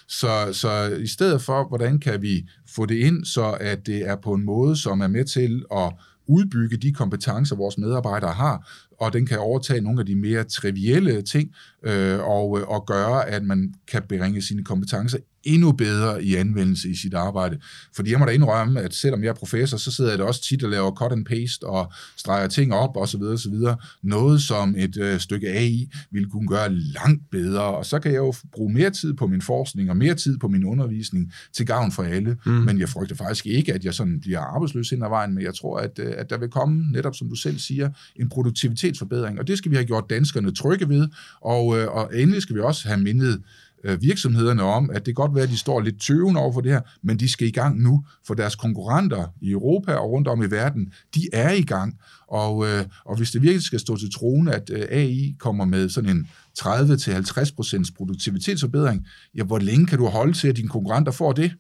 Så, 0.09 0.49
så 0.53 0.97
i 1.01 1.07
stedet 1.07 1.43
for, 1.43 1.69
hvordan 1.69 2.01
kan 2.01 2.23
vi 2.23 2.49
få 2.69 2.87
det 2.87 2.95
ind, 2.95 3.25
så 3.25 3.51
at 3.61 3.87
det 3.87 4.09
er 4.09 4.17
på 4.17 4.35
en 4.35 4.45
måde, 4.45 4.77
som 4.77 5.01
er 5.01 5.07
med 5.07 5.25
til 5.25 5.65
at 5.77 5.93
udbygge 6.27 6.77
de 6.77 6.93
kompetencer, 6.93 7.57
vores 7.57 7.79
medarbejdere 7.79 8.33
har, 8.33 8.71
og 9.01 9.13
den 9.13 9.27
kan 9.27 9.39
overtage 9.39 9.81
nogle 9.81 10.01
af 10.01 10.07
de 10.07 10.17
mere 10.17 10.45
trivielle 10.45 11.23
ting, 11.23 11.55
øh, 11.83 12.21
og, 12.21 12.61
øh, 12.61 12.69
og 12.69 12.87
gøre, 12.87 13.29
at 13.29 13.43
man 13.45 13.75
kan 13.89 14.03
bringe 14.09 14.43
sine 14.43 14.65
kompetencer 14.65 15.19
endnu 15.45 15.73
bedre 15.73 16.25
i 16.25 16.35
anvendelse 16.35 16.89
i 16.89 16.95
sit 16.95 17.15
arbejde. 17.15 17.59
Fordi 17.97 18.11
jeg 18.11 18.19
må 18.19 18.25
da 18.25 18.31
indrømme, 18.31 18.81
at 18.81 18.95
selvom 18.95 19.23
jeg 19.23 19.29
er 19.29 19.35
professor, 19.35 19.77
så 19.77 19.93
sidder 19.93 20.11
jeg 20.11 20.19
da 20.19 20.25
også 20.25 20.43
tit 20.43 20.65
og 20.65 20.71
laver 20.71 20.91
cut 20.91 21.13
and 21.13 21.25
paste 21.25 21.65
og 21.65 21.93
streger 22.17 22.49
ting 22.49 22.75
op 22.75 22.97
osv. 22.97 23.23
osv. 23.23 23.55
Noget, 24.03 24.43
som 24.43 24.75
et 24.79 24.97
øh, 24.97 25.21
stykke 25.21 25.49
AI 25.49 25.91
ville 26.11 26.31
kunne 26.31 26.49
gøre 26.49 26.73
langt 26.73 27.23
bedre. 27.31 27.63
Og 27.63 27.87
så 27.87 27.99
kan 27.99 28.13
jeg 28.13 28.19
jo 28.19 28.35
bruge 28.53 28.73
mere 28.73 28.91
tid 28.91 29.15
på 29.15 29.27
min 29.27 29.43
forskning 29.43 29.91
og 29.91 29.97
mere 29.97 30.15
tid 30.15 30.39
på 30.39 30.49
min 30.49 30.65
undervisning 30.65 31.33
til 31.53 31.67
gavn 31.67 31.93
for 31.93 32.03
alle. 32.03 32.37
Mm. 32.47 32.53
Men 32.53 32.81
jeg 32.81 32.89
frygter 32.89 33.17
faktisk 33.17 33.47
ikke, 33.47 33.75
at 33.75 33.85
jeg 33.85 33.95
sådan 33.95 34.21
bliver 34.21 34.41
arbejdsløs 34.41 34.93
ind 34.93 35.05
ad 35.05 35.09
vejen, 35.09 35.35
men 35.35 35.45
jeg 35.45 35.55
tror, 35.55 35.79
at, 35.79 35.99
øh, 35.99 36.13
at 36.17 36.31
der 36.31 36.39
vil 36.39 36.49
komme, 36.49 36.93
netop 36.93 37.15
som 37.17 37.29
du 37.29 37.35
selv 37.35 37.59
siger, 37.59 37.91
en 38.17 38.29
produktivitetsforbedring. 38.29 39.39
Og 39.39 39.47
det 39.47 39.59
skal 39.59 39.71
vi 39.71 39.77
have 39.77 39.87
gjort 39.87 40.05
danskerne 40.11 40.53
trygge 40.53 40.89
ved. 40.89 41.09
Og, 41.41 41.79
øh, 41.79 41.89
og 41.89 42.11
endelig 42.15 42.43
skal 42.43 42.57
vi 42.57 42.61
også 42.61 42.89
have 42.89 43.01
mindet 43.01 43.43
øh, 43.85 44.03
virksomhederne 44.03 44.63
om, 44.63 44.91
at 44.91 44.97
det 44.97 45.05
kan 45.05 45.15
godt 45.15 45.35
være, 45.35 45.45
at 45.45 45.51
de 45.51 45.59
står 45.59 45.81
lidt 45.81 46.01
tøvende 46.01 46.41
over 46.41 46.53
for 46.53 46.61
det 46.61 46.73
her, 46.73 46.81
men 47.03 47.17
de 47.17 47.29
skal 47.29 47.49
i 47.49 47.51
gang 47.51 47.83
nu, 47.83 48.05
for 48.27 48.35
deres 48.35 48.55
konkurrenter 48.55 49.27
i 49.41 49.51
Europa 49.51 49.93
og 49.93 50.11
rundt 50.11 50.29
om 50.29 50.43
i 50.43 50.51
verden, 50.51 50.93
de 51.15 51.29
er 51.33 51.51
i 51.51 51.63
gang. 51.63 51.99
Og, 52.29 52.67
øh, 52.67 52.85
og 53.05 53.17
hvis 53.17 53.31
det 53.31 53.43
virkelig 53.43 53.63
skal 53.63 53.81
stå 53.81 53.97
til 53.97 54.13
troen, 54.13 54.49
at 54.49 54.71
øh, 54.73 54.87
AI 54.91 55.37
kommer 55.39 55.65
med 55.65 55.89
sådan 55.89 56.11
en 56.11 56.29
30-50% 56.59 57.91
produktivitetsforbedring, 57.97 59.07
ja, 59.37 59.43
hvor 59.43 59.59
længe 59.59 59.87
kan 59.87 59.99
du 59.99 60.07
holde 60.07 60.33
til, 60.33 60.49
at 60.49 60.57
dine 60.57 60.69
konkurrenter 60.69 61.13
får 61.13 61.33
det? 61.33 61.53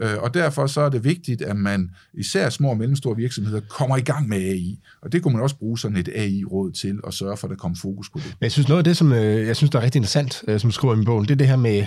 Øh, 0.00 0.18
og 0.18 0.34
derfor 0.34 0.66
så 0.66 0.80
er 0.80 0.88
det 0.88 1.04
vigtigt, 1.04 1.42
at 1.42 1.56
man, 1.56 1.90
især 2.14 2.50
små 2.50 2.70
og 2.70 2.76
mellemstore 2.76 3.16
virksomheder, 3.16 3.60
kommer 3.68 3.96
i 3.96 4.00
gang 4.00 4.28
med 4.28 4.38
AI. 4.38 4.78
Og 5.02 5.12
det 5.12 5.22
kunne 5.22 5.34
man 5.34 5.42
også 5.42 5.56
bruge 5.56 5.78
sådan 5.78 5.96
et 5.96 6.08
AI-råd 6.14 6.72
til 6.72 7.00
at 7.06 7.14
sørge 7.14 7.36
for, 7.36 7.46
at 7.46 7.50
der 7.50 7.56
kommer 7.56 7.78
fokus 7.82 8.10
på 8.10 8.18
det. 8.18 8.26
Men 8.26 8.44
jeg 8.44 8.52
synes, 8.52 8.68
noget 8.68 8.78
af 8.78 8.84
det, 8.84 8.96
som 8.96 9.12
øh, 9.12 9.46
jeg 9.46 9.56
synes, 9.56 9.70
der 9.70 9.78
er 9.78 9.82
rigtig 9.82 9.98
interessant, 9.98 10.42
øh, 10.48 10.60
som 10.60 10.70
skriver 10.70 10.94
i 10.94 10.96
min 10.96 11.04
bog, 11.04 11.22
det 11.22 11.30
er 11.30 11.36
det 11.36 11.48
her 11.48 11.56
med, 11.56 11.86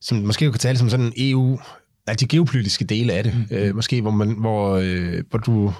som 0.00 0.18
måske 0.18 0.50
kan 0.50 0.60
tale 0.60 0.78
som 0.78 0.90
sådan 0.90 1.06
en 1.06 1.12
EU, 1.16 1.58
altså 2.06 2.26
de 2.26 2.28
geopolitiske 2.28 2.84
dele 2.84 3.12
af 3.12 3.24
det, 3.24 3.46
mm. 3.50 3.76
måske, 3.76 4.00
hvor, 4.00 4.10
man, 4.10 4.30
hvor, 4.40 4.80
hvor 5.30 5.38
du 5.38 5.72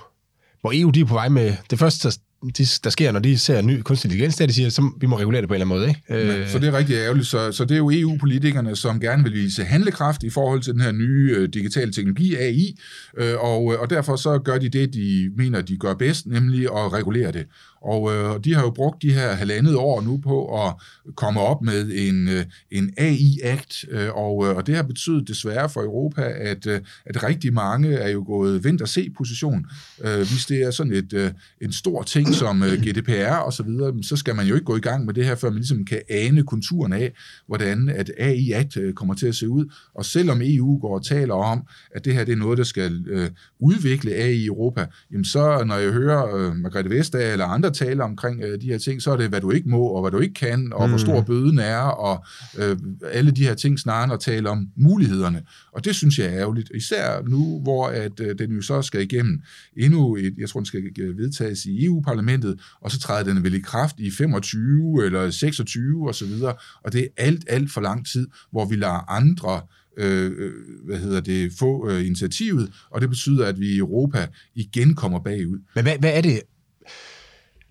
hvor 0.60 0.72
EU 0.74 0.90
de 0.90 1.00
er 1.00 1.04
på 1.04 1.14
vej 1.14 1.28
med, 1.28 1.56
det 1.70 1.78
første, 1.78 2.12
de, 2.42 2.66
der 2.84 2.90
sker, 2.90 3.12
når 3.12 3.20
de 3.20 3.38
ser 3.38 3.62
ny 3.62 3.80
kunstig 3.80 4.08
intelligens, 4.08 4.36
det 4.36 4.44
er, 4.44 4.46
de 4.46 4.54
siger, 4.54 4.70
så 4.70 4.90
vi 5.00 5.06
må 5.06 5.18
regulere 5.18 5.40
det 5.40 5.48
på 5.48 5.54
en 5.54 5.60
eller 5.60 5.74
anden 5.74 5.78
måde. 5.78 5.88
Ikke? 5.88 6.36
Ja, 6.42 6.48
så 6.48 6.58
det 6.58 6.68
er 6.68 6.78
rigtig 6.78 6.94
ærgerligt. 6.94 7.26
Så, 7.26 7.52
så 7.52 7.64
det 7.64 7.74
er 7.74 7.78
jo 7.78 7.90
EU-politikerne, 7.92 8.76
som 8.76 9.00
gerne 9.00 9.22
vil 9.22 9.32
vise 9.32 9.64
handlekraft 9.64 10.22
i 10.22 10.30
forhold 10.30 10.60
til 10.60 10.72
den 10.72 10.80
her 10.80 10.92
nye 10.92 11.34
øh, 11.36 11.48
digitale 11.48 11.92
teknologi, 11.92 12.34
AI, 12.34 12.78
øh, 13.18 13.34
og, 13.38 13.64
og 13.64 13.90
derfor 13.90 14.16
så 14.16 14.38
gør 14.38 14.58
de 14.58 14.68
det, 14.68 14.94
de 14.94 15.30
mener, 15.36 15.60
de 15.60 15.76
gør 15.76 15.94
bedst, 15.94 16.26
nemlig 16.26 16.62
at 16.64 16.92
regulere 16.92 17.32
det. 17.32 17.46
Og 17.82 18.14
øh, 18.14 18.44
de 18.44 18.54
har 18.54 18.62
jo 18.62 18.70
brugt 18.70 19.02
de 19.02 19.12
her 19.12 19.32
halvandet 19.32 19.76
år 19.76 20.00
nu 20.00 20.16
på 20.16 20.66
at 20.66 20.74
komme 21.14 21.40
op 21.40 21.62
med 21.62 21.90
en, 21.94 22.28
øh, 22.28 22.44
en 22.70 22.92
AI-act, 22.96 23.84
øh, 23.90 24.08
og, 24.14 24.46
øh, 24.46 24.56
og 24.56 24.66
det 24.66 24.76
har 24.76 24.82
betydet 24.82 25.28
desværre 25.28 25.68
for 25.68 25.82
Europa, 25.82 26.22
at, 26.22 26.66
øh, 26.66 26.80
at 27.06 27.22
rigtig 27.22 27.52
mange 27.52 27.94
er 27.94 28.08
jo 28.08 28.24
gået 28.26 28.64
vent 28.64 28.82
og 28.82 28.88
se 28.88 29.10
position. 29.16 29.66
Øh, 30.04 30.18
hvis 30.18 30.46
det 30.46 30.62
er 30.62 30.70
sådan 30.70 30.92
et, 30.92 31.12
øh, 31.12 31.30
en 31.60 31.72
stor 31.72 32.02
ting 32.02 32.34
som 32.34 32.62
øh, 32.62 32.72
GDPR 32.72 33.34
og 33.34 33.52
så 33.52 33.62
videre, 33.62 34.02
så 34.02 34.16
skal 34.16 34.34
man 34.34 34.46
jo 34.46 34.54
ikke 34.54 34.64
gå 34.64 34.76
i 34.76 34.80
gang 34.80 35.04
med 35.04 35.14
det 35.14 35.24
her, 35.24 35.34
før 35.34 35.50
man 35.50 35.58
ligesom 35.58 35.84
kan 35.84 36.00
ane 36.10 36.42
konturen 36.42 36.92
af, 36.92 37.12
hvordan 37.46 37.88
at 37.88 38.10
AI-act 38.18 38.80
øh, 38.80 38.94
kommer 38.94 39.14
til 39.14 39.26
at 39.26 39.34
se 39.34 39.48
ud. 39.48 39.72
Og 39.94 40.04
selvom 40.04 40.40
EU 40.42 40.78
går 40.80 40.94
og 40.94 41.04
taler 41.04 41.34
om, 41.34 41.62
at 41.94 42.04
det 42.04 42.14
her 42.14 42.24
det 42.24 42.32
er 42.32 42.36
noget, 42.36 42.58
der 42.58 42.64
skal 42.64 43.04
øh, 43.06 43.30
udvikle 43.60 44.14
AI 44.14 44.38
i 44.38 44.46
Europa, 44.46 44.86
jamen 45.12 45.24
så 45.24 45.64
når 45.66 45.76
jeg 45.76 45.92
hører 45.92 46.36
øh, 46.36 46.56
Margrethe 46.56 46.90
Vestager 46.90 47.32
eller 47.32 47.46
andre 47.46 47.67
tale 47.74 48.04
omkring 48.04 48.42
øh, 48.42 48.60
de 48.60 48.66
her 48.66 48.78
ting, 48.78 49.02
så 49.02 49.10
er 49.10 49.16
det, 49.16 49.28
hvad 49.28 49.40
du 49.40 49.50
ikke 49.50 49.68
må, 49.68 49.82
og 49.82 50.00
hvad 50.00 50.10
du 50.10 50.18
ikke 50.18 50.34
kan, 50.34 50.72
og 50.72 50.86
mm. 50.86 50.90
hvor 50.90 50.98
stor 50.98 51.20
bøden 51.20 51.58
er, 51.58 51.78
og 51.78 52.24
øh, 52.58 52.76
alle 53.12 53.30
de 53.30 53.44
her 53.44 53.54
ting 53.54 53.78
snarere 53.78 54.04
end 54.04 54.12
at 54.12 54.20
tale 54.20 54.50
om 54.50 54.68
mulighederne. 54.76 55.42
Og 55.72 55.84
det 55.84 55.94
synes 55.94 56.18
jeg 56.18 56.26
er 56.26 56.40
ærgerligt, 56.40 56.70
især 56.74 57.22
nu, 57.22 57.60
hvor 57.62 57.86
at 57.86 58.20
øh, 58.20 58.38
den 58.38 58.50
jo 58.50 58.62
så 58.62 58.82
skal 58.82 59.00
igennem 59.00 59.42
endnu 59.76 60.16
et, 60.16 60.34
jeg 60.38 60.48
tror, 60.48 60.60
den 60.60 60.66
skal 60.66 60.82
vedtages 61.16 61.64
i 61.64 61.84
EU-parlamentet, 61.84 62.60
og 62.80 62.90
så 62.90 63.00
træder 63.00 63.34
den 63.34 63.44
vel 63.44 63.54
i 63.54 63.60
kraft 63.60 64.00
i 64.00 64.10
25 64.10 65.04
eller 65.04 65.30
26 65.30 66.08
og 66.08 66.14
så 66.14 66.26
videre, 66.26 66.54
og 66.84 66.92
det 66.92 67.02
er 67.02 67.08
alt, 67.16 67.44
alt 67.48 67.72
for 67.72 67.80
lang 67.80 68.06
tid, 68.06 68.26
hvor 68.50 68.64
vi 68.64 68.76
lader 68.76 69.10
andre 69.10 69.60
øh, 69.98 70.32
øh, 70.38 70.52
hvad 70.84 70.98
hedder 70.98 71.20
det, 71.20 71.52
få 71.58 71.90
øh, 71.90 72.06
initiativet, 72.06 72.70
og 72.90 73.00
det 73.00 73.08
betyder, 73.08 73.46
at 73.46 73.60
vi 73.60 73.66
i 73.66 73.78
Europa 73.78 74.26
igen 74.54 74.94
kommer 74.94 75.20
bagud. 75.20 75.58
Men 75.74 75.84
hvad, 75.84 75.98
hvad 75.98 76.16
er 76.16 76.20
det? 76.20 76.40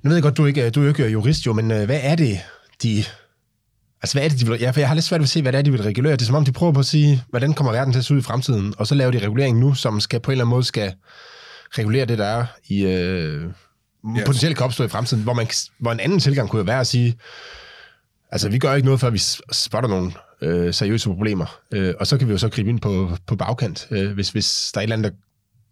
Nu 0.03 0.10
ved 0.10 0.15
jeg 0.15 0.23
godt, 0.23 0.38
du 0.38 0.45
ikke, 0.45 0.69
du 0.69 0.83
er 0.83 0.88
ikke 0.88 1.07
jurist 1.07 1.45
jo, 1.45 1.53
men 1.53 1.71
øh, 1.71 1.86
hvad 1.86 1.99
er 2.03 2.15
det, 2.15 2.39
de... 2.83 3.03
Altså, 4.01 4.15
hvad 4.15 4.23
er 4.23 4.29
det, 4.29 4.39
de 4.39 4.47
vil... 4.47 4.60
Ja, 4.60 4.71
for 4.71 4.79
jeg 4.79 4.88
har 4.88 4.95
lidt 4.95 5.05
svært 5.05 5.19
ved 5.19 5.25
at 5.25 5.29
se, 5.29 5.41
hvad 5.41 5.51
det 5.51 5.57
er, 5.57 5.62
de 5.62 5.71
vil 5.71 5.83
regulere. 5.83 6.13
Det 6.13 6.21
er 6.21 6.25
som 6.25 6.36
om, 6.36 6.45
de 6.45 6.51
prøver 6.51 6.73
på 6.73 6.79
at 6.79 6.86
sige, 6.86 7.23
hvordan 7.29 7.53
kommer 7.53 7.71
verden 7.71 7.93
til 7.93 7.99
at 7.99 8.05
se 8.05 8.13
ud 8.13 8.19
i 8.19 8.23
fremtiden, 8.23 8.73
og 8.77 8.88
så 8.88 8.95
laver 8.95 9.12
de 9.12 9.19
regulering 9.19 9.60
nu, 9.60 9.73
som 9.73 9.99
skal 9.99 10.19
på 10.19 10.31
en 10.31 10.33
eller 10.33 10.45
anden 10.45 10.49
måde 10.49 10.63
skal 10.63 10.93
regulere 11.71 12.05
det, 12.05 12.17
der 12.17 12.25
er 12.25 12.45
i... 12.67 12.86
Øh, 12.86 13.43
yes. 13.43 14.23
potentielt 14.25 14.57
kan 14.57 14.65
opstå 14.65 14.83
i 14.83 14.88
fremtiden, 14.88 15.23
hvor, 15.23 15.33
man, 15.33 15.47
hvor 15.79 15.91
en 15.91 15.99
anden 15.99 16.19
tilgang 16.19 16.49
kunne 16.49 16.67
være 16.67 16.79
at 16.79 16.88
sige, 16.88 17.17
altså 18.31 18.49
vi 18.49 18.60
gør 18.60 18.73
ikke 18.73 18.86
noget, 18.86 18.99
før 18.99 19.10
vi 19.10 19.17
spotter 19.51 19.89
nogle 19.89 20.12
øh, 20.41 20.73
seriøse 20.73 21.10
problemer. 21.10 21.60
Øh, 21.73 21.93
og 21.99 22.07
så 22.07 22.17
kan 22.17 22.27
vi 22.27 22.31
jo 22.31 22.38
så 22.38 22.49
gribe 22.49 22.69
ind 22.69 22.79
på, 22.79 23.12
på 23.27 23.36
bagkant, 23.36 23.88
øh, 23.91 24.12
hvis, 24.12 24.29
hvis 24.29 24.71
der 24.73 24.79
er 24.79 24.81
et 24.81 24.86
eller 24.86 24.95
andet, 24.95 25.12
der, 25.12 25.17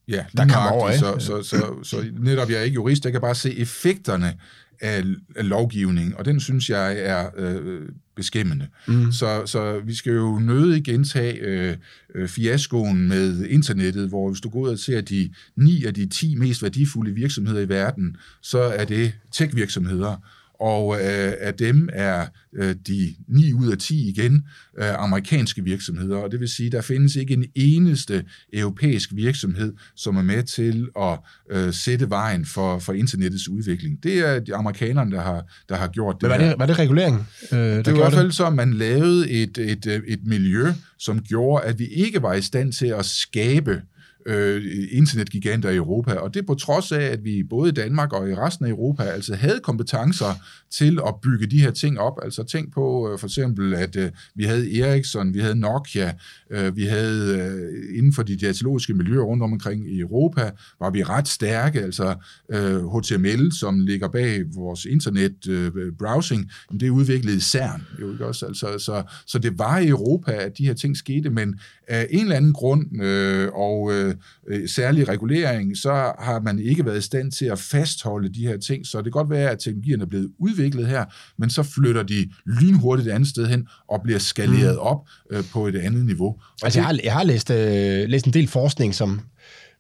ja, 0.08 0.26
der 0.38 0.48
kommer 0.48 0.70
over. 0.70 0.98
Så, 0.98 1.16
så, 1.20 1.44
så, 1.44 1.84
så 1.84 2.06
netop, 2.20 2.50
jeg 2.50 2.58
er 2.58 2.62
ikke 2.62 2.76
jurist, 2.76 3.06
jeg 3.06 3.12
kan 3.12 3.22
bare 3.22 3.36
se 3.36 3.58
effekterne 3.58 4.34
af, 4.82 5.04
af 5.36 5.50
lovgivning, 5.50 6.18
og 6.18 6.26
den 6.26 6.40
synes 6.40 6.70
jeg 6.70 6.96
er 7.00 7.30
øh, 7.38 7.82
beskæmmende. 8.16 8.68
Mm. 8.88 9.12
Så, 9.12 9.42
så 9.46 9.80
vi 9.80 9.96
skal 9.96 10.14
jo 10.14 10.40
nødig 10.40 10.84
gentage 10.84 11.40
øh, 11.40 11.76
øh, 12.16 12.28
fiaskoen 12.28 13.08
med 13.08 13.46
internettet, 13.46 14.10
hvor 14.10 14.30
hvis 14.30 14.42
du 14.42 14.50
går 14.50 14.60
ud 14.60 14.70
og 14.70 14.80
ser 14.80 15.02
de 15.02 15.30
ni 15.56 15.86
af 15.86 15.94
de 15.94 16.06
10 16.06 16.36
mest 16.36 16.64
værdifulde 16.64 17.12
virksomheder 17.12 17.62
i 17.62 17.70
verden, 17.70 18.18
så 18.42 18.60
er 18.60 18.86
det 18.86 19.14
tech-virksomheder, 19.32 20.16
og 20.60 20.96
øh, 20.96 21.34
af 21.40 21.54
dem 21.54 21.90
er 21.94 22.26
øh, 22.56 22.76
de 22.88 23.16
9 23.28 23.54
ud 23.54 23.72
af 23.72 23.78
10 23.78 24.10
igen 24.10 24.46
øh, 24.80 25.04
amerikanske 25.04 25.64
virksomheder, 25.64 26.18
og 26.18 26.32
det 26.32 26.40
vil 26.40 26.50
sige, 26.50 26.70
der 26.70 26.82
findes 26.82 27.16
ikke 27.16 27.34
en 27.34 27.46
eneste 27.56 28.26
europæisk 28.54 29.10
virksomhed, 29.14 29.74
som 29.96 30.18
er 30.18 30.22
med 30.22 30.44
til 30.44 30.88
at 31.02 31.20
øh, 31.52 31.74
sætte 31.74 32.10
vejen 32.10 32.46
for, 32.46 32.80
for 32.80 32.94
internettets 32.94 33.50
udvikling. 33.50 34.04
Det 34.04 34.20
er 34.20 34.40
de 34.40 34.56
amerikanerne, 34.56 35.12
der 35.12 35.22
har, 35.22 35.46
der 35.70 35.76
har 35.76 35.88
gjort 35.88 36.16
det 36.16 36.30
Men 36.30 36.32
var 36.32 36.38
det, 36.38 36.56
var 36.60 36.66
det 36.66 36.80
regulering? 36.80 37.28
Øh, 37.52 37.60
der 37.60 37.82
det 37.82 37.94
var 37.94 37.94
i 37.94 38.02
hvert 38.02 38.14
fald 38.14 38.32
så, 38.32 38.46
at 38.46 38.54
man 38.54 38.74
lavede 38.74 39.30
et, 39.30 39.58
et, 39.58 39.86
et 40.08 40.20
miljø, 40.26 40.68
som 41.00 41.20
gjorde, 41.20 41.66
at 41.66 41.80
vi 41.80 41.86
ikke 41.86 42.22
var 42.22 42.34
i 42.34 42.42
stand 42.42 42.74
til 42.74 42.88
at 42.88 43.06
skabe 43.06 43.82
øh, 44.26 44.64
internetgiganter 44.92 45.70
i 45.70 45.76
Europa, 45.76 46.14
og 46.14 46.34
det 46.34 46.46
på 46.46 46.56
trods 46.56 46.92
af, 46.92 47.02
at 47.02 47.24
vi 47.24 47.44
både 47.44 47.70
i 47.70 47.74
Danmark 47.74 48.14
og 48.14 48.30
i 48.30 48.36
resten 48.36 48.66
af 48.66 48.70
Europa 48.70 49.04
altså 49.04 49.36
havde 49.36 49.60
kompetencer 49.64 50.34
til 50.72 51.00
at 51.08 51.16
bygge 51.22 51.46
de 51.46 51.62
her 51.62 51.72
ting 51.72 52.00
op. 52.00 52.20
Altså 52.24 52.44
tænk 52.44 52.74
på 52.74 53.12
øh, 53.12 53.20
for 53.20 53.28
eksempel, 53.28 53.74
at 53.74 53.96
øh, 53.96 54.12
vi 54.36 54.44
havde 54.44 54.80
Ericsson, 54.82 55.34
vi 55.34 55.40
havde 55.40 55.56
Nokia, 55.56 56.14
øh, 56.50 56.76
vi 56.76 56.84
havde 56.84 57.38
øh, 57.40 57.98
inden 57.98 58.14
for 58.14 58.24
de 58.24 58.38
datalogiske 58.38 58.94
miljøer 58.94 59.24
rundt 59.24 59.44
omkring 59.44 59.92
i 59.92 60.00
Europa, 60.00 60.52
var 60.80 60.90
vi 60.90 61.04
ret 61.04 61.28
stærke, 61.28 61.82
altså 61.82 62.16
øh, 62.52 62.98
HTML, 62.98 63.52
som 63.52 63.80
ligger 63.80 64.08
bag 64.08 64.44
vores 64.56 64.86
internet 64.86 65.48
øh, 65.48 65.72
browsing, 66.00 66.52
det 66.80 66.90
udviklede 66.90 67.42
CERN, 67.42 67.82
jo 68.02 68.12
ikke 68.12 68.26
også? 68.26 68.46
Altså, 68.46 68.78
så, 68.78 69.04
så 69.26 69.40
det 69.40 69.60
var 69.60 69.80
i 69.80 69.88
Europa, 69.88 70.32
at 70.32 70.58
de 70.58 70.66
her 70.66 70.74
ting 70.74 70.98
skete, 70.98 71.30
men 71.30 71.60
af 71.88 72.08
en 72.10 72.22
eller 72.22 72.36
anden 72.36 72.54
grund, 72.54 73.04
øh, 73.04 73.50
og 73.54 73.92
øh, 73.94 74.15
øh, 74.48 74.70
særlig 74.70 75.08
regulering, 75.08 75.78
så 75.78 75.92
har 76.20 76.42
man 76.44 76.60
ikke 76.60 76.86
været 76.86 76.98
i 76.98 77.02
stand 77.02 77.32
til 77.32 77.46
at 77.46 77.60
fastholde 77.60 78.34
de 78.34 78.48
her 78.48 78.58
ting. 78.58 78.86
Så 78.86 78.98
det 78.98 79.06
kan 79.06 79.12
godt 79.12 79.30
være, 79.30 79.50
at 79.52 79.60
teknologierne 79.60 80.04
er 80.04 80.08
blevet 80.08 80.32
udviklet 80.40 80.88
her, 80.88 81.06
men 81.38 81.50
så 81.50 81.64
flytter 81.64 82.04
de 82.04 82.30
lynhurtigt 82.46 83.08
et 83.08 83.12
andet 83.12 83.30
sted 83.30 83.48
hen 83.48 83.68
og 83.90 84.02
bliver 84.04 84.20
skaleret 84.20 84.76
mm. 84.76 84.80
op 84.80 85.08
øh, 85.32 85.44
på 85.52 85.68
et 85.68 85.76
andet 85.76 86.06
niveau. 86.06 86.28
Og 86.28 86.40
altså, 86.64 86.80
det, 86.80 86.84
jeg 86.84 86.86
har, 86.86 87.00
jeg 87.04 87.14
har 87.14 87.24
læst, 87.24 87.52
øh, 87.52 88.10
læst 88.10 88.26
en 88.26 88.34
del 88.34 88.48
forskning, 88.48 88.96
som 88.96 89.22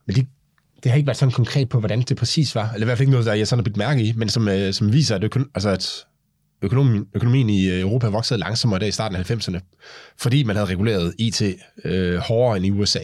men 0.07 0.15
det, 0.15 0.27
det 0.83 0.91
har 0.91 0.97
ikke 0.97 1.07
været 1.07 1.17
sådan 1.17 1.31
konkret 1.31 1.69
på, 1.69 1.79
hvordan 1.79 2.01
det 2.01 2.17
præcis 2.17 2.55
var, 2.55 2.71
eller 2.73 2.85
i 2.85 2.87
hvert 2.87 2.97
fald 2.97 3.01
ikke 3.01 3.11
noget, 3.11 3.25
der 3.25 3.33
jeg 3.33 3.47
sådan 3.47 3.59
har 3.59 3.63
bidt 3.63 3.77
mærke 3.77 4.03
i, 4.03 4.13
men 4.15 4.29
som, 4.29 4.47
øh, 4.47 4.73
som 4.73 4.93
viser, 4.93 5.15
at, 5.15 5.23
øko, 5.23 5.39
altså, 5.55 5.69
at 5.69 6.05
økonomien, 6.61 7.05
økonomien 7.13 7.49
i 7.49 7.69
øh, 7.69 7.79
Europa 7.79 8.07
voksede 8.07 8.39
langsommere 8.39 8.79
der 8.79 8.85
i 8.85 8.91
starten 8.91 9.17
af 9.17 9.31
90'erne, 9.31 9.59
fordi 10.17 10.43
man 10.43 10.55
havde 10.55 10.69
reguleret 10.69 11.13
IT 11.19 11.41
øh, 11.85 12.17
hårdere 12.17 12.57
end 12.57 12.65
i 12.65 12.71
USA. 12.71 12.99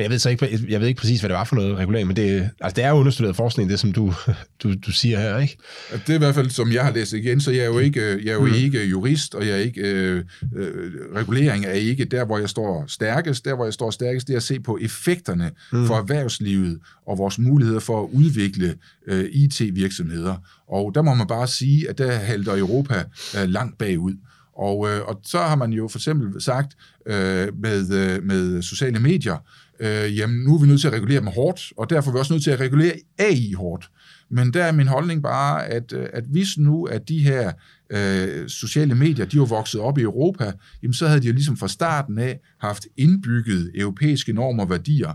Men 0.00 0.02
jeg 0.02 0.10
ved 0.10 0.18
så 0.18 0.30
ikke, 0.30 0.60
jeg 0.68 0.80
ved 0.80 0.88
ikke 0.88 1.00
præcis, 1.00 1.20
hvad 1.20 1.28
det 1.28 1.36
var 1.36 1.44
for 1.44 1.56
noget 1.56 1.76
regulering, 1.76 2.06
men 2.06 2.16
det, 2.16 2.50
altså 2.60 2.76
det 2.76 2.84
er 2.84 2.88
jo 2.88 2.94
understuderet 2.94 3.36
forskning, 3.36 3.70
det 3.70 3.80
som 3.80 3.92
du, 3.92 4.14
du, 4.62 4.74
du 4.74 4.92
siger 4.92 5.20
her, 5.20 5.38
ikke? 5.38 5.56
Det 5.92 6.10
er 6.10 6.14
i 6.14 6.18
hvert 6.18 6.34
fald, 6.34 6.50
som 6.50 6.72
jeg 6.72 6.84
har 6.84 6.92
læst 6.92 7.12
igen, 7.12 7.40
så 7.40 7.50
jeg 7.50 7.60
er 7.60 7.66
jo 7.66 7.78
ikke, 7.78 8.00
jeg 8.00 8.30
er 8.30 8.34
jo 8.34 8.46
mm. 8.46 8.54
ikke 8.54 8.84
jurist, 8.84 9.34
og 9.34 9.46
jeg 9.46 9.52
er 9.52 9.56
ikke, 9.56 9.80
øh, 9.80 10.24
øh, 10.56 10.92
regulering 11.14 11.64
er 11.64 11.72
ikke 11.72 12.04
der, 12.04 12.24
hvor 12.24 12.38
jeg 12.38 12.48
står 12.48 12.84
stærkest. 12.88 13.44
Der, 13.44 13.54
hvor 13.54 13.64
jeg 13.64 13.72
står 13.72 13.90
stærkest, 13.90 14.26
det 14.26 14.32
er 14.32 14.36
at 14.36 14.42
se 14.42 14.60
på 14.60 14.78
effekterne 14.80 15.50
mm. 15.72 15.86
for 15.86 15.94
erhvervslivet 15.94 16.78
og 17.06 17.18
vores 17.18 17.38
muligheder 17.38 17.80
for 17.80 18.02
at 18.02 18.08
udvikle 18.12 18.74
øh, 19.06 19.24
IT-virksomheder. 19.32 20.36
Og 20.68 20.94
der 20.94 21.02
må 21.02 21.14
man 21.14 21.26
bare 21.26 21.46
sige, 21.48 21.88
at 21.88 21.98
der 21.98 22.12
halter 22.12 22.58
Europa 22.58 23.04
øh, 23.38 23.48
langt 23.48 23.78
bagud. 23.78 24.14
Og, 24.56 24.88
øh, 24.90 25.00
og 25.04 25.20
så 25.24 25.38
har 25.38 25.56
man 25.56 25.72
jo 25.72 25.88
for 25.88 25.98
eksempel 25.98 26.42
sagt 26.42 26.76
øh, 27.06 27.48
med, 27.62 27.92
øh, 27.92 28.22
med 28.22 28.62
sociale 28.62 28.98
medier, 28.98 29.36
øh, 29.80 30.18
jamen 30.18 30.44
nu 30.44 30.54
er 30.54 30.60
vi 30.60 30.66
nødt 30.66 30.80
til 30.80 30.88
at 30.88 30.94
regulere 30.94 31.20
dem 31.20 31.26
hårdt, 31.26 31.72
og 31.76 31.90
derfor 31.90 32.10
er 32.10 32.12
vi 32.12 32.18
også 32.18 32.32
nødt 32.32 32.44
til 32.44 32.50
at 32.50 32.60
regulere 32.60 32.92
AI 33.18 33.52
hårdt. 33.52 33.90
Men 34.30 34.52
der 34.52 34.64
er 34.64 34.72
min 34.72 34.86
holdning 34.86 35.22
bare, 35.22 35.66
at, 35.66 35.92
øh, 35.92 36.06
at 36.12 36.24
hvis 36.24 36.58
nu, 36.58 36.84
at 36.84 37.08
de 37.08 37.18
her 37.18 37.52
øh, 37.90 38.48
sociale 38.48 38.94
medier, 38.94 39.26
de 39.26 39.38
var 39.38 39.44
vokset 39.44 39.80
op 39.80 39.98
i 39.98 40.02
Europa, 40.02 40.52
jamen 40.82 40.94
så 40.94 41.06
havde 41.08 41.20
de 41.20 41.26
jo 41.26 41.32
ligesom 41.32 41.56
fra 41.56 41.68
starten 41.68 42.18
af 42.18 42.40
haft 42.60 42.86
indbygget 42.96 43.70
europæiske 43.74 44.32
normer 44.32 44.62
og 44.62 44.70
værdier. 44.70 45.12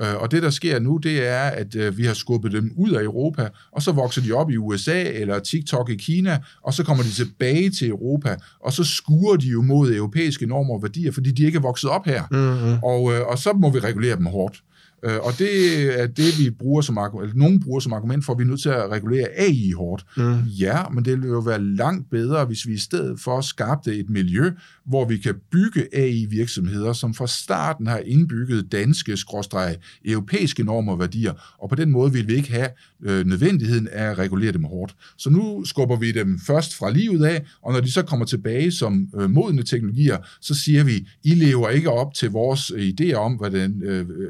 Øh, 0.00 0.16
og 0.16 0.30
det, 0.30 0.42
der 0.42 0.50
sker 0.50 0.78
nu, 0.78 0.96
det 0.96 1.28
er, 1.28 1.40
at 1.42 1.74
øh, 1.74 1.98
vi 1.98 2.04
har 2.04 2.14
skubbet 2.14 2.52
dem 2.52 2.72
ud 2.76 2.90
af 2.90 3.02
Europa, 3.02 3.48
og 3.72 3.82
så 3.82 3.92
vokser 3.92 4.22
de 4.22 4.32
op 4.32 4.50
i 4.50 4.56
USA 4.56 5.02
eller 5.02 5.38
TikTok 5.38 5.90
i 5.90 5.96
Kina, 5.96 6.38
og 6.62 6.74
så 6.74 6.84
kommer 6.84 7.02
de 7.02 7.10
tilbage 7.10 7.70
til 7.70 7.88
Europa, 7.88 8.36
og 8.60 8.72
så 8.72 8.84
skuer 8.84 9.36
de 9.36 9.46
jo 9.46 9.62
mod 9.62 9.94
europæiske 9.94 10.46
normer 10.46 10.74
og 10.74 10.82
værdier, 10.82 11.12
fordi 11.12 11.30
de 11.30 11.42
ikke 11.44 11.56
er 11.56 11.62
vokset 11.62 11.90
op 11.90 12.06
her. 12.06 12.22
Mm-hmm. 12.30 12.78
Og, 12.82 13.12
øh, 13.12 13.26
og 13.26 13.38
så 13.38 13.52
må 13.52 13.70
vi 13.70 13.78
regulere 13.78 14.16
dem 14.16 14.26
hårdt. 14.26 14.62
Øh, 15.02 15.18
og 15.22 15.38
det 15.38 15.52
er 16.00 16.06
det, 16.06 16.38
vi 16.38 16.50
bruger 16.50 16.82
som 16.82 16.98
argument, 16.98 17.30
eller 17.30 17.44
nogen 17.44 17.60
bruger 17.60 17.80
som 17.80 17.92
argument 17.92 18.24
for, 18.24 18.32
at 18.32 18.38
vi 18.38 18.42
er 18.42 18.46
nødt 18.46 18.62
til 18.62 18.68
at 18.68 18.90
regulere 18.90 19.26
AI 19.36 19.72
hårdt. 19.72 20.04
Mm. 20.16 20.38
Ja, 20.60 20.88
men 20.88 21.04
det 21.04 21.22
vil 21.22 21.28
jo 21.28 21.38
være 21.38 21.64
langt 21.64 22.10
bedre, 22.10 22.44
hvis 22.44 22.66
vi 22.66 22.72
i 22.72 22.78
stedet 22.78 23.20
for 23.20 23.40
skabte 23.40 23.96
et 23.96 24.10
miljø, 24.10 24.50
hvor 24.86 25.04
vi 25.04 25.18
kan 25.18 25.34
bygge 25.52 25.86
AI-virksomheder, 25.92 26.92
som 26.92 27.14
fra 27.14 27.26
starten 27.26 27.86
har 27.86 27.98
indbygget 27.98 28.72
danske, 28.72 29.16
skråstrege, 29.16 29.76
europæiske 30.04 30.62
normer 30.62 30.92
og 30.92 30.98
værdier, 30.98 31.32
og 31.58 31.68
på 31.68 31.74
den 31.74 31.90
måde 31.90 32.12
vil 32.12 32.28
vi 32.28 32.34
ikke 32.34 32.52
have 32.52 32.68
øh, 33.02 33.26
nødvendigheden 33.26 33.88
af 33.88 34.10
at 34.10 34.18
regulere 34.18 34.52
dem 34.52 34.64
hårdt. 34.64 34.94
Så 35.16 35.30
nu 35.30 35.64
skubber 35.64 35.96
vi 35.96 36.12
dem 36.12 36.38
først 36.46 36.74
fra 36.74 36.90
livet 36.90 37.24
af, 37.24 37.46
og 37.62 37.72
når 37.72 37.80
de 37.80 37.90
så 37.90 38.02
kommer 38.02 38.26
tilbage 38.26 38.72
som 38.72 39.08
øh, 39.20 39.30
modne 39.30 39.62
teknologier, 39.62 40.16
så 40.40 40.54
siger 40.54 40.84
vi, 40.84 41.08
I 41.24 41.34
lever 41.34 41.68
ikke 41.68 41.90
op 41.90 42.14
til 42.14 42.30
vores 42.30 42.70
idéer 42.70 43.14
om, 43.14 43.32
hvordan 43.32 43.82
øh, 43.82 44.00
øh 44.00 44.28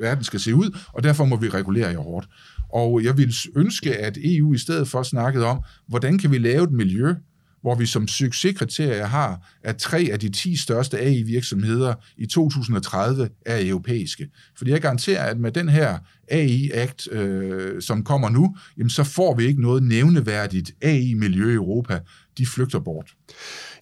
verden 0.00 0.24
skal 0.24 0.40
se 0.40 0.54
ud, 0.54 0.78
og 0.92 1.02
derfor 1.04 1.24
må 1.24 1.36
vi 1.36 1.48
regulere 1.48 1.90
jer 1.90 1.98
hårdt. 1.98 2.28
Og 2.72 3.04
jeg 3.04 3.16
vil 3.16 3.34
ønske, 3.56 3.96
at 3.96 4.18
EU 4.24 4.54
i 4.54 4.58
stedet 4.58 4.88
for 4.88 5.02
snakkede 5.02 5.46
om, 5.46 5.60
hvordan 5.88 6.18
kan 6.18 6.30
vi 6.30 6.38
lave 6.38 6.64
et 6.64 6.72
miljø, 6.72 7.14
hvor 7.62 7.74
vi 7.74 7.86
som 7.86 8.08
succeskriterie 8.08 9.06
har, 9.06 9.48
at 9.64 9.76
tre 9.76 10.08
af 10.12 10.20
de 10.20 10.28
10 10.28 10.56
største 10.56 10.98
AI-virksomheder 10.98 11.94
i 12.16 12.26
2030 12.26 13.28
er 13.46 13.58
europæiske. 13.68 14.28
Fordi 14.58 14.70
jeg 14.70 14.80
garanterer, 14.80 15.22
at 15.22 15.38
med 15.38 15.52
den 15.52 15.68
her 15.68 15.98
AI-akt, 16.30 17.12
øh, 17.12 17.82
som 17.82 18.04
kommer 18.04 18.28
nu, 18.28 18.56
jamen 18.78 18.90
så 18.90 19.04
får 19.04 19.34
vi 19.34 19.46
ikke 19.46 19.62
noget 19.62 19.82
nævneværdigt 19.82 20.72
AI-miljø 20.82 21.50
i 21.50 21.54
Europa. 21.54 22.00
De 22.38 22.46
flygter 22.46 22.78
bort. 22.78 23.10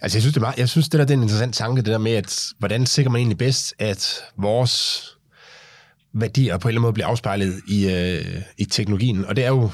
Altså, 0.01 0.19
jeg 0.19 0.23
synes, 0.23 0.35
det 0.35 0.41
er, 0.41 0.45
meget, 0.45 0.59
jeg 0.59 0.69
synes, 0.69 0.89
det 0.89 0.99
der 0.99 1.05
det 1.05 1.15
er 1.15 1.17
en 1.17 1.23
interessant 1.23 1.55
tanke, 1.55 1.83
det 1.83 1.87
der 1.87 1.99
med, 1.99 2.13
at 2.13 2.47
hvordan 2.59 2.87
sikrer 2.87 3.11
man 3.11 3.19
egentlig 3.19 3.39
bedst, 3.39 3.75
at 3.79 4.21
vores 4.39 5.16
værdier 6.21 6.59
på 6.59 6.69
en 6.69 6.71
eller 6.71 6.79
anden 6.79 6.83
måde 6.83 6.93
bliver 6.93 7.07
afspejlet 7.07 7.61
i, 7.69 7.91
øh, 7.91 8.43
i 8.59 8.65
teknologien. 8.65 9.25
Og 9.25 9.37
det 9.37 9.45
er 9.45 9.49
jo 9.49 9.71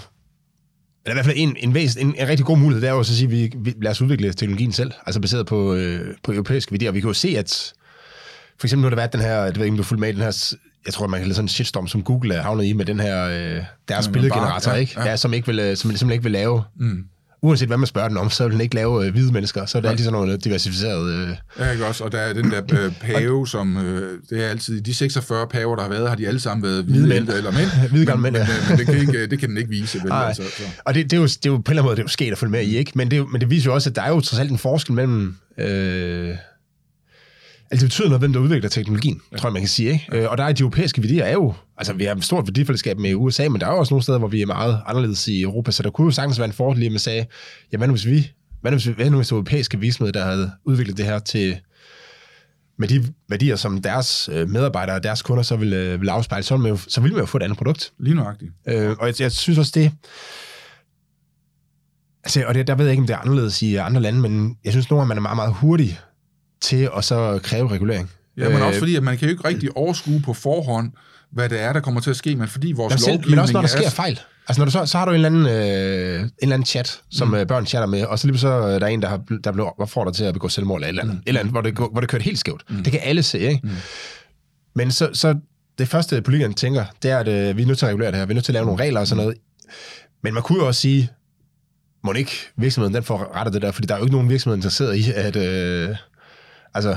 eller 1.04 1.14
i 1.14 1.16
hvert 1.16 1.26
fald 1.26 1.36
en, 1.38 1.56
en, 1.58 1.74
væs, 1.74 1.96
en, 1.96 2.14
en 2.18 2.28
rigtig 2.28 2.46
god 2.46 2.58
mulighed, 2.58 2.80
det 2.80 2.88
er 2.88 2.92
jo 2.92 3.00
at 3.00 3.06
sige, 3.06 3.24
at 3.24 3.30
vi, 3.30 3.52
vi 3.56 3.74
lader 3.82 3.90
os 3.90 4.02
udvikle 4.02 4.32
teknologien 4.32 4.72
selv, 4.72 4.92
altså 5.06 5.20
baseret 5.20 5.46
på, 5.46 5.74
øh, 5.74 6.14
på 6.22 6.32
europæiske 6.32 6.72
værdier. 6.72 6.90
Og 6.90 6.94
vi 6.94 7.00
kan 7.00 7.08
jo 7.08 7.14
se, 7.14 7.38
at 7.38 7.72
for 8.58 8.66
eksempel 8.66 8.82
nu 8.82 8.86
har 8.86 8.90
der 8.90 8.96
været 8.96 9.12
den 9.12 9.20
her, 9.20 9.44
det 9.44 9.56
ved 9.56 9.64
ikke, 9.64 9.72
om 9.72 9.76
du 9.76 9.82
fulgte 9.82 10.00
med 10.00 10.12
den 10.12 10.22
her, 10.22 10.54
jeg 10.86 10.94
tror, 10.94 11.06
man 11.06 11.20
kan 11.20 11.26
lade 11.26 11.34
sådan 11.34 11.44
en 11.44 11.48
shitstorm, 11.48 11.88
som 11.88 12.02
Google 12.02 12.34
er 12.34 12.42
havnet 12.42 12.64
i 12.64 12.72
med 12.72 12.84
den 12.84 13.00
her, 13.00 13.24
øh, 13.24 13.64
deres 13.88 14.06
ja, 14.06 14.12
billedgenerator, 14.12 14.72
ja, 14.72 14.76
ikke? 14.76 15.00
Ja. 15.00 15.08
Ja, 15.08 15.16
som, 15.16 15.34
ikke 15.34 15.46
vil, 15.46 15.58
øh, 15.58 15.68
som 15.68 15.76
simpelthen 15.76 16.10
ikke 16.10 16.22
vil 16.22 16.32
lave 16.32 16.62
mm 16.76 17.04
uanset 17.42 17.68
hvad 17.68 17.76
man 17.76 17.86
spørger 17.86 18.08
den 18.08 18.16
om, 18.16 18.30
så 18.30 18.44
vil 18.44 18.52
den 18.52 18.60
ikke 18.60 18.74
lave 18.74 19.06
øh, 19.06 19.12
hvide 19.12 19.32
mennesker. 19.32 19.66
Så 19.66 19.78
er 19.78 19.82
det 19.82 19.86
ja. 19.86 19.90
altid 19.90 20.04
sådan 20.04 20.20
nogle 20.20 20.36
diversificerede... 20.36 21.14
Øh... 21.14 21.36
Ja, 21.58 21.70
ikke 21.70 21.86
også? 21.86 22.04
Og 22.04 22.12
der 22.12 22.18
er 22.18 22.32
den 22.32 22.50
der 22.50 22.62
øh, 22.72 22.92
pave, 23.00 23.48
som... 23.48 23.76
Øh, 23.76 24.18
det 24.30 24.44
er 24.44 24.48
altid... 24.48 24.80
De 24.80 24.94
46 24.94 25.46
paver, 25.46 25.76
der 25.76 25.82
har 25.82 25.90
været, 25.90 26.08
har 26.08 26.16
de 26.16 26.28
alle 26.28 26.40
sammen 26.40 26.62
været 26.62 26.84
hvide, 26.84 27.06
hvide 27.06 27.20
mænd. 27.20 27.28
eller 27.28 27.52
mænd. 27.52 27.68
hvide 27.90 28.06
gamle 28.06 28.22
mænd, 28.22 28.36
ja. 28.36 28.46
Men, 28.46 28.56
men 28.68 28.78
det, 28.78 28.86
kan 28.86 28.96
ikke, 28.96 29.26
det 29.26 29.38
kan 29.38 29.48
den 29.48 29.56
ikke 29.58 29.70
vise. 29.70 29.98
Vel, 30.02 30.12
altså, 30.12 30.42
så. 30.42 30.62
Og 30.84 30.94
det, 30.94 31.04
det, 31.04 31.16
er 31.16 31.20
jo, 31.20 31.26
det 31.26 31.46
er 31.46 31.50
jo 31.50 31.56
på 31.56 31.60
en 31.60 31.62
eller 31.70 31.82
anden 31.82 31.84
måde, 31.84 31.96
det 31.96 32.02
er 32.02 32.04
jo 32.04 32.08
sket 32.08 32.32
at 32.32 32.38
følge 32.38 32.50
med 32.50 32.62
i, 32.62 32.76
ikke? 32.76 32.92
Men 32.94 33.10
det, 33.10 33.32
men 33.32 33.40
det 33.40 33.50
viser 33.50 33.70
jo 33.70 33.74
også, 33.74 33.90
at 33.90 33.96
der 33.96 34.02
er 34.02 34.08
jo 34.08 34.20
trods 34.20 34.40
alt 34.40 34.50
en 34.50 34.58
forskel 34.58 34.94
mellem... 34.94 35.36
Øh, 35.58 36.34
Altså, 37.72 37.86
det 37.86 37.90
betyder 37.90 38.08
noget, 38.08 38.20
hvem 38.20 38.32
der 38.32 38.40
udvikler 38.40 38.70
teknologien, 38.70 39.20
ja. 39.32 39.36
tror 39.36 39.48
jeg, 39.48 39.52
man 39.52 39.62
kan 39.62 39.68
sige. 39.68 39.92
Ikke? 39.92 40.06
Ja. 40.12 40.18
Øh, 40.18 40.30
og 40.30 40.38
der 40.38 40.44
er 40.44 40.52
de 40.52 40.60
europæiske 40.60 41.02
værdier 41.02 41.24
er 41.24 41.32
jo... 41.32 41.54
Altså, 41.76 41.92
vi 41.92 42.04
har 42.04 42.14
et 42.14 42.24
stort 42.24 42.46
værdifællesskab 42.46 42.98
med 42.98 43.14
USA, 43.14 43.48
men 43.48 43.60
der 43.60 43.66
er 43.66 43.70
jo 43.70 43.78
også 43.78 43.94
nogle 43.94 44.02
steder, 44.02 44.18
hvor 44.18 44.28
vi 44.28 44.42
er 44.42 44.46
meget 44.46 44.80
anderledes 44.86 45.28
i 45.28 45.42
Europa, 45.42 45.70
så 45.70 45.82
der 45.82 45.90
kunne 45.90 46.04
jo 46.04 46.10
sagtens 46.10 46.38
være 46.38 46.46
en 46.46 46.52
fordel, 46.52 46.84
at 46.84 46.92
man 46.92 46.98
sagde, 46.98 47.26
ja, 47.72 47.76
hvad 47.76 47.88
nu 47.88 47.92
hvis 47.92 48.06
vi... 48.06 48.30
Hvad 48.60 48.70
nu 48.70 48.76
hvis, 48.76 48.84
hvad 48.84 49.10
nu 49.10 49.16
hvis 49.16 49.26
det 49.26 49.32
europæiske 49.32 49.78
virksomhed, 49.78 50.12
der 50.12 50.24
havde 50.24 50.50
udviklet 50.64 50.96
det 50.96 51.04
her 51.04 51.18
til 51.18 51.56
med 52.78 52.88
de 52.88 53.04
værdier, 53.28 53.56
som 53.56 53.82
deres 53.82 54.28
øh, 54.32 54.48
medarbejdere 54.48 54.96
og 54.96 55.02
deres 55.02 55.22
kunder 55.22 55.42
så 55.42 55.56
vil, 55.56 55.72
øh, 55.72 56.00
vil 56.00 56.08
afspejle, 56.08 56.42
så, 56.42 56.54
vil 56.54 56.62
man 56.62 56.70
jo, 56.70 56.76
så 56.76 57.00
vil 57.00 57.12
man 57.12 57.20
jo 57.20 57.26
få 57.26 57.38
et 57.38 57.42
andet 57.42 57.58
produkt. 57.58 57.92
Lige 57.98 58.14
nøjagtigt. 58.14 58.52
Øh, 58.68 58.90
og 58.98 59.06
jeg, 59.06 59.20
jeg 59.20 59.32
synes 59.32 59.58
også, 59.58 59.72
det... 59.74 59.92
Altså, 62.24 62.44
og 62.46 62.54
det, 62.54 62.66
der 62.66 62.74
ved 62.74 62.84
jeg 62.84 62.92
ikke, 62.92 63.00
om 63.00 63.06
det 63.06 63.14
er 63.14 63.18
anderledes 63.18 63.62
i 63.62 63.74
andre 63.74 64.00
lande, 64.00 64.20
men 64.20 64.56
jeg 64.64 64.72
synes 64.72 64.90
nogle 64.90 65.00
gange, 65.00 65.08
man 65.08 65.16
er 65.16 65.22
meget, 65.22 65.36
meget 65.36 65.54
hurtig 65.54 65.98
til 66.62 66.88
at 66.96 67.04
så 67.04 67.40
kræve 67.42 67.70
regulering. 67.70 68.10
Ja, 68.36 68.48
men 68.48 68.62
også 68.62 68.76
øh, 68.76 68.78
fordi, 68.78 68.96
at 68.96 69.02
man 69.02 69.18
kan 69.18 69.28
jo 69.28 69.32
ikke 69.32 69.48
rigtig 69.48 69.76
overskue 69.76 70.20
på 70.20 70.34
forhånd, 70.34 70.92
hvad 71.32 71.48
det 71.48 71.60
er, 71.60 71.72
der 71.72 71.80
kommer 71.80 72.00
til 72.00 72.10
at 72.10 72.16
ske, 72.16 72.36
men 72.36 72.48
fordi 72.48 72.72
vores 72.72 72.94
selv, 72.94 73.06
lovgivning... 73.06 73.30
Men 73.30 73.38
også 73.38 73.52
når 73.52 73.60
der 73.60 73.68
sker 73.68 73.86
er... 73.86 73.90
fejl. 73.90 74.20
Altså, 74.48 74.60
når 74.60 74.64
du 74.64 74.70
så, 74.70 74.86
så 74.86 74.98
har 74.98 75.04
du 75.04 75.10
en 75.10 75.14
eller 75.14 75.28
anden, 75.28 75.46
øh, 75.46 76.20
en 76.20 76.30
eller 76.42 76.54
anden 76.54 76.66
chat, 76.66 77.00
som 77.10 77.28
mm. 77.28 77.34
Øh, 77.34 77.46
børn 77.46 77.66
chatter 77.66 77.86
med, 77.86 78.04
og 78.04 78.18
så 78.18 78.26
lige 78.26 78.38
så 78.38 78.48
øh, 78.48 78.80
der 78.80 78.86
er 78.86 78.86
en, 78.86 79.02
der, 79.02 79.08
har, 79.08 79.22
der 79.44 79.52
blev 79.52 79.72
opfordret 79.78 80.14
til 80.14 80.24
at 80.24 80.34
begå 80.34 80.48
selvmord 80.48 80.76
eller 80.76 80.86
et 80.86 80.88
eller 80.88 81.02
andet, 81.02 81.16
mm. 81.16 81.22
eller 81.26 81.40
andet 81.40 81.52
hvor, 81.52 81.60
det, 81.60 81.74
hvor 81.74 82.00
det 82.00 82.08
kørt 82.08 82.22
helt 82.22 82.38
skævt. 82.38 82.64
Mm. 82.68 82.82
Det 82.82 82.92
kan 82.92 83.00
alle 83.04 83.22
se, 83.22 83.38
ikke? 83.38 83.60
Mm. 83.62 83.70
Men 84.74 84.90
så, 84.90 85.10
så 85.12 85.34
det 85.78 85.88
første, 85.88 86.22
politikerne 86.22 86.54
tænker, 86.54 86.84
det 87.02 87.10
er, 87.10 87.18
at 87.18 87.28
øh, 87.28 87.56
vi 87.56 87.62
er 87.62 87.66
nødt 87.66 87.78
til 87.78 87.86
at 87.86 87.88
regulere 87.88 88.10
det 88.10 88.18
her. 88.18 88.26
Vi 88.26 88.32
er 88.32 88.34
nødt 88.34 88.44
til 88.44 88.52
at 88.52 88.54
lave 88.54 88.66
nogle 88.66 88.82
regler 88.82 89.00
og 89.00 89.06
sådan 89.06 89.24
noget. 89.24 89.38
Men 90.22 90.34
man 90.34 90.42
kunne 90.42 90.58
jo 90.58 90.66
også 90.66 90.80
sige, 90.80 91.10
må 92.04 92.12
ikke 92.12 92.32
virksomheden 92.56 92.94
den 92.94 93.02
får 93.02 93.36
rettet 93.36 93.54
det 93.54 93.62
der, 93.62 93.70
fordi 93.70 93.86
der 93.86 93.94
er 93.94 93.98
jo 93.98 94.04
ikke 94.04 94.14
nogen 94.14 94.28
virksomhed 94.28 94.56
interesseret 94.56 94.96
i, 94.96 95.12
at... 95.14 95.36
Øh, 95.36 95.96
altså, 96.74 96.96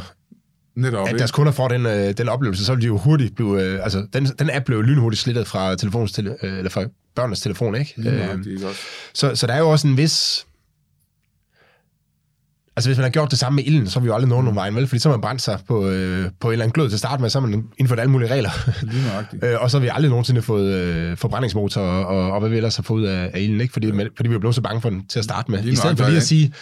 Netop, 0.75 1.07
at 1.07 1.19
deres 1.19 1.31
kunder 1.31 1.51
får 1.51 1.67
den, 1.67 1.85
øh, 1.85 2.13
den 2.17 2.29
oplevelse, 2.29 2.65
så 2.65 2.73
vil 2.73 2.81
de 2.81 2.87
jo 2.87 2.97
hurtigt 2.97 3.35
blive... 3.35 3.63
Øh, 3.63 3.83
altså, 3.83 4.07
den, 4.13 4.25
den 4.25 4.49
app 4.53 4.65
blev 4.65 4.81
lynhurtigt 4.81 5.21
slittet 5.21 5.47
fra, 5.47 5.75
telefons, 5.75 6.11
tele, 6.11 6.35
øh, 6.43 6.57
eller 6.57 6.69
fra 6.69 6.85
børnenes 7.15 7.41
telefon, 7.41 7.75
ikke? 7.75 7.93
Ja, 8.03 8.11
øh, 8.11 8.43
det 8.43 8.53
er 8.53 8.65
godt. 8.65 8.77
Så, 9.13 9.35
så 9.35 9.47
der 9.47 9.53
er 9.53 9.59
jo 9.59 9.69
også 9.69 9.87
en 9.87 9.97
vis... 9.97 10.45
Altså, 12.77 12.89
hvis 12.89 12.97
man 12.97 13.03
har 13.03 13.09
gjort 13.09 13.31
det 13.31 13.39
samme 13.39 13.55
med 13.55 13.63
ilden, 13.63 13.89
så 13.89 13.99
vil 13.99 14.03
vi 14.03 14.07
jo 14.07 14.13
aldrig 14.13 14.29
nå 14.29 14.41
nogen 14.41 14.55
vejen, 14.55 14.75
vel? 14.75 14.87
Fordi 14.87 14.99
så 14.99 15.09
har 15.09 15.15
man 15.17 15.21
brændt 15.21 15.41
sig 15.41 15.59
på, 15.67 15.87
øh, 15.89 16.29
på 16.39 16.47
en 16.47 16.51
eller 16.51 16.63
anden 16.63 16.73
glød 16.73 16.89
til 16.89 16.95
at 16.95 16.99
starte 16.99 17.21
med, 17.21 17.29
så 17.29 17.39
har 17.39 17.47
man 17.47 17.63
indført 17.77 17.99
alle 17.99 18.11
mulige 18.11 18.33
regler. 18.33 18.49
Lige 18.91 19.53
øh, 19.53 19.61
og 19.61 19.71
så 19.71 19.77
har 19.77 19.81
vi 19.81 19.89
aldrig 19.93 20.09
nogensinde 20.09 20.41
fået 20.41 20.73
øh, 20.73 21.17
forbrændingsmotor 21.17 21.81
og, 21.81 22.05
og, 22.05 22.31
og 22.31 22.39
hvad 22.39 22.49
vi 22.49 22.57
ellers 22.57 22.75
har 22.75 22.83
fået 22.83 23.01
ud 23.01 23.05
af, 23.05 23.31
af 23.33 23.41
ilden, 23.41 23.61
ikke? 23.61 23.73
Fordi, 23.73 23.87
ja. 23.87 24.03
fordi 24.15 24.29
vi 24.29 24.35
er 24.35 24.39
blevet 24.39 24.55
så 24.55 24.61
bange 24.61 24.81
for 24.81 24.89
den 24.89 25.07
til 25.07 25.19
at 25.19 25.25
starte 25.25 25.51
med. 25.51 25.61
Lige 25.61 25.73
I 25.73 25.75
stedet 25.75 25.97
for 25.97 26.05
lige 26.05 26.17
at 26.17 26.23
sige, 26.23 26.53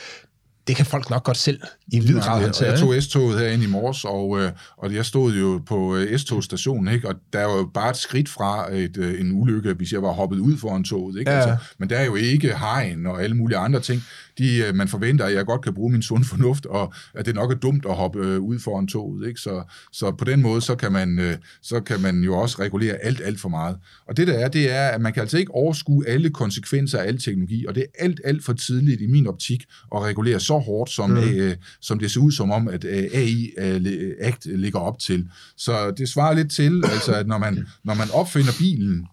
det 0.68 0.76
kan 0.76 0.86
folk 0.86 1.10
nok 1.10 1.24
godt 1.24 1.38
selv 1.38 1.62
i 1.88 2.00
vid 2.00 2.20
grad 2.20 2.42
håndtere. 2.42 2.70
Jeg 2.70 2.80
tog 2.80 3.04
S-toget 3.04 3.40
herinde 3.40 3.66
i 3.66 3.68
morges, 3.68 4.06
og, 4.06 4.40
øh, 4.40 4.52
og 4.78 4.94
jeg 4.94 5.06
stod 5.06 5.34
jo 5.34 5.62
på 5.66 5.96
øh, 5.96 6.20
S-togstationen, 6.20 6.94
ikke? 6.94 7.08
og 7.08 7.16
der 7.34 7.46
var 7.46 7.56
jo 7.58 7.70
bare 7.74 7.90
et 7.90 7.98
skridt 7.98 8.30
fra 8.30 8.74
et, 8.76 8.98
øh, 8.98 9.20
en 9.20 9.32
ulykke, 9.32 9.74
hvis 9.74 9.92
jeg 9.92 10.02
var 10.02 10.12
hoppet 10.12 10.40
ud 10.40 10.58
foran 10.58 10.84
toget. 10.84 11.20
Ikke? 11.20 11.32
Ja. 11.32 11.38
Altså, 11.38 11.66
men 11.78 11.90
der 11.90 11.98
er 11.98 12.06
jo 12.06 12.16
ikke 12.16 12.58
hegn 12.58 13.06
og 13.06 13.24
alle 13.24 13.36
mulige 13.36 13.58
andre 13.58 13.80
ting. 13.80 14.04
De, 14.38 14.72
man 14.74 14.88
forventer, 14.88 15.26
at 15.26 15.34
jeg 15.34 15.46
godt 15.46 15.62
kan 15.62 15.74
bruge 15.74 15.92
min 15.92 16.02
sund 16.02 16.24
fornuft, 16.24 16.66
og 16.66 16.94
at 17.14 17.26
det 17.26 17.36
nok 17.36 17.52
er 17.52 17.56
dumt 17.56 17.86
at 17.86 17.96
hoppe 17.96 18.40
ud 18.40 18.60
foran 18.60 18.88
toget. 18.88 19.28
Ikke? 19.28 19.40
Så, 19.40 19.64
så 19.92 20.12
på 20.12 20.26
den 20.26 20.42
måde, 20.42 20.62
så 20.62 20.76
kan, 20.76 20.92
man, 20.92 21.38
så 21.62 21.80
kan 21.80 22.02
man 22.02 22.24
jo 22.24 22.38
også 22.38 22.62
regulere 22.62 22.96
alt, 22.96 23.22
alt 23.24 23.40
for 23.40 23.50
meget. 23.50 23.78
Og 24.08 24.18
det 24.18 24.28
der 24.28 24.34
er, 24.34 24.48
det 24.48 24.72
er, 24.72 24.88
at 24.88 25.02
man 25.02 25.14
kan 25.14 25.22
altså 25.22 25.38
ikke 25.38 25.52
overskue 25.52 26.08
alle 26.08 26.30
konsekvenser 26.30 27.00
af 27.00 27.08
al 27.08 27.20
teknologi, 27.20 27.66
og 27.66 27.76
det 27.76 27.82
er 27.84 28.04
alt, 28.04 28.22
alt 28.24 28.44
for 28.44 28.54
tidligt 28.54 29.02
i 29.02 29.08
min 29.08 29.28
optik 29.28 29.64
at 29.96 30.02
regulere 30.02 30.40
så 30.40 30.58
hårdt, 30.58 30.92
som, 30.92 31.10
mm. 31.10 31.18
øh, 31.18 31.56
som 31.82 32.00
det 32.00 32.12
ser 32.12 32.22
ud 32.22 32.32
som 32.32 32.52
om, 32.52 32.68
at 32.68 32.84
øh, 32.84 33.04
AI 33.14 33.52
øh, 33.58 34.12
Act 34.20 34.46
ligger 34.46 34.80
op 34.80 35.00
til. 35.00 35.30
Så 35.58 35.92
det 35.92 36.10
svarer 36.10 36.34
lidt 36.34 36.52
til, 36.52 36.84
altså, 36.92 37.14
at 37.14 37.28
når 37.28 37.38
man, 37.38 37.68
når 37.84 37.94
man 37.94 38.08
opfinder 38.14 38.52
bilen, 38.60 39.08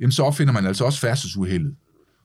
jamen, 0.00 0.12
så 0.12 0.22
opfinder 0.22 0.52
man 0.52 0.66
altså 0.66 0.84
også 0.84 1.00
færdselsuheldet. 1.00 1.74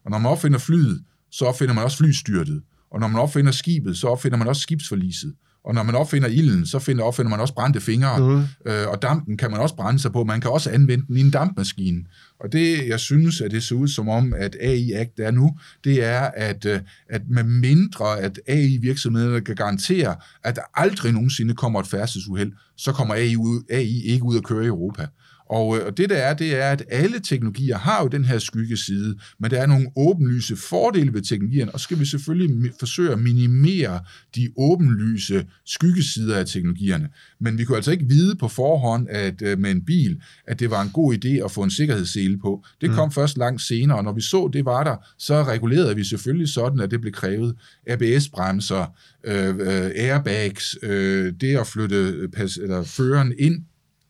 Og 0.06 0.12
når 0.12 0.18
man 0.18 0.32
opfinder 0.32 0.60
flyet, 0.60 1.04
så 1.32 1.46
opfinder 1.46 1.74
man 1.74 1.84
også 1.84 1.98
flystyrtet. 1.98 2.62
Og 2.92 3.00
når 3.00 3.08
man 3.08 3.22
opfinder 3.22 3.52
skibet, 3.52 3.98
så 3.98 4.08
opfinder 4.08 4.38
man 4.38 4.48
også 4.48 4.62
skibsforliset. 4.62 5.34
Og 5.64 5.74
når 5.74 5.84
man 5.84 5.96
opfinder 5.96 6.28
ilden, 6.28 6.66
så 6.66 6.80
finder, 6.80 7.04
opfinder 7.04 7.30
man 7.30 7.40
også 7.40 7.54
brændte 7.54 7.82
fingre, 7.82 8.20
mm. 8.20 8.72
øh, 8.72 8.88
og 8.88 9.02
dampen 9.02 9.38
kan 9.38 9.52
man 9.52 9.60
også 9.60 9.76
brænde 9.76 10.00
sig 10.00 10.12
på. 10.12 10.24
Man 10.24 10.42
kan 10.42 10.52
også 10.52 10.70
anvende 10.70 11.06
den 11.08 11.18
i 11.18 11.22
en 11.22 11.32
dampmaskine. 11.32 12.04
Og 12.40 12.52
det, 12.52 12.88
jeg 12.88 13.00
synes, 13.00 13.42
at 13.42 13.52
det 13.52 13.64
ser 13.64 13.76
ud 13.76 13.88
som 13.88 14.10
om, 14.10 14.34
at 14.34 14.56
AI 14.62 14.92
Act 14.92 15.20
er 15.20 15.32
nu, 15.32 15.58
det 15.84 16.04
er, 16.04 16.20
at, 16.22 16.66
øh, 16.66 16.80
at 17.10 17.22
med 17.30 17.44
mindre, 17.44 18.20
at 18.20 18.40
AI-virksomhederne 18.48 19.42
kan 19.42 19.56
garantere, 19.56 20.16
at 20.44 20.56
der 20.56 20.62
aldrig 20.74 21.12
nogensinde 21.12 21.54
kommer 21.54 21.80
et 21.80 21.88
færdselsuheld, 21.88 22.52
så 22.78 22.92
kommer 22.92 23.16
AI, 23.16 23.36
ud, 23.36 23.64
AI 23.70 24.02
ikke 24.02 24.24
ud 24.24 24.38
at 24.38 24.44
køre 24.44 24.64
i 24.64 24.68
Europa. 24.68 25.08
Og, 25.52 25.78
øh, 25.78 25.86
og 25.86 25.98
det 25.98 26.10
der 26.10 26.16
er, 26.16 26.34
det 26.34 26.62
er, 26.62 26.70
at 26.70 26.84
alle 26.90 27.20
teknologier 27.20 27.78
har 27.78 28.02
jo 28.02 28.08
den 28.08 28.26
her 28.26 28.40
skyggeside, 28.40 29.18
men 29.40 29.52
der 29.52 29.62
er 29.62 29.66
nogle 29.66 29.88
åbenlyse 29.96 30.56
fordele 30.56 31.14
ved 31.14 31.22
teknologierne, 31.22 31.72
og 31.72 31.80
så 31.80 31.84
skal 31.84 32.00
vi 32.00 32.06
selvfølgelig 32.06 32.72
forsøge 32.80 33.12
at 33.12 33.20
minimere 33.20 34.00
de 34.36 34.50
åbenlyse 34.58 35.46
skyggesider 35.66 36.38
af 36.38 36.46
teknologierne. 36.46 37.10
Men 37.40 37.58
vi 37.58 37.64
kunne 37.64 37.76
altså 37.76 37.92
ikke 37.92 38.06
vide 38.06 38.36
på 38.36 38.48
forhånd, 38.48 39.08
at 39.10 39.42
øh, 39.42 39.60
med 39.60 39.72
en 39.72 39.86
bil, 39.86 40.22
at 40.48 40.60
det 40.60 40.70
var 40.72 40.82
en 40.82 40.90
god 40.90 41.14
idé 41.14 41.46
at 41.46 41.52
få 41.52 41.64
en 41.64 41.72
sikkerhedssele 41.72 42.38
på. 42.38 42.66
Det 42.82 42.90
kom 42.90 43.08
mm. 43.08 43.12
først 43.12 43.38
langt 43.38 43.62
senere, 43.62 43.98
og 43.98 44.04
når 44.04 44.14
vi 44.14 44.22
så, 44.22 44.50
det 44.54 44.66
var 44.66 44.84
der, 44.84 44.96
så 45.18 45.44
regulerede 45.44 45.96
vi 45.96 46.04
selvfølgelig 46.04 46.50
sådan, 46.50 46.80
at 46.80 46.92
det 46.92 47.02
blev 47.02 47.14
krævet. 47.14 47.56
ABS-bremser, 47.88 48.86
øh, 49.24 49.56
øh, 49.56 49.92
airbags, 49.96 50.78
øh, 50.84 51.34
det 51.42 51.58
at 51.58 51.68
flytte 51.68 52.28
pas, 52.34 52.58
eller 52.58 52.84
føreren 52.84 53.34
ind 53.40 53.64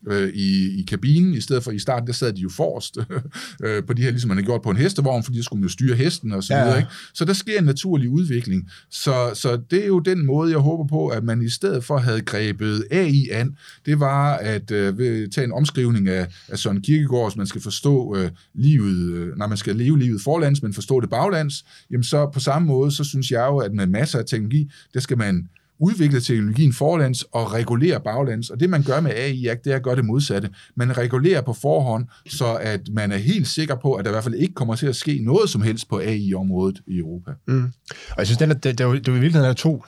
øh, 0.08 0.30
i, 0.30 0.80
i 0.80 0.86
kabinen, 0.88 1.34
i 1.34 1.42
stedet 1.42 1.64
for 1.64 1.72
i 1.72 1.80
starten, 1.80 2.08
der 2.08 2.14
sad 2.14 2.34
de 2.34 2.42
jo 2.42 2.50
forrest 2.50 2.98
øh, 3.66 3.84
på 3.84 3.94
de 3.94 4.02
her, 4.02 4.10
ligesom 4.10 4.28
man 4.28 4.38
har 4.38 4.44
gjort 4.44 4.62
på 4.62 4.70
en 4.70 4.78
hestevogn, 4.78 5.24
fordi 5.24 5.38
der 5.38 5.44
skulle 5.44 5.60
man 5.60 5.68
jo 5.68 5.72
styre 5.72 5.96
hesten 5.96 6.32
og 6.32 6.44
så 6.44 6.54
videre. 6.54 6.70
Ja. 6.70 6.78
Ikke? 6.78 6.90
Så 7.14 7.26
der 7.26 7.34
sker 7.34 7.60
en 7.60 7.64
naturlig 7.64 8.10
udvikling. 8.10 8.70
Så, 8.90 9.32
så 9.34 9.62
det 9.72 9.84
er 9.84 9.88
jo 9.88 10.00
den 10.00 10.26
måde, 10.26 10.52
jeg 10.52 10.60
håber 10.60 10.88
på, 10.88 11.08
at 11.08 11.24
man 11.24 11.42
i 11.42 11.50
stedet 11.50 11.84
for 11.84 11.98
havde 11.98 12.22
grebet 12.22 12.86
AI 12.92 13.30
an, 13.32 13.58
det 13.86 14.00
var 14.00 14.36
at 14.36 14.72
øh, 14.72 15.30
tage 15.30 15.46
en 15.46 15.52
omskrivning 15.52 16.10
af, 16.10 16.28
af 16.48 16.60
Søren 16.60 16.82
Kierkegaard, 16.82 17.38
man 17.38 17.48
skal 17.48 17.62
forstå 17.62 18.16
øh, 18.18 18.30
livet, 18.54 19.14
øh, 19.14 19.38
når 19.38 19.48
man 19.48 19.58
skal 19.58 19.76
leve 19.76 20.00
livet 20.00 20.22
forlands, 20.22 20.64
men 20.64 20.74
forstå 20.74 21.00
det 21.00 21.10
baglands, 21.10 21.66
jamen 21.92 22.04
så 22.04 22.30
på 22.34 22.40
samme 22.40 22.68
måde, 22.68 22.92
så 22.92 23.04
synes 23.04 23.32
jeg 23.32 23.46
jo, 23.48 23.58
at 23.58 23.74
med 23.74 23.88
masser 23.88 24.20
af 24.20 24.26
teknologi, 24.26 24.72
der 24.94 25.00
skal 25.00 25.18
man 25.18 25.50
udvikle 25.82 26.22
teknologien 26.22 26.74
forlands 26.74 27.24
og 27.24 27.54
regulere 27.54 28.02
baglands. 28.02 28.50
Og 28.50 28.60
det, 28.60 28.70
man 28.70 28.84
gør 28.84 29.00
med 29.00 29.12
AI, 29.12 29.50
det 29.64 29.72
er 29.72 29.76
at 29.76 29.84
gøre 29.84 29.96
det 29.96 30.06
modsatte. 30.06 30.50
Man 30.76 30.98
regulerer 30.98 31.42
på 31.42 31.54
forhånd, 31.54 32.08
så 32.28 32.54
at 32.62 32.82
man 32.92 33.12
er 33.12 33.18
helt 33.18 33.48
sikker 33.48 33.76
på, 33.76 33.94
at 33.94 34.06
der 34.06 34.12
i 34.12 34.14
hvert 34.14 34.24
fald 34.24 34.36
ikke 34.36 34.54
kommer 34.54 34.76
til 34.76 34.88
at 34.88 34.96
ske 34.96 35.20
noget 35.24 35.50
som 35.50 35.62
helst 35.62 35.90
på 35.90 36.00
AI-området 36.00 36.82
i 36.88 36.98
Europa. 36.98 37.32
Mm. 37.48 37.64
Og 38.10 38.18
jeg 38.18 38.28
synes, 38.28 38.38
det 38.38 38.50
er, 38.50 38.54
det, 38.54 38.64
det, 38.64 38.78
det, 38.78 39.06
det 39.06 39.08
er 39.08 39.12
i 39.12 39.20
virkeligheden 39.20 39.50
er 39.50 39.54
to 39.54 39.84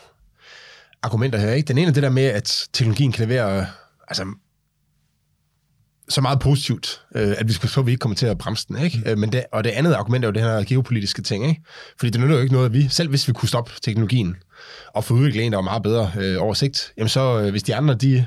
argumenter 1.04 1.40
her. 1.40 1.52
Ikke? 1.52 1.68
Den 1.68 1.78
ene 1.78 1.88
er 1.88 1.94
det 1.94 2.04
der 2.04 2.10
med, 2.10 2.24
at 2.24 2.68
teknologien 2.74 3.12
kan 3.12 3.28
levere 3.28 3.66
altså, 4.08 4.26
så 6.10 6.22
meget 6.22 6.40
positivt, 6.40 7.02
øh, 7.16 7.36
at 7.38 7.48
vi 7.48 7.54
skal 7.54 7.70
så 7.70 7.82
vi 7.82 7.92
ikke 7.92 8.02
kommer 8.02 8.16
til 8.16 8.26
at 8.26 8.38
bremse 8.38 8.68
den. 8.68 8.78
Ikke? 8.78 9.04
Mm. 9.06 9.20
Men 9.20 9.32
det, 9.32 9.46
og 9.52 9.64
det 9.64 9.70
andet 9.70 9.94
argument 9.94 10.26
er 10.26 10.28
jo 10.28 10.32
det 10.32 10.42
her 10.42 10.64
geopolitiske 10.64 11.22
ting. 11.22 11.48
Ikke? 11.50 11.62
Fordi 12.00 12.10
det 12.10 12.22
nytter 12.22 12.36
jo 12.36 12.42
ikke 12.42 12.54
noget, 12.54 12.66
at 12.66 12.74
vi, 12.74 12.88
selv 12.90 13.10
hvis 13.10 13.28
vi 13.28 13.34
kunne 13.34 13.50
stoppe 13.50 13.72
teknologien, 13.82 14.36
og 14.94 15.04
få 15.04 15.14
udviklet 15.14 15.46
en, 15.46 15.52
der 15.52 15.58
var 15.58 15.64
meget 15.64 15.84
bedre 15.84 16.12
øh, 16.20 16.42
oversigt, 16.42 16.94
jamen 16.98 17.10
så 17.10 17.40
øh, 17.40 17.52
hvis 17.52 17.64
de 17.64 17.76
andre, 17.76 17.94
de 17.94 18.26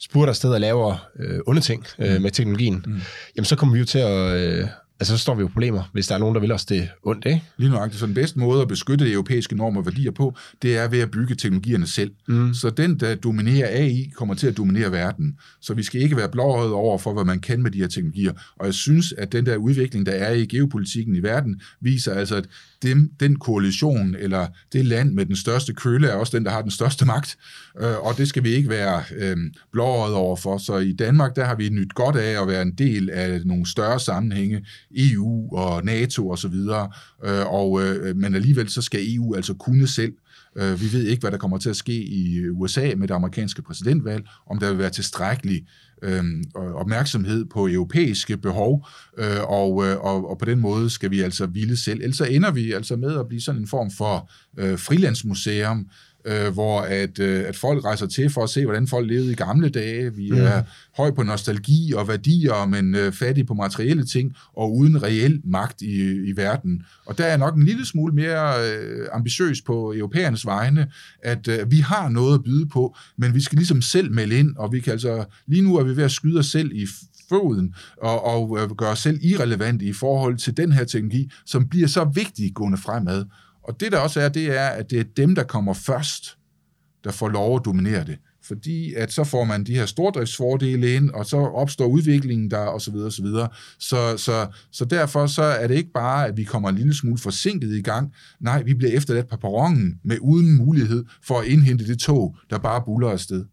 spurgte 0.00 0.30
afsted 0.30 0.50
og 0.50 0.60
laver 0.60 1.08
øh, 1.18 1.40
onde 1.46 1.60
ting 1.60 1.86
øh, 1.98 2.22
med 2.22 2.30
teknologien, 2.30 2.84
mm. 2.86 3.00
jamen 3.36 3.44
så 3.44 3.56
kommer 3.56 3.72
vi 3.72 3.78
jo 3.78 3.86
til 3.86 3.98
at, 3.98 4.36
øh, 4.36 4.68
altså 5.00 5.16
så 5.16 5.22
står 5.22 5.34
vi 5.34 5.40
jo 5.40 5.48
problemer, 5.48 5.90
hvis 5.92 6.06
der 6.06 6.14
er 6.14 6.18
nogen, 6.18 6.34
der 6.34 6.40
vil 6.40 6.52
os 6.52 6.64
det 6.64 6.88
ondt, 7.02 7.26
ikke? 7.26 7.42
Lige 7.56 7.70
nøjagtigt. 7.70 8.00
Så 8.00 8.06
den 8.06 8.14
bedste 8.14 8.38
måde 8.38 8.62
at 8.62 8.68
beskytte 8.68 9.04
de 9.04 9.12
europæiske 9.12 9.56
normer 9.56 9.80
og 9.80 9.86
værdier 9.86 10.10
på, 10.10 10.34
det 10.62 10.76
er 10.76 10.88
ved 10.88 11.00
at 11.00 11.10
bygge 11.10 11.34
teknologierne 11.34 11.86
selv. 11.86 12.10
Mm. 12.28 12.54
Så 12.54 12.70
den, 12.70 13.00
der 13.00 13.14
dominerer 13.14 13.68
AI, 13.68 14.10
kommer 14.14 14.34
til 14.34 14.46
at 14.46 14.56
dominere 14.56 14.92
verden. 14.92 15.38
Så 15.60 15.74
vi 15.74 15.82
skal 15.82 16.00
ikke 16.00 16.16
være 16.16 16.28
blåøjet 16.28 16.72
over 16.72 16.98
for, 16.98 17.12
hvad 17.12 17.24
man 17.24 17.40
kan 17.40 17.62
med 17.62 17.70
de 17.70 17.78
her 17.78 17.86
teknologier. 17.86 18.32
Og 18.56 18.66
jeg 18.66 18.74
synes, 18.74 19.12
at 19.12 19.32
den 19.32 19.46
der 19.46 19.56
udvikling, 19.56 20.06
der 20.06 20.12
er 20.12 20.32
i 20.32 20.46
geopolitikken 20.46 21.16
i 21.16 21.22
verden, 21.22 21.60
viser 21.80 22.14
altså, 22.14 22.36
at 22.36 22.46
dem, 22.82 23.10
den 23.20 23.36
koalition, 23.36 24.16
eller 24.18 24.46
det 24.72 24.84
land 24.84 25.12
med 25.12 25.26
den 25.26 25.36
største 25.36 25.72
køle, 25.72 26.08
er 26.08 26.14
også 26.14 26.36
den, 26.36 26.44
der 26.44 26.50
har 26.50 26.62
den 26.62 26.70
største 26.70 27.04
magt. 27.04 27.36
Øh, 27.80 27.98
og 27.98 28.18
det 28.18 28.28
skal 28.28 28.44
vi 28.44 28.48
ikke 28.48 28.68
være 28.68 29.02
øh, 29.16 29.36
blåøjet 29.72 30.14
over 30.14 30.36
for. 30.36 30.58
Så 30.58 30.78
i 30.78 30.92
Danmark, 30.92 31.36
der 31.36 31.44
har 31.44 31.54
vi 31.54 31.68
nyt 31.68 31.94
godt 31.94 32.16
af 32.16 32.42
at 32.42 32.48
være 32.48 32.62
en 32.62 32.74
del 32.74 33.10
af 33.10 33.40
nogle 33.44 33.70
større 33.70 34.00
sammenhænge 34.00 34.64
EU 34.96 35.56
og 35.56 35.84
NATO 35.84 36.28
og 36.28 36.38
så 36.38 36.48
videre, 36.48 36.90
øh, 37.24 37.46
og, 37.46 37.82
øh, 37.82 38.16
men 38.16 38.34
alligevel 38.34 38.68
så 38.68 38.82
skal 38.82 39.14
EU 39.14 39.34
altså 39.34 39.54
kunne 39.54 39.86
selv. 39.86 40.12
Øh, 40.56 40.80
vi 40.80 40.92
ved 40.92 41.04
ikke, 41.06 41.20
hvad 41.20 41.30
der 41.30 41.38
kommer 41.38 41.58
til 41.58 41.70
at 41.70 41.76
ske 41.76 42.02
i 42.04 42.48
USA 42.50 42.92
med 42.96 43.08
det 43.08 43.14
amerikanske 43.14 43.62
præsidentvalg, 43.62 44.24
om 44.50 44.58
der 44.58 44.68
vil 44.70 44.78
være 44.78 44.90
tilstrækkelig 44.90 45.66
øh, 46.02 46.24
opmærksomhed 46.56 47.44
på 47.44 47.68
europæiske 47.68 48.36
behov, 48.36 48.86
øh, 49.18 49.42
og, 49.48 49.86
øh, 49.86 49.98
og, 50.00 50.30
og 50.30 50.38
på 50.38 50.44
den 50.44 50.60
måde 50.60 50.90
skal 50.90 51.10
vi 51.10 51.20
altså 51.20 51.46
ville 51.46 51.76
selv. 51.76 52.00
Ellers 52.00 52.16
så 52.16 52.24
ender 52.24 52.50
vi 52.50 52.72
altså 52.72 52.96
med 52.96 53.18
at 53.18 53.28
blive 53.28 53.40
sådan 53.40 53.60
en 53.60 53.66
form 53.66 53.90
for 53.90 54.30
øh, 54.58 54.78
frilandsmuseum, 54.78 55.88
øh, 56.24 56.52
hvor 56.52 56.80
at, 56.80 57.18
øh, 57.18 57.44
at 57.48 57.56
folk 57.56 57.84
rejser 57.84 58.06
til 58.06 58.30
for 58.30 58.42
at 58.42 58.50
se, 58.50 58.64
hvordan 58.64 58.86
folk 58.86 59.08
levede 59.08 59.32
i 59.32 59.34
gamle 59.34 59.68
dage. 59.68 60.14
Vi 60.14 60.30
mm. 60.30 60.36
er 60.36 60.62
høj 60.96 61.10
på 61.10 61.22
nostalgi 61.22 61.92
og 61.92 62.08
værdier, 62.08 62.66
men 62.66 62.94
øh, 62.94 63.12
fattige 63.12 63.44
på 63.44 63.54
materielle 63.54 64.04
ting, 64.04 64.32
og 64.56 64.76
uden 64.76 65.02
reel 65.02 65.40
magt 65.44 65.82
i, 65.82 66.02
i 66.30 66.36
verden. 66.36 66.82
Og 67.06 67.18
der 67.18 67.24
er 67.24 67.36
nok 67.36 67.56
en 67.56 67.64
lille 67.64 67.86
smule 67.86 68.14
mere 68.14 68.54
øh, 68.68 69.06
ambitiøs 69.12 69.60
på 69.60 69.94
europæernes 69.96 70.46
vegne, 70.46 70.86
at 71.22 71.48
øh, 71.48 71.70
vi 71.70 71.78
har 71.78 72.08
noget 72.08 72.34
at 72.34 72.44
byde 72.44 72.66
på, 72.66 72.96
men 73.16 73.34
vi 73.34 73.40
skal 73.40 73.56
ligesom 73.56 73.82
selv 73.82 74.12
melde 74.12 74.38
ind, 74.38 74.56
og 74.56 74.72
vi 74.72 74.80
kan 74.80 74.92
altså, 74.92 75.24
lige 75.46 75.62
nu 75.62 75.76
er 75.76 75.84
vi 75.84 75.96
ved 75.96 76.04
at 76.04 76.10
skyde 76.10 76.38
os 76.38 76.46
selv 76.46 76.72
i 76.72 76.86
foden 77.28 77.74
og, 77.96 78.24
og 78.24 78.58
øh, 78.60 78.70
gøre 78.70 78.90
os 78.90 78.98
selv 78.98 79.18
irrelevant 79.22 79.82
i 79.82 79.92
forhold 79.92 80.36
til 80.36 80.56
den 80.56 80.72
her 80.72 80.84
teknologi, 80.84 81.30
som 81.46 81.68
bliver 81.68 81.88
så 81.88 82.04
vigtig 82.04 82.54
gående 82.54 82.78
fremad. 82.78 83.24
Og 83.64 83.80
det 83.80 83.92
der 83.92 83.98
også 83.98 84.20
er, 84.20 84.28
det 84.28 84.58
er, 84.58 84.66
at 84.66 84.90
det 84.90 85.00
er 85.00 85.04
dem, 85.16 85.34
der 85.34 85.42
kommer 85.42 85.74
først, 85.74 86.38
der 87.04 87.10
får 87.10 87.28
lov 87.28 87.56
at 87.56 87.64
dominere 87.64 88.04
det. 88.04 88.18
Fordi 88.46 88.94
at 88.94 89.12
så 89.12 89.24
får 89.24 89.44
man 89.44 89.64
de 89.64 89.74
her 89.74 89.86
stordriftsfordele 89.86 90.94
ind, 90.94 91.10
og 91.10 91.26
så 91.26 91.36
opstår 91.36 91.86
udviklingen 91.86 92.50
der, 92.50 92.58
og 92.58 92.80
så 92.80 92.90
videre, 92.90 93.06
og 93.06 93.12
så 93.12 93.22
videre. 93.22 93.48
Så, 93.78 94.16
så, 94.16 94.46
så 94.70 94.84
derfor 94.84 95.26
så 95.26 95.42
er 95.42 95.66
det 95.66 95.74
ikke 95.74 95.92
bare, 95.92 96.26
at 96.26 96.36
vi 96.36 96.44
kommer 96.44 96.68
en 96.68 96.74
lille 96.74 96.94
smule 96.94 97.18
forsinket 97.18 97.76
i 97.76 97.82
gang. 97.82 98.12
Nej, 98.40 98.62
vi 98.62 98.74
bliver 98.74 98.92
efterladt 98.92 99.28
på 99.28 99.36
perronen 99.36 100.00
med 100.04 100.18
uden 100.20 100.56
mulighed 100.56 101.04
for 101.22 101.40
at 101.40 101.46
indhente 101.46 101.86
det 101.86 101.98
tog, 101.98 102.36
der 102.50 102.58
bare 102.58 102.82
buller 102.86 103.10
afsted. 103.10 103.44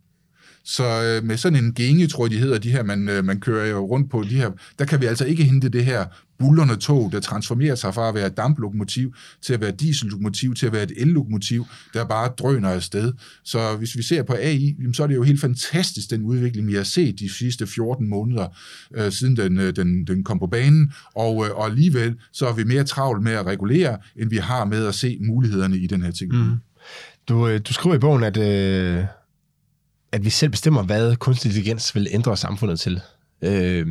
Så 0.63 0.83
øh, 1.03 1.23
med 1.23 1.37
sådan 1.37 1.63
en 1.63 1.73
genge, 1.73 2.07
tror 2.07 2.25
jeg, 2.25 2.31
de 2.31 2.37
hedder, 2.37 2.57
de 2.57 2.71
her, 2.71 2.83
man, 2.83 3.09
øh, 3.09 3.25
man 3.25 3.39
kører 3.39 3.69
jo 3.69 3.79
rundt 3.79 4.11
på, 4.11 4.23
de 4.29 4.35
her, 4.35 4.51
der 4.79 4.85
kan 4.85 5.01
vi 5.01 5.05
altså 5.05 5.25
ikke 5.25 5.43
hente 5.43 5.69
det 5.69 5.85
her 5.85 6.05
bullerne 6.41 6.75
tog, 6.75 7.11
der 7.11 7.19
transformerer 7.19 7.75
sig 7.75 7.93
fra 7.93 8.09
at 8.09 8.15
være 8.15 8.27
et 8.27 8.37
damplokomotiv 8.37 9.13
til 9.41 9.53
at 9.53 9.61
være 9.61 9.71
diesellokomotiv, 9.71 10.55
til 10.55 10.65
at 10.65 10.73
være 10.73 10.83
et 10.83 10.91
ellokomotiv, 10.97 11.65
der 11.93 12.05
bare 12.05 12.31
drøner 12.37 12.69
afsted. 12.69 13.13
Så 13.43 13.75
hvis 13.77 13.97
vi 13.97 14.03
ser 14.03 14.23
på 14.23 14.33
AI, 14.33 14.75
så 14.93 15.03
er 15.03 15.07
det 15.07 15.15
jo 15.15 15.23
helt 15.23 15.41
fantastisk, 15.41 16.09
den 16.09 16.21
udvikling, 16.21 16.67
vi 16.67 16.73
har 16.73 16.83
set 16.83 17.19
de 17.19 17.33
sidste 17.33 17.67
14 17.67 18.09
måneder, 18.09 18.47
øh, 18.95 19.11
siden 19.11 19.37
den, 19.37 19.57
øh, 19.57 19.75
den, 19.75 20.07
den 20.07 20.23
kom 20.23 20.39
på 20.39 20.47
banen, 20.47 20.91
og, 21.15 21.45
øh, 21.45 21.55
og 21.55 21.65
alligevel 21.65 22.15
så 22.33 22.47
er 22.47 22.53
vi 22.53 22.63
mere 22.63 22.83
travlt 22.83 23.23
med 23.23 23.31
at 23.31 23.45
regulere, 23.45 23.97
end 24.15 24.29
vi 24.29 24.37
har 24.37 24.65
med 24.65 24.85
at 24.85 24.95
se 24.95 25.17
mulighederne 25.21 25.77
i 25.77 25.87
den 25.87 26.01
her 26.01 26.11
ting. 26.11 26.33
Mm. 26.33 26.55
Du, 27.29 27.47
øh, 27.47 27.59
du 27.67 27.73
skriver 27.73 27.95
i 27.95 27.99
bogen, 27.99 28.23
at, 28.23 28.37
øh, 28.37 29.03
at 30.11 30.25
vi 30.25 30.29
selv 30.29 30.51
bestemmer, 30.51 30.83
hvad 30.83 31.15
kunstig 31.15 31.49
intelligens 31.49 31.95
vil 31.95 32.07
ændre 32.11 32.37
samfundet 32.37 32.79
til. 32.79 33.01
Øh, 33.41 33.87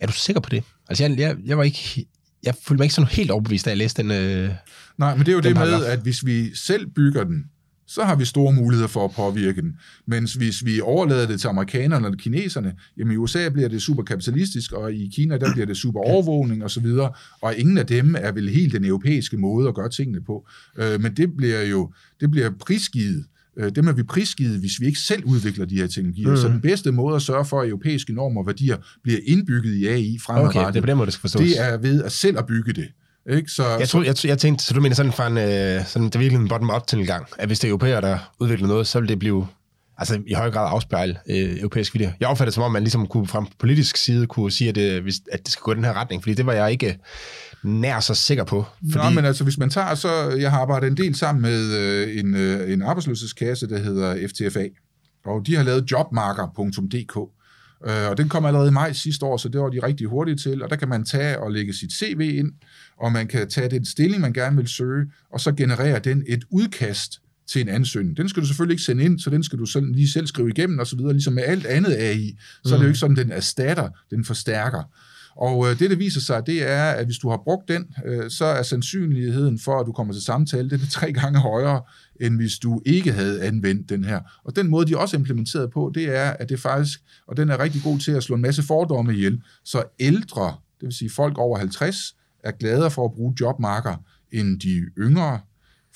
er 0.00 0.06
du 0.06 0.12
sikker 0.12 0.40
på 0.40 0.50
det? 0.50 0.64
Altså, 0.88 1.04
jeg, 1.04 1.18
jeg, 1.18 1.36
jeg 1.44 1.58
var 1.58 1.64
ikke... 1.64 2.06
Jeg 2.42 2.54
følte 2.54 2.80
mig 2.80 2.84
ikke 2.84 2.94
sådan 2.94 3.08
helt 3.08 3.30
overbevist, 3.30 3.64
da 3.64 3.70
jeg 3.70 3.76
læste 3.76 4.02
den 4.02 4.10
øh, 4.10 4.50
Nej, 4.98 5.14
men 5.14 5.26
det 5.26 5.32
er 5.32 5.36
jo 5.36 5.40
det 5.40 5.54
med, 5.54 5.84
at 5.84 5.98
hvis 5.98 6.26
vi 6.26 6.54
selv 6.54 6.86
bygger 6.86 7.24
den, 7.24 7.44
så 7.86 8.04
har 8.04 8.16
vi 8.16 8.24
store 8.24 8.52
muligheder 8.52 8.88
for 8.88 9.04
at 9.04 9.10
påvirke 9.10 9.62
den. 9.62 9.76
Mens 10.06 10.34
hvis 10.34 10.64
vi 10.64 10.80
overlader 10.80 11.26
det 11.26 11.40
til 11.40 11.48
amerikanerne 11.48 12.06
eller 12.06 12.18
kineserne, 12.18 12.74
jamen 12.98 13.12
i 13.12 13.16
USA 13.16 13.48
bliver 13.48 13.68
det 13.68 13.82
super 13.82 14.02
kapitalistisk, 14.02 14.72
og 14.72 14.92
i 14.92 15.10
Kina 15.14 15.38
der 15.38 15.52
bliver 15.52 15.66
det 15.66 15.76
super 15.76 16.00
overvågning 16.00 16.64
og 16.64 16.70
så 16.70 16.80
videre, 16.80 17.12
og 17.40 17.56
ingen 17.56 17.78
af 17.78 17.86
dem 17.86 18.14
er 18.18 18.32
vel 18.32 18.48
helt 18.48 18.72
den 18.72 18.84
europæiske 18.84 19.36
måde 19.36 19.68
at 19.68 19.74
gøre 19.74 19.88
tingene 19.88 20.20
på. 20.24 20.48
Øh, 20.78 21.00
men 21.00 21.16
det 21.16 21.36
bliver 21.36 21.62
jo 21.62 21.92
det 22.20 22.30
bliver 22.30 22.50
prisgivet 22.60 23.24
Øh, 23.58 23.70
dem 23.74 23.86
er 23.86 23.92
vi 23.92 24.02
prisgivet, 24.02 24.60
hvis 24.60 24.80
vi 24.80 24.86
ikke 24.86 24.98
selv 24.98 25.24
udvikler 25.24 25.64
de 25.64 25.76
her 25.76 25.86
teknologier. 25.86 26.30
Mm. 26.30 26.36
Så 26.36 26.48
den 26.48 26.60
bedste 26.60 26.92
måde 26.92 27.16
at 27.16 27.22
sørge 27.22 27.44
for, 27.44 27.60
at 27.60 27.68
europæiske 27.68 28.12
normer 28.12 28.40
og 28.40 28.46
værdier 28.46 28.76
bliver 29.02 29.18
indbygget 29.26 29.74
i 29.74 29.86
AI 29.86 30.18
fremadrettet, 30.18 30.60
okay, 30.60 30.68
det 30.68 30.76
er 30.76 30.80
på 30.80 30.86
den 30.86 30.96
måde, 30.96 31.06
det 31.06 31.12
skal 31.12 31.20
forstås. 31.20 31.42
Det 31.42 31.60
er 31.60 31.76
ved 31.76 32.02
at 32.02 32.12
selv 32.12 32.38
at 32.38 32.46
bygge 32.46 32.72
det. 32.72 32.88
Ikke? 33.30 33.50
Så, 33.50 33.76
jeg, 33.78 33.88
tror, 33.88 34.02
jeg, 34.02 34.14
jeg 34.24 34.38
tænkte, 34.38 34.64
så 34.64 34.74
du 34.74 34.80
mener 34.80 34.96
sådan 34.96 35.12
fra 35.12 35.26
en, 35.26 35.38
øh, 35.38 35.86
sådan, 35.86 36.08
det 36.08 36.20
virkelig 36.20 36.40
en 36.40 36.48
bottom-up 36.48 36.86
tilgang, 36.86 37.26
at 37.38 37.48
hvis 37.48 37.58
det 37.58 37.68
er 37.68 37.70
europæer, 37.70 38.00
der 38.00 38.18
udvikler 38.40 38.68
noget, 38.68 38.86
så 38.86 39.00
vil 39.00 39.08
det 39.08 39.18
blive 39.18 39.46
altså 39.98 40.20
i 40.26 40.34
høj 40.34 40.50
grad 40.50 40.68
afspejle 40.72 41.18
øh, 41.30 41.58
europæisk 41.58 41.94
værdier. 41.94 42.12
Jeg 42.20 42.28
opfatter 42.28 42.50
det 42.50 42.54
som 42.54 42.62
om, 42.62 42.72
man 42.72 42.82
ligesom 42.82 43.06
kunne 43.06 43.26
fra 43.26 43.46
politisk 43.58 43.96
side 43.96 44.26
kunne 44.26 44.52
sige, 44.52 44.68
at 44.68 44.74
det, 44.74 45.02
hvis, 45.02 45.20
at 45.32 45.44
det 45.44 45.52
skal 45.52 45.62
gå 45.62 45.72
i 45.72 45.74
den 45.74 45.84
her 45.84 45.92
retning, 45.92 46.22
fordi 46.22 46.34
det 46.34 46.46
var 46.46 46.52
jeg 46.52 46.72
ikke 46.72 46.98
nær 47.62 48.00
så 48.00 48.14
sikker 48.14 48.44
på. 48.44 48.64
Fordi... 48.92 49.04
Nå, 49.04 49.10
men 49.10 49.24
altså, 49.24 49.44
hvis 49.44 49.58
man 49.58 49.70
tager, 49.70 49.94
så 49.94 50.30
jeg 50.30 50.50
har 50.50 50.60
arbejdet 50.60 50.86
en 50.86 50.96
del 50.96 51.14
sammen 51.14 51.42
med 51.42 51.72
øh, 51.72 52.18
en, 52.18 52.34
øh, 52.34 52.72
en 52.72 52.82
arbejdsløshedskasse, 52.82 53.68
der 53.68 53.78
hedder 53.78 54.28
FTFA, 54.28 54.66
og 55.24 55.46
de 55.46 55.56
har 55.56 55.62
lavet 55.62 55.90
jobmarker.dk, 55.90 57.16
øh, 57.86 58.10
og 58.10 58.16
den 58.16 58.28
kom 58.28 58.44
allerede 58.44 58.68
i 58.68 58.72
maj 58.72 58.92
sidste 58.92 59.26
år, 59.26 59.36
så 59.36 59.48
det 59.48 59.60
var 59.60 59.68
de 59.68 59.78
rigtig 59.82 60.06
hurtige 60.06 60.36
til, 60.36 60.62
og 60.62 60.70
der 60.70 60.76
kan 60.76 60.88
man 60.88 61.04
tage 61.04 61.40
og 61.40 61.52
lægge 61.52 61.72
sit 61.72 61.92
CV 61.92 62.20
ind, 62.38 62.52
og 63.00 63.12
man 63.12 63.26
kan 63.26 63.48
tage 63.48 63.70
den 63.70 63.84
stilling, 63.84 64.20
man 64.20 64.32
gerne 64.32 64.56
vil 64.56 64.68
søge, 64.68 65.06
og 65.32 65.40
så 65.40 65.52
generere 65.52 65.98
den 65.98 66.24
et 66.28 66.44
udkast 66.50 67.20
til 67.48 67.60
en 67.60 67.68
ansøgning. 67.68 68.16
Den 68.16 68.28
skal 68.28 68.42
du 68.42 68.46
selvfølgelig 68.46 68.74
ikke 68.74 68.82
sende 68.82 69.04
ind, 69.04 69.18
så 69.18 69.30
den 69.30 69.42
skal 69.42 69.58
du 69.58 69.66
sådan 69.66 69.92
lige 69.92 70.08
selv 70.08 70.26
skrive 70.26 70.48
igennem 70.48 70.78
og 70.78 70.86
så 70.86 70.96
videre, 70.96 71.12
ligesom 71.12 71.32
med 71.32 71.42
alt 71.42 71.66
andet 71.66 71.92
AI. 71.92 72.38
Så 72.64 72.74
er 72.74 72.78
det 72.78 72.82
jo 72.82 72.86
mm. 72.86 72.88
ikke 72.88 72.98
sådan, 72.98 73.16
den 73.16 73.30
erstatter, 73.30 73.88
den 74.10 74.24
forstærker. 74.24 74.82
Og 75.36 75.70
øh, 75.70 75.78
det, 75.78 75.90
der 75.90 75.96
viser 75.96 76.20
sig, 76.20 76.46
det 76.46 76.70
er, 76.70 76.84
at 76.84 77.04
hvis 77.06 77.18
du 77.18 77.30
har 77.30 77.40
brugt 77.44 77.68
den, 77.68 77.86
øh, 78.04 78.30
så 78.30 78.44
er 78.44 78.62
sandsynligheden 78.62 79.58
for, 79.58 79.80
at 79.80 79.86
du 79.86 79.92
kommer 79.92 80.12
til 80.12 80.22
samtale, 80.22 80.70
den 80.70 80.80
er 80.80 80.86
tre 80.90 81.12
gange 81.12 81.38
højere, 81.38 81.82
end 82.20 82.36
hvis 82.36 82.58
du 82.58 82.82
ikke 82.86 83.12
havde 83.12 83.42
anvendt 83.42 83.88
den 83.88 84.04
her. 84.04 84.20
Og 84.44 84.56
den 84.56 84.68
måde, 84.68 84.86
de 84.86 84.98
også 84.98 85.16
er 85.16 85.18
implementeret 85.18 85.70
på, 85.70 85.92
det 85.94 86.16
er, 86.16 86.30
at 86.30 86.48
det 86.48 86.60
faktisk, 86.60 87.00
og 87.26 87.36
den 87.36 87.50
er 87.50 87.60
rigtig 87.60 87.82
god 87.82 87.98
til 87.98 88.12
at 88.12 88.22
slå 88.22 88.36
en 88.36 88.42
masse 88.42 88.62
fordomme 88.62 89.14
ihjel, 89.14 89.42
så 89.64 89.82
ældre, 90.00 90.44
det 90.80 90.86
vil 90.86 90.92
sige 90.92 91.10
folk 91.10 91.38
over 91.38 91.58
50, 91.58 92.16
er 92.44 92.50
gladere 92.50 92.90
for 92.90 93.04
at 93.04 93.12
bruge 93.12 93.34
jobmarker 93.40 93.96
end 94.32 94.60
de 94.60 94.82
yngre. 94.98 95.40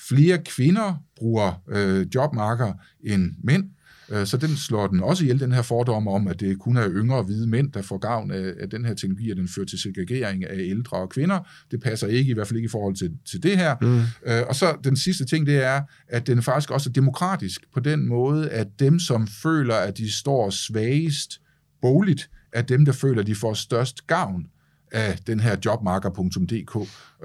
Flere 0.09 0.37
kvinder 0.45 1.03
bruger 1.15 1.61
øh, 1.69 2.07
jobmarker 2.15 2.73
end 3.03 3.31
mænd, 3.43 3.69
Øh, 4.11 4.25
så 4.25 4.37
den 4.37 4.49
slår 4.49 4.87
den 4.87 5.03
også 5.03 5.23
ihjel, 5.23 5.39
den 5.39 5.51
her 5.51 5.61
fordom 5.61 6.07
om, 6.07 6.27
at 6.27 6.39
det 6.39 6.59
kun 6.59 6.77
er 6.77 6.89
yngre 6.89 7.23
hvide 7.23 7.47
mænd, 7.47 7.71
der 7.71 7.81
får 7.81 7.97
gavn 7.97 8.31
af, 8.31 8.53
af 8.59 8.69
den 8.69 8.85
her 8.85 8.93
teknologi, 8.93 9.31
og 9.31 9.37
den 9.37 9.47
fører 9.47 9.65
til 9.65 9.79
segregering 9.79 10.45
af 10.45 10.57
ældre 10.57 10.97
og 10.97 11.09
kvinder. 11.09 11.39
Det 11.71 11.81
passer 11.81 12.07
ikke, 12.07 12.31
i 12.31 12.33
hvert 12.33 12.47
fald 12.47 12.57
ikke 12.57 12.67
i 12.67 12.69
forhold 12.69 12.95
til, 12.95 13.11
til 13.25 13.43
det 13.43 13.57
her. 13.57 13.75
Mm. 13.81 13.99
Øh, 14.25 14.43
og 14.47 14.55
så 14.55 14.77
den 14.83 14.97
sidste 14.97 15.25
ting, 15.25 15.45
det 15.45 15.63
er, 15.63 15.81
at 16.07 16.27
den 16.27 16.41
faktisk 16.41 16.71
også 16.71 16.89
er 16.89 16.93
demokratisk 16.93 17.61
på 17.73 17.79
den 17.79 18.07
måde, 18.07 18.49
at 18.49 18.67
dem, 18.79 18.99
som 18.99 19.27
føler, 19.27 19.75
at 19.75 19.97
de 19.97 20.11
står 20.11 20.49
svagest 20.49 21.41
boligt, 21.81 22.29
er 22.53 22.61
dem, 22.61 22.85
der 22.85 22.91
føler, 22.91 23.21
at 23.21 23.27
de 23.27 23.35
får 23.35 23.53
størst 23.53 24.07
gavn 24.07 24.45
af 24.91 25.17
den 25.27 25.39
her 25.39 25.55
jobmarker.dk. 25.65 26.75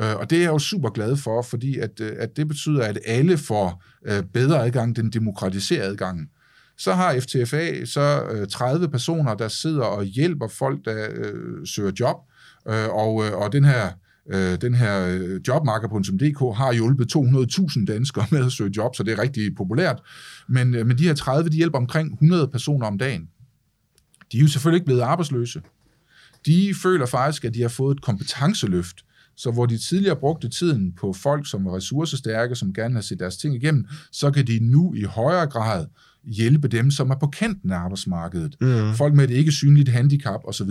Øh, 0.00 0.16
og 0.16 0.30
det 0.30 0.38
er 0.38 0.42
jeg 0.42 0.52
jo 0.52 0.58
super 0.58 0.90
glad 0.90 1.16
for, 1.16 1.42
fordi 1.42 1.78
at, 1.78 2.00
øh, 2.00 2.12
at 2.18 2.36
det 2.36 2.48
betyder, 2.48 2.84
at 2.84 2.98
alle 3.06 3.38
får 3.38 3.84
øh, 4.06 4.22
bedre 4.22 4.64
adgang, 4.64 4.96
den 4.96 5.10
demokratiserede 5.10 5.90
adgang. 5.90 6.28
Så 6.78 6.92
har 6.92 7.20
FTFA 7.20 7.84
så 7.84 8.22
30 8.50 8.88
personer, 8.88 9.34
der 9.34 9.48
sidder 9.48 9.82
og 9.84 10.04
hjælper 10.04 10.48
folk, 10.48 10.84
der 10.84 11.08
øh, 11.14 11.66
søger 11.66 11.92
job, 12.00 12.16
og, 12.90 13.14
og 13.14 13.52
den 13.52 13.64
her 13.64 13.90
øh, 14.30 14.60
den 14.60 14.74
her 14.74 15.18
jobmarker.dk 15.48 16.56
har 16.58 16.72
hjulpet 16.72 17.16
200.000 17.16 17.84
danskere 17.84 18.26
med 18.32 18.46
at 18.46 18.52
søge 18.52 18.72
job, 18.76 18.96
så 18.96 19.02
det 19.02 19.12
er 19.12 19.22
rigtig 19.22 19.54
populært. 19.56 20.02
Men, 20.48 20.70
men 20.70 20.98
de 20.98 21.02
her 21.02 21.14
30, 21.14 21.50
de 21.50 21.56
hjælper 21.56 21.78
omkring 21.78 22.12
100 22.12 22.48
personer 22.48 22.86
om 22.86 22.98
dagen. 22.98 23.28
de 24.32 24.38
er 24.38 24.42
jo 24.42 24.48
selvfølgelig 24.48 24.76
ikke 24.76 24.86
blevet 24.86 25.00
arbejdsløse. 25.00 25.62
De 26.46 26.74
føler 26.82 27.06
faktisk, 27.06 27.44
at 27.44 27.54
de 27.54 27.62
har 27.62 27.68
fået 27.68 27.96
et 27.96 28.02
kompetenceløft. 28.02 29.04
Så 29.36 29.50
hvor 29.50 29.66
de 29.66 29.78
tidligere 29.78 30.16
brugte 30.16 30.48
tiden 30.48 30.92
på 30.92 31.12
folk, 31.12 31.50
som 31.50 31.64
var 31.64 31.76
ressourcestærke, 31.76 32.54
som 32.54 32.72
gerne 32.74 32.94
har 32.94 33.00
set 33.00 33.18
deres 33.18 33.36
ting 33.36 33.54
igennem, 33.54 33.86
så 34.12 34.30
kan 34.30 34.46
de 34.46 34.58
nu 34.62 34.94
i 34.94 35.02
højere 35.02 35.46
grad 35.46 35.86
hjælpe 36.24 36.68
dem, 36.68 36.90
som 36.90 37.10
er 37.10 37.14
på 37.14 37.26
kanten 37.26 37.70
af 37.72 37.76
arbejdsmarkedet. 37.76 38.56
Mm. 38.60 38.94
Folk 38.94 39.14
med 39.14 39.24
et 39.24 39.30
ikke 39.30 39.52
synligt 39.52 39.88
handicap 39.88 40.40
osv. 40.44 40.70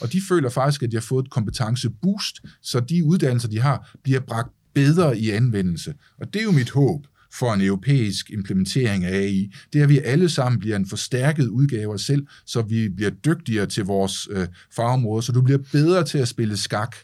Og 0.00 0.12
de 0.12 0.20
føler 0.28 0.48
faktisk, 0.48 0.82
at 0.82 0.90
de 0.90 0.96
har 0.96 1.00
fået 1.00 1.24
et 1.24 1.30
kompetenceboost, 1.30 2.40
så 2.62 2.80
de 2.80 3.04
uddannelser, 3.04 3.48
de 3.48 3.60
har, 3.60 3.90
bliver 4.02 4.20
bragt 4.20 4.48
bedre 4.74 5.18
i 5.18 5.30
anvendelse. 5.30 5.94
Og 6.20 6.34
det 6.34 6.40
er 6.40 6.44
jo 6.44 6.52
mit 6.52 6.70
håb 6.70 7.06
for 7.38 7.52
en 7.52 7.60
europæisk 7.60 8.30
implementering 8.30 9.04
af 9.04 9.12
AI, 9.12 9.52
det 9.72 9.78
er, 9.78 9.82
at 9.82 9.88
vi 9.88 9.98
alle 9.98 10.28
sammen 10.28 10.58
bliver 10.58 10.76
en 10.76 10.86
forstærket 10.86 11.48
udgave 11.48 11.90
af 11.90 11.94
os 11.94 12.02
selv, 12.02 12.26
så 12.46 12.62
vi 12.62 12.88
bliver 12.88 13.10
dygtigere 13.10 13.66
til 13.66 13.84
vores 13.84 14.28
øh, 14.30 14.46
fagområde, 14.72 15.22
så 15.22 15.32
du 15.32 15.42
bliver 15.42 15.58
bedre 15.72 16.04
til 16.04 16.18
at 16.18 16.28
spille 16.28 16.56
skak, 16.56 16.96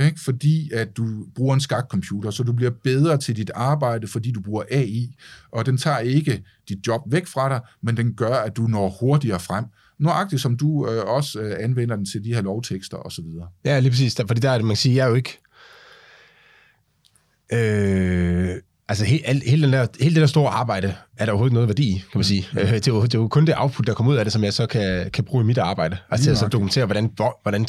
ikke? 0.00 0.20
fordi 0.20 0.70
at 0.72 0.96
du 0.96 1.26
bruger 1.34 1.54
en 1.54 1.60
skakcomputer, 1.60 2.30
så 2.30 2.42
du 2.42 2.52
bliver 2.52 2.70
bedre 2.84 3.18
til 3.18 3.36
dit 3.36 3.50
arbejde, 3.54 4.06
fordi 4.06 4.30
du 4.32 4.40
bruger 4.40 4.62
AI, 4.70 5.14
og 5.50 5.66
den 5.66 5.76
tager 5.76 5.98
ikke 5.98 6.44
dit 6.68 6.86
job 6.86 7.00
væk 7.06 7.26
fra 7.26 7.48
dig, 7.48 7.60
men 7.82 7.96
den 7.96 8.14
gør, 8.14 8.34
at 8.34 8.56
du 8.56 8.62
når 8.62 8.96
hurtigere 9.00 9.40
frem. 9.40 9.64
Nøjagtigt 9.98 10.42
som 10.42 10.56
du 10.56 10.88
øh, 10.90 11.04
også 11.04 11.40
øh, 11.40 11.56
anvender 11.60 11.96
den 11.96 12.06
til 12.06 12.24
de 12.24 12.34
her 12.34 12.42
lovtekster 12.42 12.96
osv. 12.96 13.24
Ja, 13.64 13.78
lige 13.78 13.90
præcis. 13.90 14.16
Fordi 14.26 14.40
der 14.40 14.50
er 14.50 14.54
det, 14.54 14.64
man 14.64 14.70
kan 14.70 14.76
sige, 14.76 14.96
jeg 14.96 15.04
er 15.04 15.08
jo 15.08 15.14
ikke... 15.14 15.40
Øh, 17.52 18.60
altså 18.88 19.04
he, 19.04 19.20
al, 19.24 19.42
hele, 19.46 19.62
den 19.62 19.72
der, 19.72 19.86
hele 20.00 20.14
det 20.14 20.20
der 20.20 20.26
store 20.26 20.50
arbejde 20.50 20.94
er 21.16 21.24
der 21.24 21.32
overhovedet 21.32 21.54
noget 21.54 21.68
værdi 21.68 22.04
kan 22.12 22.18
man 22.18 22.24
sige. 22.24 22.48
Mm. 22.52 22.58
Øh, 22.58 22.72
det, 22.72 22.88
er 22.88 22.92
jo, 22.92 23.02
det 23.02 23.14
er 23.14 23.18
jo 23.18 23.28
kun 23.28 23.46
det 23.46 23.54
output, 23.56 23.86
der 23.86 23.94
kommer 23.94 24.12
ud 24.12 24.16
af 24.16 24.24
det, 24.24 24.32
som 24.32 24.44
jeg 24.44 24.52
så 24.52 24.66
kan, 24.66 25.10
kan 25.10 25.24
bruge 25.24 25.42
i 25.42 25.46
mit 25.46 25.58
arbejde. 25.58 25.96
Altså 26.10 26.34
til 26.34 26.44
at 26.44 26.52
dokumentere, 26.52 26.86
hvordan, 26.86 27.12
hvordan 27.42 27.66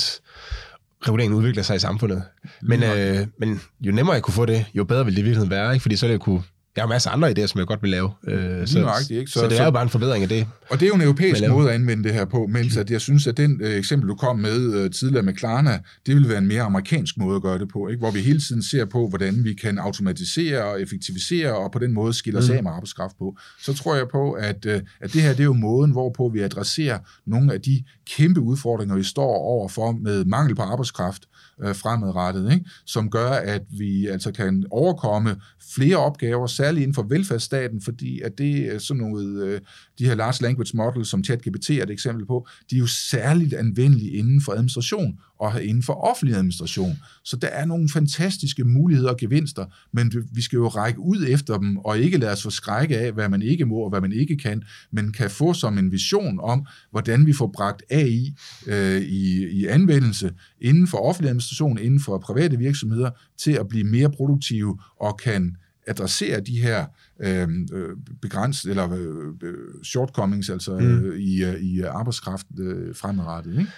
reguleringen 1.07 1.37
udvikler 1.37 1.63
sig 1.63 1.75
i 1.75 1.79
samfundet. 1.79 2.23
Men, 2.61 2.83
øh, 2.83 3.27
men 3.39 3.61
jo 3.81 3.91
nemmere 3.91 4.13
jeg 4.13 4.23
kunne 4.23 4.33
få 4.33 4.45
det, 4.45 4.65
jo 4.73 4.83
bedre 4.83 5.05
vil 5.05 5.13
det 5.13 5.19
i 5.19 5.23
virkeligheden 5.23 5.51
være, 5.51 5.73
ikke? 5.73 5.81
fordi 5.81 5.95
så 5.95 6.05
er 6.05 6.11
det 6.11 6.27
jo 6.27 6.41
kunne 6.77 6.89
jeg 6.89 6.89
har 6.89 6.95
masser 6.95 7.09
af 7.09 7.13
andre 7.13 7.31
idéer, 7.31 7.47
som 7.47 7.59
jeg 7.59 7.67
godt 7.67 7.81
vil 7.81 7.91
lave. 7.91 8.11
Øh, 8.27 8.67
så, 8.67 8.79
nøjagtigt, 8.79 9.19
ikke? 9.19 9.31
Så, 9.31 9.39
så 9.39 9.47
det 9.47 9.59
er 9.59 9.65
jo 9.65 9.71
bare 9.71 9.83
en 9.83 9.89
forbedring 9.89 10.23
af 10.23 10.29
det. 10.29 10.47
Og 10.69 10.79
det 10.79 10.85
er 10.85 10.87
jo 10.87 10.95
en 10.95 11.01
europæisk 11.01 11.41
måde 11.49 11.69
at 11.69 11.75
anvende 11.75 12.03
det 12.03 12.13
her 12.13 12.25
på, 12.25 12.47
mens 12.49 12.77
at 12.77 12.91
jeg 12.91 13.01
synes, 13.01 13.27
at 13.27 13.37
den 13.37 13.61
øh, 13.61 13.75
eksempel, 13.75 14.09
du 14.09 14.15
kom 14.15 14.39
med 14.39 14.73
øh, 14.73 14.91
tidligere 14.91 15.23
med 15.23 15.33
Klarna, 15.33 15.79
det 16.05 16.15
vil 16.15 16.29
være 16.29 16.37
en 16.37 16.47
mere 16.47 16.61
amerikansk 16.61 17.17
måde 17.17 17.35
at 17.35 17.41
gøre 17.41 17.59
det 17.59 17.69
på, 17.69 17.87
ikke? 17.87 17.99
hvor 17.99 18.11
vi 18.11 18.19
hele 18.19 18.39
tiden 18.39 18.63
ser 18.63 18.85
på, 18.85 19.07
hvordan 19.09 19.43
vi 19.43 19.53
kan 19.53 19.79
automatisere 19.79 20.63
og 20.63 20.81
effektivisere, 20.81 21.55
og 21.57 21.71
på 21.71 21.79
den 21.79 21.93
måde 21.93 22.13
skille 22.13 22.39
os 22.39 22.49
mm. 22.49 22.55
af 22.55 22.63
med 22.63 22.71
arbejdskraft 22.71 23.17
på. 23.17 23.37
Så 23.61 23.73
tror 23.73 23.95
jeg 23.95 24.07
på, 24.11 24.31
at, 24.31 24.65
øh, 24.65 24.81
at 25.01 25.13
det 25.13 25.21
her 25.21 25.29
det 25.29 25.39
er 25.39 25.43
jo 25.43 25.53
måden, 25.53 25.91
hvorpå 25.91 26.29
vi 26.33 26.39
adresserer 26.39 26.99
nogle 27.25 27.53
af 27.53 27.61
de 27.61 27.83
kæmpe 28.17 28.39
udfordringer, 28.39 28.95
vi 28.95 29.03
står 29.03 29.37
overfor 29.37 29.91
med 29.91 30.25
mangel 30.25 30.55
på 30.55 30.61
arbejdskraft, 30.61 31.23
øh, 31.63 31.75
fremadrettet, 31.75 32.51
ikke? 32.51 32.65
som 32.85 33.09
gør, 33.09 33.29
at 33.29 33.61
vi 33.69 34.07
altså 34.07 34.31
kan 34.31 34.65
overkomme 34.71 35.35
flere 35.75 35.97
opgaver, 35.97 36.47
særligt 36.67 36.83
inden 36.83 36.95
for 36.95 37.03
velfærdsstaten, 37.03 37.81
fordi 37.81 38.21
at 38.21 38.37
det 38.37 38.75
er 38.75 38.79
sådan 38.79 39.03
noget, 39.03 39.43
øh, 39.43 39.61
de 39.99 40.05
her 40.05 40.15
large 40.15 40.41
language 40.41 40.77
models, 40.77 41.09
som 41.09 41.23
ChatGPT 41.23 41.69
er 41.69 41.83
et 41.83 41.89
eksempel 41.89 42.25
på, 42.25 42.47
de 42.69 42.75
er 42.75 42.79
jo 42.79 42.87
særligt 42.87 43.53
anvendelige 43.53 44.11
inden 44.11 44.41
for 44.41 44.51
administration 44.51 45.19
og 45.39 45.63
inden 45.63 45.83
for 45.83 45.93
offentlig 45.93 46.35
administration. 46.35 46.97
Så 47.23 47.35
der 47.37 47.47
er 47.47 47.65
nogle 47.65 47.89
fantastiske 47.89 48.63
muligheder 48.63 49.09
og 49.09 49.17
gevinster, 49.17 49.65
men 49.93 50.13
vi 50.31 50.41
skal 50.41 50.57
jo 50.57 50.67
række 50.67 50.99
ud 50.99 51.25
efter 51.29 51.57
dem, 51.57 51.77
og 51.77 51.99
ikke 51.99 52.17
lade 52.17 52.31
os 52.31 52.43
forskrække 52.43 52.97
af, 52.97 53.11
hvad 53.11 53.29
man 53.29 53.41
ikke 53.41 53.65
må 53.65 53.75
og 53.75 53.89
hvad 53.89 54.01
man 54.01 54.11
ikke 54.11 54.37
kan, 54.37 54.63
men 54.91 55.11
kan 55.11 55.29
få 55.29 55.53
som 55.53 55.77
en 55.77 55.91
vision 55.91 56.39
om, 56.39 56.65
hvordan 56.91 57.25
vi 57.25 57.33
får 57.33 57.51
bragt 57.55 57.83
AI 57.89 58.35
øh, 58.67 59.01
i, 59.01 59.47
i 59.47 59.65
anvendelse 59.65 60.31
inden 60.61 60.87
for 60.87 60.97
offentlig 60.97 61.29
administration, 61.29 61.77
inden 61.77 61.99
for 61.99 62.17
private 62.17 62.57
virksomheder, 62.57 63.09
til 63.37 63.51
at 63.51 63.67
blive 63.67 63.83
mere 63.83 64.11
produktive 64.11 64.79
og 64.99 65.19
kan 65.19 65.55
adressere 65.87 66.41
de 66.41 66.61
her 66.61 66.85
øh, 67.19 67.47
øh 67.73 67.97
begræns 68.21 68.63
eller 68.63 68.91
øh, 68.93 69.83
shortcomings 69.83 70.49
altså 70.49 70.71
mm. 70.71 71.05
øh, 71.05 71.19
i, 71.19 71.43
øh, 71.43 71.61
i 71.61 71.81
arbejdskraft 71.81 72.47
øh, 72.59 72.95
fremadrettet. 72.95 73.51
Ikke? 73.51 73.71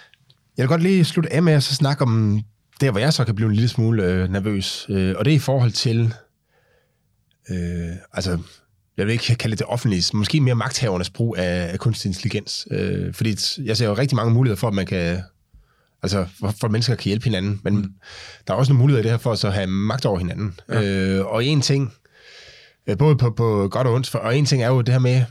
Jeg 0.57 0.63
vil 0.63 0.67
godt 0.67 0.83
lige 0.83 1.05
slutte 1.05 1.33
af 1.33 1.43
med 1.43 1.53
at 1.53 1.63
så 1.63 1.75
snakke 1.75 2.03
om 2.03 2.41
der, 2.81 2.91
hvor 2.91 2.99
jeg 2.99 3.13
så 3.13 3.25
kan 3.25 3.35
blive 3.35 3.49
en 3.49 3.55
lille 3.55 3.69
smule 3.69 4.03
øh, 4.03 4.29
nervøs. 4.29 4.85
Øh, 4.89 5.15
og 5.17 5.25
det 5.25 5.31
er 5.31 5.35
i 5.35 5.39
forhold 5.39 5.71
til, 5.71 6.13
øh, 7.49 7.95
altså, 8.13 8.39
jeg 8.97 9.05
vil 9.05 9.11
ikke 9.11 9.35
kalde 9.35 9.51
det 9.51 9.59
det 9.59 9.67
offentlige, 9.67 10.17
måske 10.17 10.41
mere 10.41 10.55
magthavernes 10.55 11.09
brug 11.09 11.35
af, 11.37 11.71
af 11.71 11.79
kunstig 11.79 12.09
intelligens. 12.09 12.67
Øh, 12.71 13.13
fordi 13.13 13.35
jeg 13.63 13.77
ser 13.77 13.87
jo 13.87 13.93
rigtig 13.93 14.15
mange 14.15 14.33
muligheder 14.33 14.59
for, 14.59 14.67
at 14.67 14.73
man 14.73 14.85
kan, 14.85 15.21
altså 16.03 16.25
for, 16.39 16.53
for 16.59 16.67
mennesker 16.67 16.95
kan 16.95 17.09
hjælpe 17.09 17.23
hinanden, 17.23 17.61
men 17.63 17.75
mm. 17.75 17.93
der 18.47 18.53
er 18.53 18.57
også 18.57 18.71
nogle 18.71 18.81
muligheder 18.81 19.01
i 19.01 19.03
det 19.03 19.11
her 19.11 19.17
for 19.17 19.31
at 19.31 19.39
så 19.39 19.49
have 19.49 19.67
magt 19.67 20.05
over 20.05 20.19
hinanden. 20.19 20.59
Ja. 20.69 20.83
Øh, 20.83 21.25
og 21.25 21.45
en 21.45 21.61
ting, 21.61 21.83
øh, 21.83 21.98
både 22.99 23.15
på, 23.15 23.29
på 23.29 23.67
godt 23.71 23.87
og 23.87 23.93
ondt, 23.93 24.09
for, 24.09 24.19
og 24.19 24.37
en 24.37 24.45
ting 24.45 24.63
er 24.63 24.67
jo 24.67 24.81
det 24.81 24.93
her 24.93 24.99
med, 24.99 25.23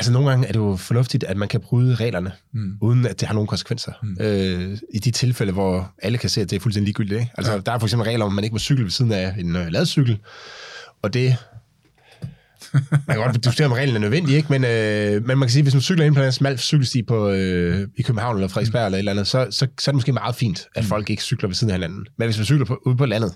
Altså 0.00 0.12
nogle 0.12 0.30
gange 0.30 0.46
er 0.46 0.52
det 0.52 0.58
jo 0.58 0.76
fornuftigt, 0.76 1.24
at 1.24 1.36
man 1.36 1.48
kan 1.48 1.60
bryde 1.60 1.94
reglerne, 1.94 2.32
mm. 2.52 2.76
uden 2.80 3.06
at 3.06 3.20
det 3.20 3.28
har 3.28 3.34
nogen 3.34 3.46
konsekvenser. 3.46 3.92
Mm. 4.02 4.16
Øh, 4.20 4.78
I 4.94 4.98
de 4.98 5.10
tilfælde, 5.10 5.52
hvor 5.52 5.92
alle 6.02 6.18
kan 6.18 6.30
se, 6.30 6.40
at 6.40 6.50
det 6.50 6.56
er 6.56 6.60
fuldstændig 6.60 6.86
ligegyldigt. 6.86 7.20
Ikke? 7.20 7.32
Altså, 7.38 7.52
ja. 7.52 7.58
Der 7.58 7.72
er 7.72 7.78
for 7.78 7.86
eksempel 7.86 8.08
regler 8.08 8.24
om, 8.24 8.30
at 8.30 8.34
man 8.34 8.44
ikke 8.44 8.54
må 8.54 8.58
cykle 8.58 8.84
ved 8.84 8.90
siden 8.90 9.12
af 9.12 9.34
en 9.38 9.56
uh, 9.56 9.66
ladcykel, 9.66 10.18
og 11.02 11.14
det... 11.14 11.36
Man 12.90 13.00
kan 13.08 13.16
godt 13.16 13.34
diskutere, 13.34 13.66
om 13.66 13.72
reglen 13.72 13.96
er 13.96 14.00
nødvendig, 14.00 14.36
ikke? 14.36 14.48
Men, 14.50 14.64
øh, 14.64 15.12
men 15.12 15.38
man 15.38 15.40
kan 15.40 15.48
sige, 15.48 15.60
at 15.60 15.64
hvis 15.64 15.74
man 15.74 15.80
cykler 15.80 16.04
ind 16.04 16.14
på 16.14 16.22
en 16.22 16.32
smal 16.32 16.58
cykelsti 16.58 17.02
på, 17.02 17.28
øh, 17.28 17.88
i 17.96 18.02
København 18.02 18.36
eller 18.36 18.48
Frederiksberg 18.48 18.82
mm. 18.82 18.86
eller 18.86 18.96
et 18.96 18.98
eller 18.98 19.12
andet, 19.12 19.26
så, 19.26 19.46
så, 19.50 19.66
så 19.80 19.90
er 19.90 19.92
det 19.92 19.94
måske 19.94 20.12
meget 20.12 20.34
fint, 20.34 20.66
at 20.74 20.82
mm. 20.82 20.88
folk 20.88 21.10
ikke 21.10 21.22
cykler 21.22 21.48
ved 21.48 21.54
siden 21.54 21.70
af 21.70 21.76
hinanden. 21.76 22.06
Men 22.18 22.26
hvis 22.26 22.38
man 22.38 22.44
cykler 22.44 22.64
på, 22.64 22.82
ude 22.86 22.96
på 22.96 23.06
landet, 23.06 23.34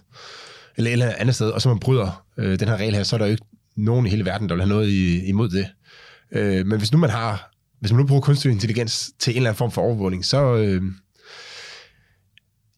eller 0.76 0.90
et 0.90 0.92
eller 0.92 1.12
andet 1.18 1.34
sted, 1.34 1.50
og 1.50 1.62
så 1.62 1.68
man 1.68 1.78
bryder 1.78 2.24
øh, 2.36 2.60
den 2.60 2.68
her 2.68 2.76
regel 2.76 2.94
her, 2.94 3.02
så 3.02 3.16
er 3.16 3.18
der 3.18 3.26
jo 3.26 3.32
ikke 3.32 3.44
nogen 3.76 4.06
i 4.06 4.10
hele 4.10 4.24
verden, 4.24 4.48
der 4.48 4.54
vil 4.54 4.62
have 4.62 4.68
noget 4.68 4.88
i, 4.88 5.26
imod 5.26 5.48
det. 5.48 5.66
Øh, 6.32 6.66
men 6.66 6.78
hvis 6.78 6.92
nu 6.92 6.98
man 6.98 7.10
har, 7.10 7.50
hvis 7.80 7.92
man 7.92 8.00
nu 8.00 8.06
bruger 8.06 8.20
kunstig 8.20 8.52
intelligens 8.52 9.10
til 9.18 9.30
en 9.30 9.36
eller 9.36 9.50
anden 9.50 9.58
form 9.58 9.70
for 9.70 9.82
overvågning, 9.82 10.24
så, 10.24 10.54
øh, 10.54 10.82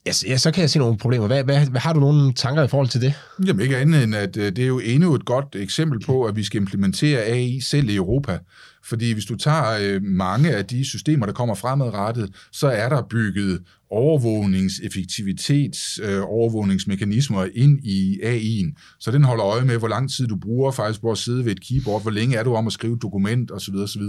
ja, 0.06 0.12
ja, 0.26 0.36
så 0.36 0.50
kan 0.50 0.60
jeg 0.60 0.70
se 0.70 0.78
nogle 0.78 0.98
problemer. 0.98 1.26
Hvad, 1.26 1.44
hvad, 1.44 1.66
hvad 1.66 1.80
har 1.80 1.92
du 1.92 2.00
nogle 2.00 2.32
tanker 2.32 2.62
i 2.62 2.68
forhold 2.68 2.88
til 2.88 3.00
det? 3.00 3.14
Jamen 3.46 3.60
ikke 3.60 3.76
andet 3.76 4.02
end, 4.02 4.14
at 4.14 4.36
øh, 4.36 4.52
det 4.56 4.58
er 4.58 4.66
jo 4.66 4.78
endnu 4.78 5.14
et 5.14 5.24
godt 5.24 5.46
eksempel 5.54 6.00
på, 6.00 6.24
at 6.24 6.36
vi 6.36 6.44
skal 6.44 6.60
implementere 6.60 7.22
AI 7.22 7.60
selv 7.60 7.88
i 7.88 7.96
Europa. 7.96 8.38
Fordi 8.84 9.12
hvis 9.12 9.24
du 9.24 9.36
tager 9.36 9.78
øh, 9.80 10.02
mange 10.02 10.50
af 10.56 10.66
de 10.66 10.84
systemer, 10.84 11.26
der 11.26 11.32
kommer 11.32 11.54
fremadrettet, 11.54 12.34
så 12.52 12.68
er 12.68 12.88
der 12.88 13.02
bygget 13.10 13.60
overvågningseffektivitets, 13.90 16.00
øh, 16.02 16.22
overvågningsmekanismer 16.22 17.46
ind 17.54 17.80
i 17.84 18.20
AI'en. 18.22 18.96
Så 19.00 19.10
den 19.10 19.24
holder 19.24 19.46
øje 19.46 19.64
med, 19.64 19.78
hvor 19.78 19.88
lang 19.88 20.10
tid 20.10 20.26
du 20.26 20.36
bruger 20.36 20.70
faktisk 20.70 21.00
på 21.00 21.10
at 21.10 21.18
sidde 21.18 21.44
ved 21.44 21.52
et 21.52 21.64
keyboard, 21.68 22.02
hvor 22.02 22.10
længe 22.10 22.36
er 22.36 22.42
du 22.42 22.54
om 22.54 22.66
at 22.66 22.72
skrive 22.72 22.94
et 22.94 23.02
dokument 23.02 23.50
osv. 23.50 23.74
osv. 23.74 24.02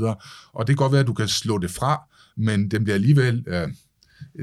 Og 0.54 0.68
det 0.68 0.68
kan 0.68 0.76
godt 0.76 0.92
være, 0.92 1.02
at 1.02 1.08
du 1.08 1.14
kan 1.14 1.28
slå 1.28 1.58
det 1.58 1.72
fra, 1.72 2.02
men 2.38 2.72
den 2.72 2.84
bliver 2.84 2.96
alligevel... 2.96 3.44
Øh, 3.48 3.68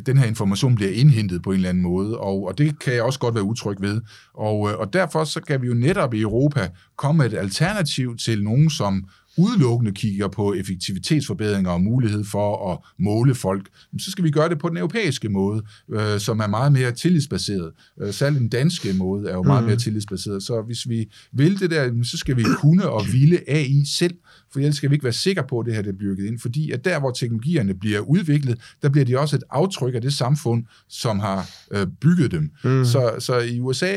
den 0.07 0.17
her 0.17 0.27
information 0.27 0.75
bliver 0.75 0.91
indhentet 0.91 1.43
på 1.43 1.51
en 1.51 1.57
eller 1.57 1.69
anden 1.69 1.83
måde, 1.83 2.19
og, 2.19 2.47
og 2.47 2.59
det 2.59 2.79
kan 2.79 2.95
jeg 2.95 3.03
også 3.03 3.19
godt 3.19 3.35
være 3.35 3.45
utryg 3.45 3.77
ved. 3.81 4.01
Og, 4.35 4.71
øh, 4.71 4.79
og 4.79 4.93
derfor 4.93 5.25
så 5.25 5.41
kan 5.41 5.63
vi 5.63 5.67
jo 5.67 5.75
netop 5.75 6.15
i 6.15 6.21
Europa 6.21 6.69
komme 6.97 7.19
med 7.19 7.33
et 7.33 7.39
alternativ 7.39 8.17
til 8.17 8.45
nogen, 8.45 8.71
som 8.71 9.09
udelukkende 9.37 9.93
kigger 9.93 10.29
på 10.29 10.55
effektivitetsforbedringer 10.55 11.71
og 11.71 11.81
mulighed 11.81 12.25
for 12.25 12.73
at 12.73 12.79
måle 12.99 13.35
folk, 13.35 13.69
så 13.99 14.11
skal 14.11 14.25
vi 14.25 14.31
gøre 14.31 14.49
det 14.49 14.59
på 14.59 14.69
den 14.69 14.77
europæiske 14.77 15.29
måde, 15.29 15.63
øh, 15.93 16.21
som 16.21 16.41
er 16.41 16.47
meget 16.47 16.73
mere 16.73 16.93
tillidsbaseret. 16.93 17.73
Øh, 18.03 18.13
særligt 18.13 18.41
den 18.41 18.49
danske 18.49 18.93
måde 18.93 19.31
er 19.31 19.35
jo 19.35 19.43
meget 19.43 19.63
mm. 19.63 19.69
mere 19.69 19.77
tillidsbaseret. 19.77 20.43
Så 20.43 20.63
hvis 20.67 20.89
vi 20.89 21.11
vil 21.33 21.61
det 21.61 21.71
der, 21.71 22.03
så 22.03 22.19
skal 22.19 22.37
vi 22.37 22.43
kunne 22.61 22.89
og 22.89 23.03
ville 23.13 23.51
AI 23.51 23.85
selv, 23.85 24.15
for 24.55 24.61
ellers 24.61 24.77
skal 24.77 24.91
vi 24.91 24.95
ikke 24.95 25.05
være 25.05 25.13
sikre 25.13 25.45
på, 25.49 25.59
at 25.59 25.67
det 25.67 25.75
her 25.75 25.83
det 25.83 25.99
bliver 25.99 26.15
bygget 26.15 26.27
ind. 26.27 26.39
Fordi 26.41 26.71
at 26.71 26.85
der, 26.85 27.01
hvor 27.01 27.11
teknologierne 27.11 27.75
bliver 27.75 28.01
udviklet, 28.01 28.61
der 28.83 28.89
bliver 28.89 29.05
de 29.05 29.19
også 29.19 29.37
et 29.37 29.43
aftryk 29.51 29.95
af 29.95 30.01
det 30.01 30.13
samfund, 30.13 30.65
som 30.89 31.19
har 31.19 31.51
øh, 31.71 31.87
bygget 32.01 32.31
dem. 32.31 32.51
Mm. 32.65 32.85
Så, 32.85 33.15
så 33.19 33.39
i 33.39 33.61
USA 33.61 33.93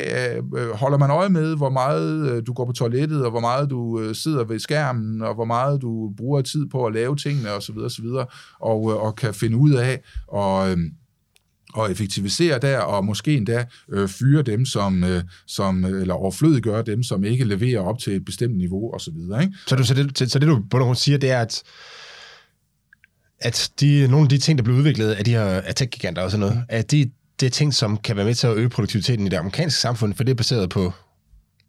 øh, 0.57 0.71
holder 0.73 0.97
man 0.97 1.09
øje 1.09 1.29
med, 1.29 1.55
hvor 1.55 1.69
meget 1.69 2.31
øh, 2.31 2.43
du 2.47 2.53
går 2.53 2.65
på 2.65 2.71
toilettet, 2.71 3.25
og 3.25 3.31
hvor 3.31 3.39
meget 3.39 3.69
du 3.69 4.01
øh, 4.01 4.15
sidder 4.15 4.43
ved 4.43 4.59
skærmen, 4.59 5.21
og 5.21 5.35
hvor 5.35 5.45
meget 5.45 5.81
du 5.81 6.13
bruger 6.17 6.41
tid 6.41 6.65
på 6.71 6.85
at 6.85 6.93
lave 6.93 7.15
tingene 7.15 7.51
osv. 7.51 7.77
osv. 7.77 8.05
Og, 8.59 8.91
øh, 8.91 9.03
og 9.03 9.15
kan 9.15 9.33
finde 9.33 9.57
ud 9.57 9.73
af 9.73 10.01
og 10.27 10.71
øh, 10.71 10.77
og 11.77 11.91
effektivisere 11.91 12.59
der, 12.59 12.79
og 12.79 13.05
måske 13.05 13.37
endda 13.37 13.65
øh, 13.89 14.09
fyre 14.09 14.41
dem, 14.41 14.65
som, 14.65 15.03
øh, 15.03 15.23
som, 15.47 15.85
eller 15.85 16.13
overflødiggøre 16.13 16.83
dem, 16.83 17.03
som 17.03 17.23
ikke 17.23 17.45
leverer 17.45 17.79
op 17.79 17.99
til 17.99 18.15
et 18.15 18.25
bestemt 18.25 18.57
niveau 18.57 18.93
osv. 18.95 19.13
Ikke? 19.41 19.53
Så, 19.67 19.75
du, 19.75 19.83
så, 19.83 19.93
det, 19.93 20.17
så, 20.17 20.29
så 20.29 20.39
det 20.39 20.47
du 20.47 20.63
på 20.71 20.93
siger, 20.93 21.17
det 21.17 21.31
er, 21.31 21.41
at 21.41 21.63
at 23.39 23.71
de, 23.79 24.07
nogle 24.07 24.25
af 24.25 24.29
de 24.29 24.37
ting, 24.37 24.57
der 24.57 24.63
bliver 24.63 24.77
udviklet 24.77 25.11
af 25.11 25.25
de 25.25 25.31
her 25.31 25.61
tech-giganter 25.61 26.21
og 26.21 26.31
sådan 26.31 26.39
noget, 26.39 26.63
at 26.69 26.91
de, 26.91 27.11
det 27.39 27.45
er 27.45 27.49
ting, 27.49 27.73
som 27.73 27.97
kan 27.97 28.15
være 28.15 28.25
med 28.25 28.35
til 28.35 28.47
at 28.47 28.57
øge 28.57 28.69
produktiviteten 28.69 29.25
i 29.25 29.29
det 29.29 29.37
amerikanske 29.37 29.81
samfund, 29.81 30.13
for 30.13 30.23
det 30.23 30.31
er 30.31 30.35
baseret 30.35 30.69
på, 30.69 30.93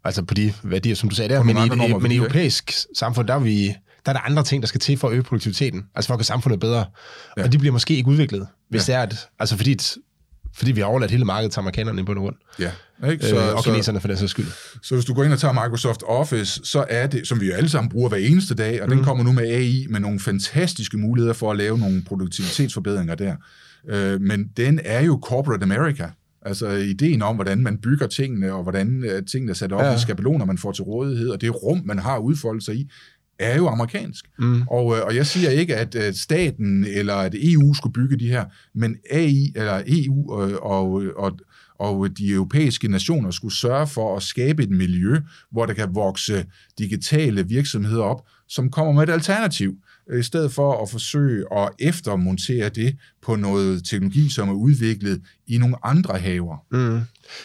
altså 0.04 0.22
på 0.22 0.34
de 0.34 0.52
værdier, 0.62 0.94
som 0.94 1.08
du 1.08 1.14
sagde 1.14 1.34
der, 1.34 1.42
men 1.42 1.56
i, 1.56 1.88
i, 1.88 1.92
men 1.92 2.12
i 2.12 2.16
europæisk 2.16 2.72
samfund, 2.94 3.28
der 3.28 3.34
er 3.34 3.38
vi, 3.38 3.74
der 4.08 4.14
er 4.14 4.18
der 4.18 4.30
andre 4.30 4.42
ting, 4.42 4.62
der 4.62 4.66
skal 4.66 4.80
til 4.80 4.98
for 4.98 5.08
at 5.08 5.14
øge 5.14 5.22
produktiviteten, 5.22 5.84
altså 5.94 6.06
for 6.06 6.14
at 6.14 6.18
gøre 6.18 6.24
samfundet 6.24 6.60
bedre. 6.60 6.84
Ja. 7.36 7.42
Og 7.42 7.52
de 7.52 7.58
bliver 7.58 7.72
måske 7.72 7.96
ikke 7.96 8.08
udviklet, 8.08 8.46
hvis 8.70 8.88
ja. 8.88 8.92
det 8.92 8.98
er, 8.98 9.02
at, 9.02 9.28
altså 9.38 9.56
fordi, 9.56 9.78
fordi 10.54 10.72
vi 10.72 10.80
har 10.80 10.86
overladt 10.86 11.10
hele 11.10 11.24
markedet 11.24 11.52
til 11.52 11.60
amerikanerne 11.60 12.04
på 12.04 12.14
grund. 12.14 12.36
Ja. 12.58 12.70
Ikke? 13.10 13.26
Så, 13.26 13.36
øh, 13.36 13.54
og 13.54 13.64
kineserne 13.64 14.00
for 14.00 14.08
den 14.08 14.16
sags 14.16 14.30
skyld. 14.30 14.46
Så 14.82 14.94
hvis 14.94 15.04
du 15.04 15.14
går 15.14 15.24
ind 15.24 15.32
og 15.32 15.38
tager 15.38 15.52
Microsoft 15.52 16.02
Office, 16.06 16.60
så 16.64 16.84
er 16.88 17.06
det, 17.06 17.28
som 17.28 17.40
vi 17.40 17.46
jo 17.46 17.54
alle 17.54 17.68
sammen 17.68 17.90
bruger 17.90 18.08
hver 18.08 18.18
eneste 18.18 18.54
dag, 18.54 18.82
og 18.82 18.88
mm. 18.88 18.96
den 18.96 19.04
kommer 19.04 19.24
nu 19.24 19.32
med 19.32 19.44
AI 19.44 19.86
med 19.90 20.00
nogle 20.00 20.20
fantastiske 20.20 20.98
muligheder 20.98 21.34
for 21.34 21.50
at 21.50 21.56
lave 21.56 21.78
nogle 21.78 22.02
produktivitetsforbedringer 22.06 23.14
der. 23.14 23.36
Øh, 23.88 24.20
men 24.20 24.48
den 24.56 24.80
er 24.84 25.00
jo 25.00 25.20
corporate 25.22 25.62
America. 25.62 26.10
Altså 26.42 26.68
ideen 26.68 27.22
om, 27.22 27.34
hvordan 27.34 27.58
man 27.58 27.78
bygger 27.78 28.06
tingene, 28.06 28.52
og 28.52 28.62
hvordan 28.62 29.04
øh, 29.04 29.22
tingene 29.26 29.50
er 29.50 29.54
sat 29.54 29.72
op 29.72 29.84
ja. 29.84 29.94
i 29.94 29.98
skabeloner, 29.98 30.44
man 30.44 30.58
får 30.58 30.72
til 30.72 30.84
rådighed, 30.84 31.28
og 31.28 31.40
det 31.40 31.62
rum, 31.62 31.82
man 31.84 31.98
har 31.98 32.18
udfoldet 32.18 32.64
sig 32.64 32.74
i, 32.74 32.90
er 33.38 33.56
jo 33.56 33.68
amerikansk. 33.68 34.24
Mm. 34.38 34.62
Og, 34.62 34.96
øh, 34.96 35.04
og 35.04 35.16
jeg 35.16 35.26
siger 35.26 35.50
ikke, 35.50 35.76
at, 35.76 35.94
at 35.94 36.16
staten 36.16 36.84
eller 36.84 37.14
at 37.14 37.34
EU 37.34 37.74
skulle 37.74 37.92
bygge 37.92 38.18
de 38.18 38.28
her, 38.28 38.44
men 38.74 38.96
AI 39.10 39.52
eller 39.56 39.82
EU 39.86 40.32
og, 40.32 40.62
og, 40.62 41.02
og, 41.16 41.38
og 41.78 42.18
de 42.18 42.30
europæiske 42.30 42.88
nationer 42.88 43.30
skulle 43.30 43.54
sørge 43.54 43.86
for 43.86 44.16
at 44.16 44.22
skabe 44.22 44.62
et 44.62 44.70
miljø, 44.70 45.16
hvor 45.50 45.66
der 45.66 45.74
kan 45.74 45.94
vokse 45.94 46.44
digitale 46.78 47.48
virksomheder 47.48 48.02
op, 48.02 48.22
som 48.48 48.70
kommer 48.70 48.92
med 48.92 49.02
et 49.02 49.12
alternativ 49.12 49.74
i 50.18 50.22
stedet 50.22 50.52
for 50.52 50.82
at 50.82 50.90
forsøge 50.90 51.44
at 51.52 51.68
eftermontere 51.78 52.68
det 52.68 52.96
på 53.22 53.36
noget 53.36 53.84
teknologi, 53.84 54.30
som 54.30 54.48
er 54.48 54.52
udviklet 54.52 55.22
i 55.46 55.58
nogle 55.58 55.76
andre 55.86 56.18
haver. 56.18 56.56
Mm. 56.70 57.00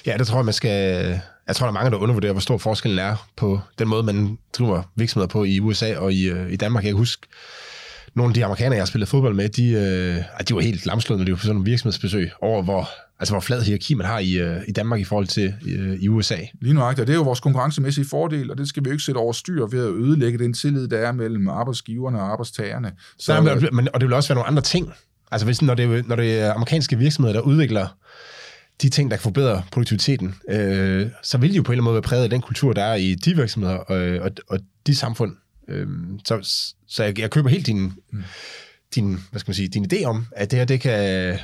Ja, 0.05 0.17
det 0.17 0.27
tror 0.27 0.37
jeg, 0.37 0.45
man 0.45 0.53
skal... 0.53 1.19
Jeg 1.47 1.55
tror, 1.55 1.65
der 1.65 1.71
er 1.71 1.73
mange, 1.73 1.91
der 1.91 1.97
undervurderer, 1.97 2.31
hvor 2.31 2.41
stor 2.41 2.57
forskellen 2.57 2.99
er 2.99 3.29
på 3.35 3.59
den 3.79 3.87
måde, 3.87 4.03
man 4.03 4.37
driver 4.53 4.83
virksomheder 4.95 5.27
på 5.27 5.43
i 5.43 5.59
USA 5.59 5.97
og 5.97 6.13
i, 6.13 6.29
øh, 6.29 6.51
i 6.51 6.55
Danmark. 6.55 6.83
Jeg 6.83 6.89
kan 6.89 6.97
huske, 6.97 7.27
nogle 8.15 8.29
af 8.29 8.33
de 8.33 8.45
amerikanere, 8.45 8.75
jeg 8.75 8.81
har 8.81 8.85
spillet 8.85 9.09
fodbold 9.09 9.35
med, 9.35 9.49
de, 9.49 9.69
øh, 9.71 10.45
de 10.47 10.55
var 10.55 10.61
helt 10.61 10.85
lamslået, 10.85 11.19
når 11.19 11.25
de 11.25 11.31
var 11.31 11.35
på 11.35 11.41
sådan 11.41 11.55
nogle 11.55 11.69
virksomhedsbesøg, 11.69 12.31
over 12.41 12.63
hvor, 12.63 12.89
altså 13.19 13.33
hvor 13.33 13.41
flad 13.41 13.61
hierarki 13.61 13.93
man 13.93 14.07
har 14.07 14.19
i, 14.19 14.33
øh, 14.33 14.61
i 14.67 14.71
Danmark 14.71 14.99
i 14.99 15.03
forhold 15.03 15.27
til 15.27 15.53
øh, 15.67 15.93
i 15.93 16.09
USA. 16.09 16.37
Lige 16.61 16.73
nu, 16.73 16.81
det 16.97 17.09
er 17.09 17.13
jo 17.13 17.21
vores 17.21 17.39
konkurrencemæssige 17.39 18.05
fordel, 18.09 18.51
og 18.51 18.57
det 18.57 18.67
skal 18.67 18.83
vi 18.83 18.89
jo 18.89 18.91
ikke 18.91 19.03
sætte 19.03 19.19
over 19.19 19.33
styr 19.33 19.65
ved 19.65 19.87
at 19.87 19.93
ødelægge 19.93 20.39
den 20.39 20.53
tillid, 20.53 20.87
der 20.87 20.97
er 20.97 21.11
mellem 21.11 21.47
arbejdsgiverne 21.47 22.21
og 22.21 22.31
arbejdstagerne. 22.31 22.91
Så, 23.17 23.41
Nej, 23.41 23.55
men, 23.55 23.69
men, 23.71 23.87
og 23.93 24.01
det 24.01 24.09
vil 24.09 24.15
også 24.15 24.29
være 24.29 24.35
nogle 24.35 24.47
andre 24.47 24.61
ting. 24.61 24.93
Altså 25.31 25.45
hvis, 25.45 25.61
når, 25.61 25.73
det, 25.73 26.07
når 26.07 26.15
det 26.15 26.39
er 26.39 26.53
amerikanske 26.53 26.97
virksomheder, 26.97 27.33
der 27.33 27.41
udvikler 27.41 27.87
de 28.81 28.89
ting, 28.89 29.11
der 29.11 29.17
kan 29.17 29.23
forbedre 29.23 29.63
produktiviteten, 29.71 30.35
øh, 30.49 31.09
så 31.23 31.37
vil 31.37 31.51
de 31.51 31.55
jo 31.55 31.63
på 31.63 31.71
en 31.71 31.73
eller 31.73 31.81
anden 31.81 31.83
måde 31.83 31.93
være 31.93 32.01
præget 32.01 32.23
af 32.23 32.29
den 32.29 32.41
kultur, 32.41 32.73
der 32.73 32.83
er 32.83 32.95
i 32.95 33.15
de 33.15 33.35
virksomheder 33.35 33.75
og, 33.75 33.97
og, 33.97 34.31
og 34.47 34.59
de 34.87 34.95
samfund. 34.95 35.35
Øh, 35.67 35.87
så 36.25 36.39
så 36.87 37.03
jeg, 37.03 37.19
jeg 37.19 37.31
køber 37.31 37.49
helt 37.49 37.67
din, 37.67 37.93
mm. 38.11 38.23
din, 38.95 39.19
hvad 39.31 39.39
skal 39.39 39.49
man 39.49 39.55
sige, 39.55 39.67
din 39.67 39.87
idé 39.93 40.03
om, 40.03 40.25
at 40.31 40.51
det 40.51 40.59
her, 40.59 40.65
det 40.65 40.81
kan... 40.81 41.39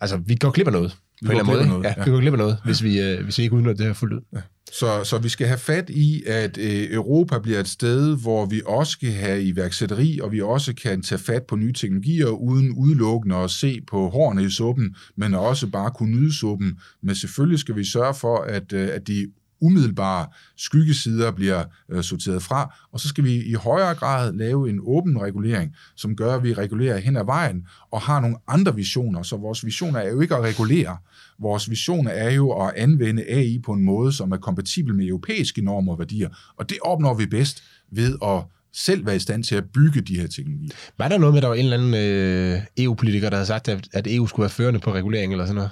Altså, 0.00 0.16
vi 0.16 0.34
går 0.34 0.50
glip 0.50 0.66
af 0.66 0.72
noget. 0.72 0.96
På 1.26 1.32
en 1.32 1.38
eller 1.38 1.52
anden 1.52 1.56
måde. 1.56 1.68
Noget, 1.68 1.84
ja, 1.84 1.94
ja. 1.96 2.04
Vi 2.04 2.10
går 2.10 2.20
glip 2.20 2.32
af 2.32 2.38
noget, 2.38 2.56
hvis, 2.64 2.82
vi, 2.82 3.00
øh, 3.00 3.24
hvis 3.24 3.38
vi 3.38 3.42
ikke 3.42 3.56
udnytter 3.56 3.76
det 3.76 3.86
her 3.86 3.92
fuldt 3.92 4.14
ud. 4.14 4.20
Ja. 4.32 4.40
Så, 4.72 5.04
så 5.04 5.18
vi 5.18 5.28
skal 5.28 5.46
have 5.46 5.58
fat 5.58 5.90
i, 5.90 6.22
at 6.26 6.58
øh, 6.58 6.86
Europa 6.90 7.38
bliver 7.38 7.60
et 7.60 7.68
sted, 7.68 8.16
hvor 8.22 8.46
vi 8.46 8.62
også 8.66 8.98
kan 8.98 9.12
have 9.12 9.42
iværksætteri, 9.42 10.20
og 10.22 10.32
vi 10.32 10.40
også 10.40 10.74
kan 10.74 11.02
tage 11.02 11.18
fat 11.18 11.42
på 11.42 11.56
nye 11.56 11.72
teknologier, 11.72 12.26
uden 12.26 12.72
udelukkende 12.72 13.36
at 13.36 13.50
se 13.50 13.80
på 13.90 14.08
hårene 14.08 14.44
i 14.44 14.50
suppen, 14.50 14.94
men 15.16 15.34
også 15.34 15.66
bare 15.66 15.90
kunne 15.90 16.20
nyde 16.20 16.34
suppen. 16.34 16.78
Men 17.02 17.14
selvfølgelig 17.14 17.58
skal 17.58 17.76
vi 17.76 17.84
sørge 17.84 18.14
for, 18.14 18.38
at, 18.38 18.72
øh, 18.72 18.88
at 18.92 19.06
de 19.06 19.26
umiddelbare 19.64 20.26
skyggesider 20.56 21.30
bliver 21.30 21.64
øh, 21.88 22.02
sorteret 22.02 22.42
fra, 22.42 22.74
og 22.92 23.00
så 23.00 23.08
skal 23.08 23.24
vi 23.24 23.34
i 23.34 23.52
højere 23.52 23.94
grad 23.94 24.32
lave 24.32 24.70
en 24.70 24.80
åben 24.82 25.20
regulering, 25.20 25.74
som 25.96 26.16
gør, 26.16 26.34
at 26.34 26.42
vi 26.42 26.52
regulerer 26.52 26.98
hen 26.98 27.16
ad 27.16 27.24
vejen 27.24 27.66
og 27.90 28.00
har 28.00 28.20
nogle 28.20 28.36
andre 28.48 28.74
visioner. 28.74 29.22
Så 29.22 29.36
vores 29.36 29.64
visioner 29.64 30.00
er 30.00 30.10
jo 30.10 30.20
ikke 30.20 30.34
at 30.34 30.42
regulere. 30.42 30.96
Vores 31.38 31.70
visioner 31.70 32.10
er 32.10 32.30
jo 32.30 32.50
at 32.50 32.72
anvende 32.76 33.24
AI 33.28 33.58
på 33.64 33.72
en 33.72 33.84
måde, 33.84 34.12
som 34.12 34.32
er 34.32 34.36
kompatibel 34.36 34.94
med 34.94 35.06
europæiske 35.06 35.62
normer 35.62 35.92
og 35.92 35.98
værdier, 35.98 36.28
og 36.56 36.70
det 36.70 36.78
opnår 36.82 37.14
vi 37.14 37.26
bedst 37.26 37.62
ved 37.90 38.16
at 38.22 38.42
selv 38.74 39.06
være 39.06 39.16
i 39.16 39.18
stand 39.18 39.44
til 39.44 39.54
at 39.54 39.64
bygge 39.74 40.00
de 40.00 40.20
her 40.20 40.26
teknologier. 40.26 40.70
Var 40.98 41.08
der 41.08 41.18
noget 41.18 41.32
med, 41.32 41.38
at 41.38 41.42
der 41.42 41.48
var 41.48 41.54
en 41.54 41.64
eller 41.64 41.76
anden 41.76 41.94
øh, 41.94 42.60
EU-politiker, 42.84 43.30
der 43.30 43.36
havde 43.36 43.46
sagt, 43.46 43.68
at 43.68 44.06
EU 44.06 44.26
skulle 44.26 44.44
være 44.44 44.50
førende 44.50 44.80
på 44.80 44.94
regulering 44.94 45.32
eller 45.32 45.44
sådan 45.44 45.54
noget? 45.54 45.70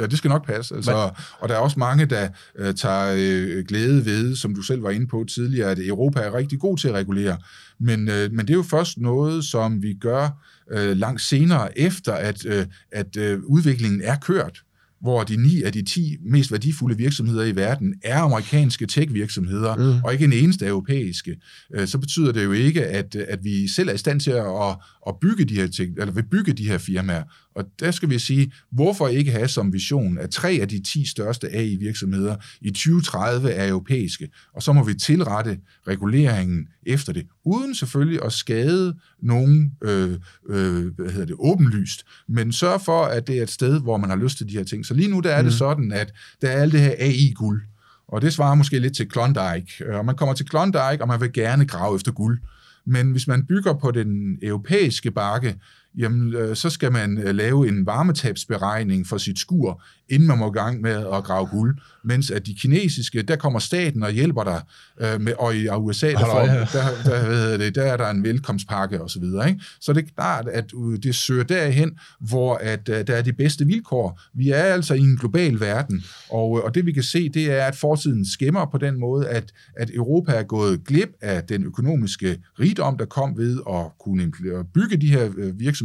Ja, 0.00 0.06
det 0.06 0.18
skal 0.18 0.28
nok 0.28 0.46
passe. 0.46 0.74
Altså, 0.74 1.10
og 1.38 1.48
der 1.48 1.54
er 1.54 1.58
også 1.58 1.78
mange, 1.78 2.06
der 2.06 2.28
øh, 2.58 2.74
tager 2.74 3.14
øh, 3.18 3.64
glæde 3.64 4.04
ved, 4.04 4.36
som 4.36 4.54
du 4.54 4.62
selv 4.62 4.82
var 4.82 4.90
inde 4.90 5.06
på 5.06 5.24
tidligere, 5.34 5.70
at 5.70 5.78
Europa 5.78 6.20
er 6.20 6.34
rigtig 6.34 6.58
god 6.58 6.78
til 6.78 6.88
at 6.88 6.94
regulere. 6.94 7.36
Men, 7.80 8.08
øh, 8.08 8.32
men 8.32 8.46
det 8.46 8.50
er 8.50 8.56
jo 8.56 8.62
først 8.62 8.98
noget, 8.98 9.44
som 9.44 9.82
vi 9.82 9.94
gør 10.00 10.28
øh, 10.70 10.96
langt 10.96 11.20
senere, 11.20 11.78
efter 11.78 12.12
at, 12.12 12.46
øh, 12.46 12.66
at 12.92 13.16
øh, 13.16 13.40
udviklingen 13.44 14.00
er 14.04 14.16
kørt 14.16 14.62
hvor 15.04 15.24
de 15.24 15.36
ni 15.36 15.62
af 15.62 15.72
de 15.72 15.82
ti 15.82 16.16
mest 16.24 16.52
værdifulde 16.52 16.96
virksomheder 16.96 17.44
i 17.44 17.56
verden 17.56 17.94
er 18.02 18.18
amerikanske 18.18 18.86
tech-virksomheder, 18.86 19.76
mm. 19.76 20.04
og 20.04 20.12
ikke 20.12 20.24
en 20.24 20.32
eneste 20.32 20.66
europæiske, 20.66 21.36
øh, 21.74 21.86
så 21.86 21.98
betyder 21.98 22.32
det 22.32 22.44
jo 22.44 22.52
ikke, 22.52 22.86
at, 22.86 23.14
at 23.16 23.44
vi 23.44 23.68
selv 23.68 23.88
er 23.88 23.92
i 23.92 23.98
stand 23.98 24.20
til 24.20 24.30
at, 24.30 24.76
at 25.08 25.14
bygge 25.20 25.44
de 25.44 25.54
her 25.54 25.66
ting, 25.66 25.98
eller 25.98 26.12
vil 26.12 26.22
bygge 26.22 26.52
de 26.52 26.68
her 26.68 26.78
firmaer. 26.78 27.22
Og 27.54 27.64
der 27.80 27.90
skal 27.90 28.10
vi 28.10 28.18
sige, 28.18 28.52
hvorfor 28.72 29.08
ikke 29.08 29.30
have 29.30 29.48
som 29.48 29.72
vision, 29.72 30.18
at 30.18 30.30
tre 30.30 30.58
af 30.60 30.68
de 30.68 30.82
10 30.82 31.06
største 31.06 31.56
AI-virksomheder 31.56 32.36
i 32.60 32.70
2030 32.70 33.50
er 33.50 33.68
europæiske, 33.68 34.28
og 34.54 34.62
så 34.62 34.72
må 34.72 34.84
vi 34.84 34.94
tilrette 34.94 35.58
reguleringen 35.88 36.68
efter 36.86 37.12
det, 37.12 37.26
uden 37.44 37.74
selvfølgelig 37.74 38.24
at 38.24 38.32
skade 38.32 38.94
nogen 39.22 39.72
øh, 39.82 40.10
øh, 40.48 40.94
hvad 40.94 41.10
hedder 41.10 41.26
det, 41.26 41.36
åbenlyst, 41.38 42.04
men 42.28 42.52
sørg 42.52 42.80
for, 42.80 43.04
at 43.04 43.26
det 43.26 43.38
er 43.38 43.42
et 43.42 43.50
sted, 43.50 43.80
hvor 43.80 43.96
man 43.96 44.10
har 44.10 44.16
lyst 44.16 44.38
til 44.38 44.48
de 44.48 44.56
her 44.56 44.64
ting. 44.64 44.86
Så 44.86 44.94
lige 44.94 45.10
nu 45.10 45.20
der 45.20 45.30
er 45.30 45.42
mm. 45.42 45.48
det 45.48 45.54
sådan, 45.54 45.92
at 45.92 46.12
der 46.42 46.48
er 46.48 46.62
alt 46.62 46.72
det 46.72 46.80
her 46.80 46.94
AI-guld, 46.98 47.62
og 48.08 48.22
det 48.22 48.32
svarer 48.32 48.54
måske 48.54 48.78
lidt 48.78 48.96
til 48.96 49.08
Klondike. 49.08 49.96
Og 49.96 50.04
man 50.04 50.16
kommer 50.16 50.34
til 50.34 50.46
Klondike, 50.46 51.00
og 51.00 51.08
man 51.08 51.20
vil 51.20 51.32
gerne 51.32 51.66
grave 51.66 51.96
efter 51.96 52.12
guld. 52.12 52.40
Men 52.86 53.10
hvis 53.10 53.28
man 53.28 53.46
bygger 53.46 53.72
på 53.72 53.90
den 53.90 54.38
europæiske 54.42 55.10
bakke, 55.10 55.60
jamen 55.98 56.34
øh, 56.34 56.56
så 56.56 56.70
skal 56.70 56.92
man 56.92 57.18
øh, 57.18 57.34
lave 57.34 57.68
en 57.68 57.86
varmetabsberegning 57.86 59.06
for 59.06 59.18
sit 59.18 59.38
skur, 59.38 59.82
inden 60.08 60.28
man 60.28 60.38
må 60.38 60.50
i 60.50 60.52
gang 60.52 60.80
med 60.80 61.06
at 61.14 61.24
grave 61.24 61.46
guld. 61.46 61.78
Mens 62.04 62.30
at 62.30 62.46
de 62.46 62.54
kinesiske, 62.54 63.22
der 63.22 63.36
kommer 63.36 63.58
staten 63.58 64.02
og 64.02 64.10
hjælper 64.10 64.44
dig, 64.44 64.62
øh, 65.00 65.20
med, 65.20 65.32
og 65.38 65.56
i 65.56 65.68
USA, 65.68 66.10
der, 66.12 66.18
får, 66.18 66.40
der, 66.40 66.66
der, 66.72 67.02
der, 67.04 67.56
det, 67.56 67.74
der 67.74 67.82
er 67.82 67.96
der 67.96 68.10
en 68.10 68.22
velkomstpakke 68.22 69.00
osv. 69.00 69.08
Så, 69.08 69.20
videre, 69.20 69.48
ikke? 69.48 69.60
så 69.80 69.92
det 69.92 70.04
er 70.04 70.08
klart, 70.14 70.48
at 70.48 70.72
det 71.02 71.14
søger 71.14 71.44
derhen, 71.44 71.98
hvor 72.20 72.54
at, 72.54 72.86
der 72.86 73.04
er 73.08 73.22
de 73.22 73.32
bedste 73.32 73.66
vilkår. 73.66 74.20
Vi 74.34 74.50
er 74.50 74.62
altså 74.62 74.94
i 74.94 75.00
en 75.00 75.16
global 75.16 75.60
verden, 75.60 76.04
og, 76.30 76.64
og 76.64 76.74
det 76.74 76.86
vi 76.86 76.92
kan 76.92 77.02
se, 77.02 77.28
det 77.28 77.52
er, 77.52 77.64
at 77.64 77.76
fortiden 77.76 78.26
skæmmer 78.26 78.66
på 78.72 78.78
den 78.78 79.00
måde, 79.00 79.28
at, 79.28 79.52
at 79.76 79.90
Europa 79.94 80.32
er 80.32 80.42
gået 80.42 80.84
glip 80.84 81.10
af 81.20 81.44
den 81.44 81.64
økonomiske 81.64 82.38
rigdom, 82.60 82.98
der 82.98 83.04
kom 83.04 83.36
ved 83.36 83.60
at 83.70 83.98
kunne 84.00 84.32
bygge 84.74 84.96
de 84.96 85.10
her 85.10 85.52
virksomheder, 85.52 85.83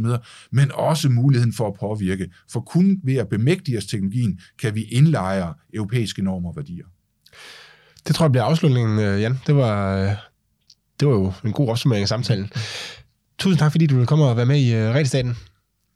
men 0.52 0.70
også 0.74 1.08
muligheden 1.08 1.52
for 1.52 1.66
at 1.66 1.74
påvirke. 1.80 2.30
For 2.52 2.60
kun 2.60 3.00
ved 3.04 3.16
at 3.16 3.28
bemægtige 3.28 3.78
os 3.78 3.86
teknologien, 3.86 4.40
kan 4.60 4.74
vi 4.74 4.82
indlejre 4.82 5.54
europæiske 5.74 6.22
normer 6.22 6.48
og 6.48 6.56
værdier. 6.56 6.84
Det 8.06 8.14
tror 8.14 8.24
jeg 8.24 8.32
bliver 8.32 8.44
afslutningen, 8.44 8.98
øh, 8.98 9.20
Jan. 9.20 9.38
Det 9.46 9.56
var, 9.56 9.96
øh, 9.96 10.10
det 11.00 11.08
var 11.08 11.14
jo 11.14 11.32
en 11.44 11.52
god 11.52 11.68
opsummering 11.68 12.02
af 12.02 12.08
samtalen. 12.08 12.50
Tusind 13.38 13.58
tak, 13.58 13.72
fordi 13.72 13.86
du 13.86 13.94
ville 13.94 14.06
komme 14.06 14.24
og 14.24 14.36
være 14.36 14.46
med 14.46 14.60
i 14.60 14.74
uh, 14.74 14.80
Redistaten. 14.80 15.30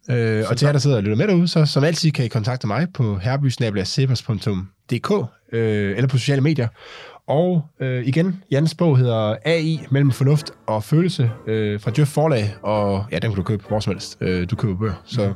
Uh, 0.09 0.15
og 0.51 0.57
til 0.57 0.67
jer, 0.67 0.73
der 0.73 0.79
sidder 0.79 0.97
og 0.97 1.03
lytter 1.03 1.17
med 1.17 1.29
derude, 1.29 1.49
så 1.49 1.67
som 1.67 1.85
altid 1.85 2.11
kan 2.11 2.25
I 2.25 2.29
kontakte 2.29 2.67
mig 2.67 2.87
på 2.95 3.19
herbysnabelagsepers.dk 3.19 5.11
uh, 5.11 5.29
eller 5.53 6.07
på 6.07 6.19
sociale 6.19 6.41
medier. 6.41 6.69
Og 7.27 7.63
øh, 7.81 8.07
igen, 8.07 8.43
Jans 8.51 8.75
bog 8.75 8.99
hedder 8.99 9.37
AI 9.45 9.81
mellem 9.91 10.11
fornuft 10.11 10.51
og 10.67 10.85
følelse 10.85 11.31
øh, 11.47 11.81
fra 11.81 11.91
Jeff 11.99 12.11
Forlag, 12.11 12.55
og 12.63 13.05
ja, 13.13 13.19
den 13.19 13.31
kan 13.31 13.37
du 13.37 13.43
købe 13.43 13.65
hvor 13.69 13.81
som 13.81 13.93
helst. 13.93 14.19
Øh, 14.21 14.51
du 14.51 14.57
køber 14.57 14.79
bøger, 14.79 15.03
så 15.05 15.33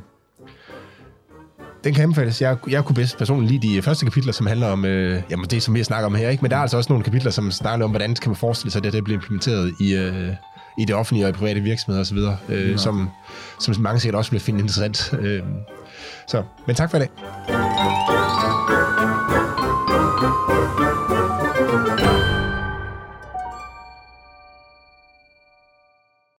den 1.85 1.95
kan 1.95 2.03
anbefales. 2.03 2.43
Jeg, 2.43 2.57
jeg 2.69 2.85
kunne 2.85 2.95
bedst 2.95 3.19
personligt 3.19 3.53
lide 3.53 3.77
de 3.77 3.83
første 3.83 4.07
kapitler, 4.07 4.33
som 4.33 4.47
handler 4.47 4.69
om 4.69 4.85
øh, 4.85 5.23
jamen 5.31 5.47
det, 5.47 5.63
som 5.63 5.75
vi 5.75 5.85
snakker 5.85 6.07
om 6.07 6.15
her. 6.15 6.29
Ikke? 6.29 6.43
Men 6.43 6.51
der 6.51 6.57
er 6.57 6.61
altså 6.61 6.77
også 6.77 6.93
nogle 6.93 7.05
kapitler, 7.05 7.31
som 7.31 7.51
snakker 7.51 7.85
om, 7.85 7.91
hvordan 7.91 8.15
kan 8.15 8.31
man 8.31 8.37
forestille 8.37 8.73
sig, 8.73 8.79
at 8.79 8.85
det, 8.85 8.93
det 8.93 9.05
bliver 9.05 9.17
implementeret 9.17 9.75
i, 9.81 9.95
øh, 9.95 10.33
i 10.79 10.85
det 10.85 10.95
offentlige 10.95 11.27
og 11.27 11.31
i 11.31 11.33
private 11.33 11.61
virksomheder 11.61 12.01
osv., 12.01 12.19
øh, 12.49 12.71
ja. 12.71 12.77
som, 12.77 13.11
som 13.61 13.75
mange 13.79 14.01
sikkert 14.01 14.19
også 14.19 14.31
vil 14.31 14.41
finde 14.41 14.61
interessant. 14.61 15.15
Øh, 15.21 15.43
så, 16.27 16.43
men 16.67 16.77
tak 16.77 16.91
for 16.91 16.97
i 16.97 17.01
dag. 17.01 18.18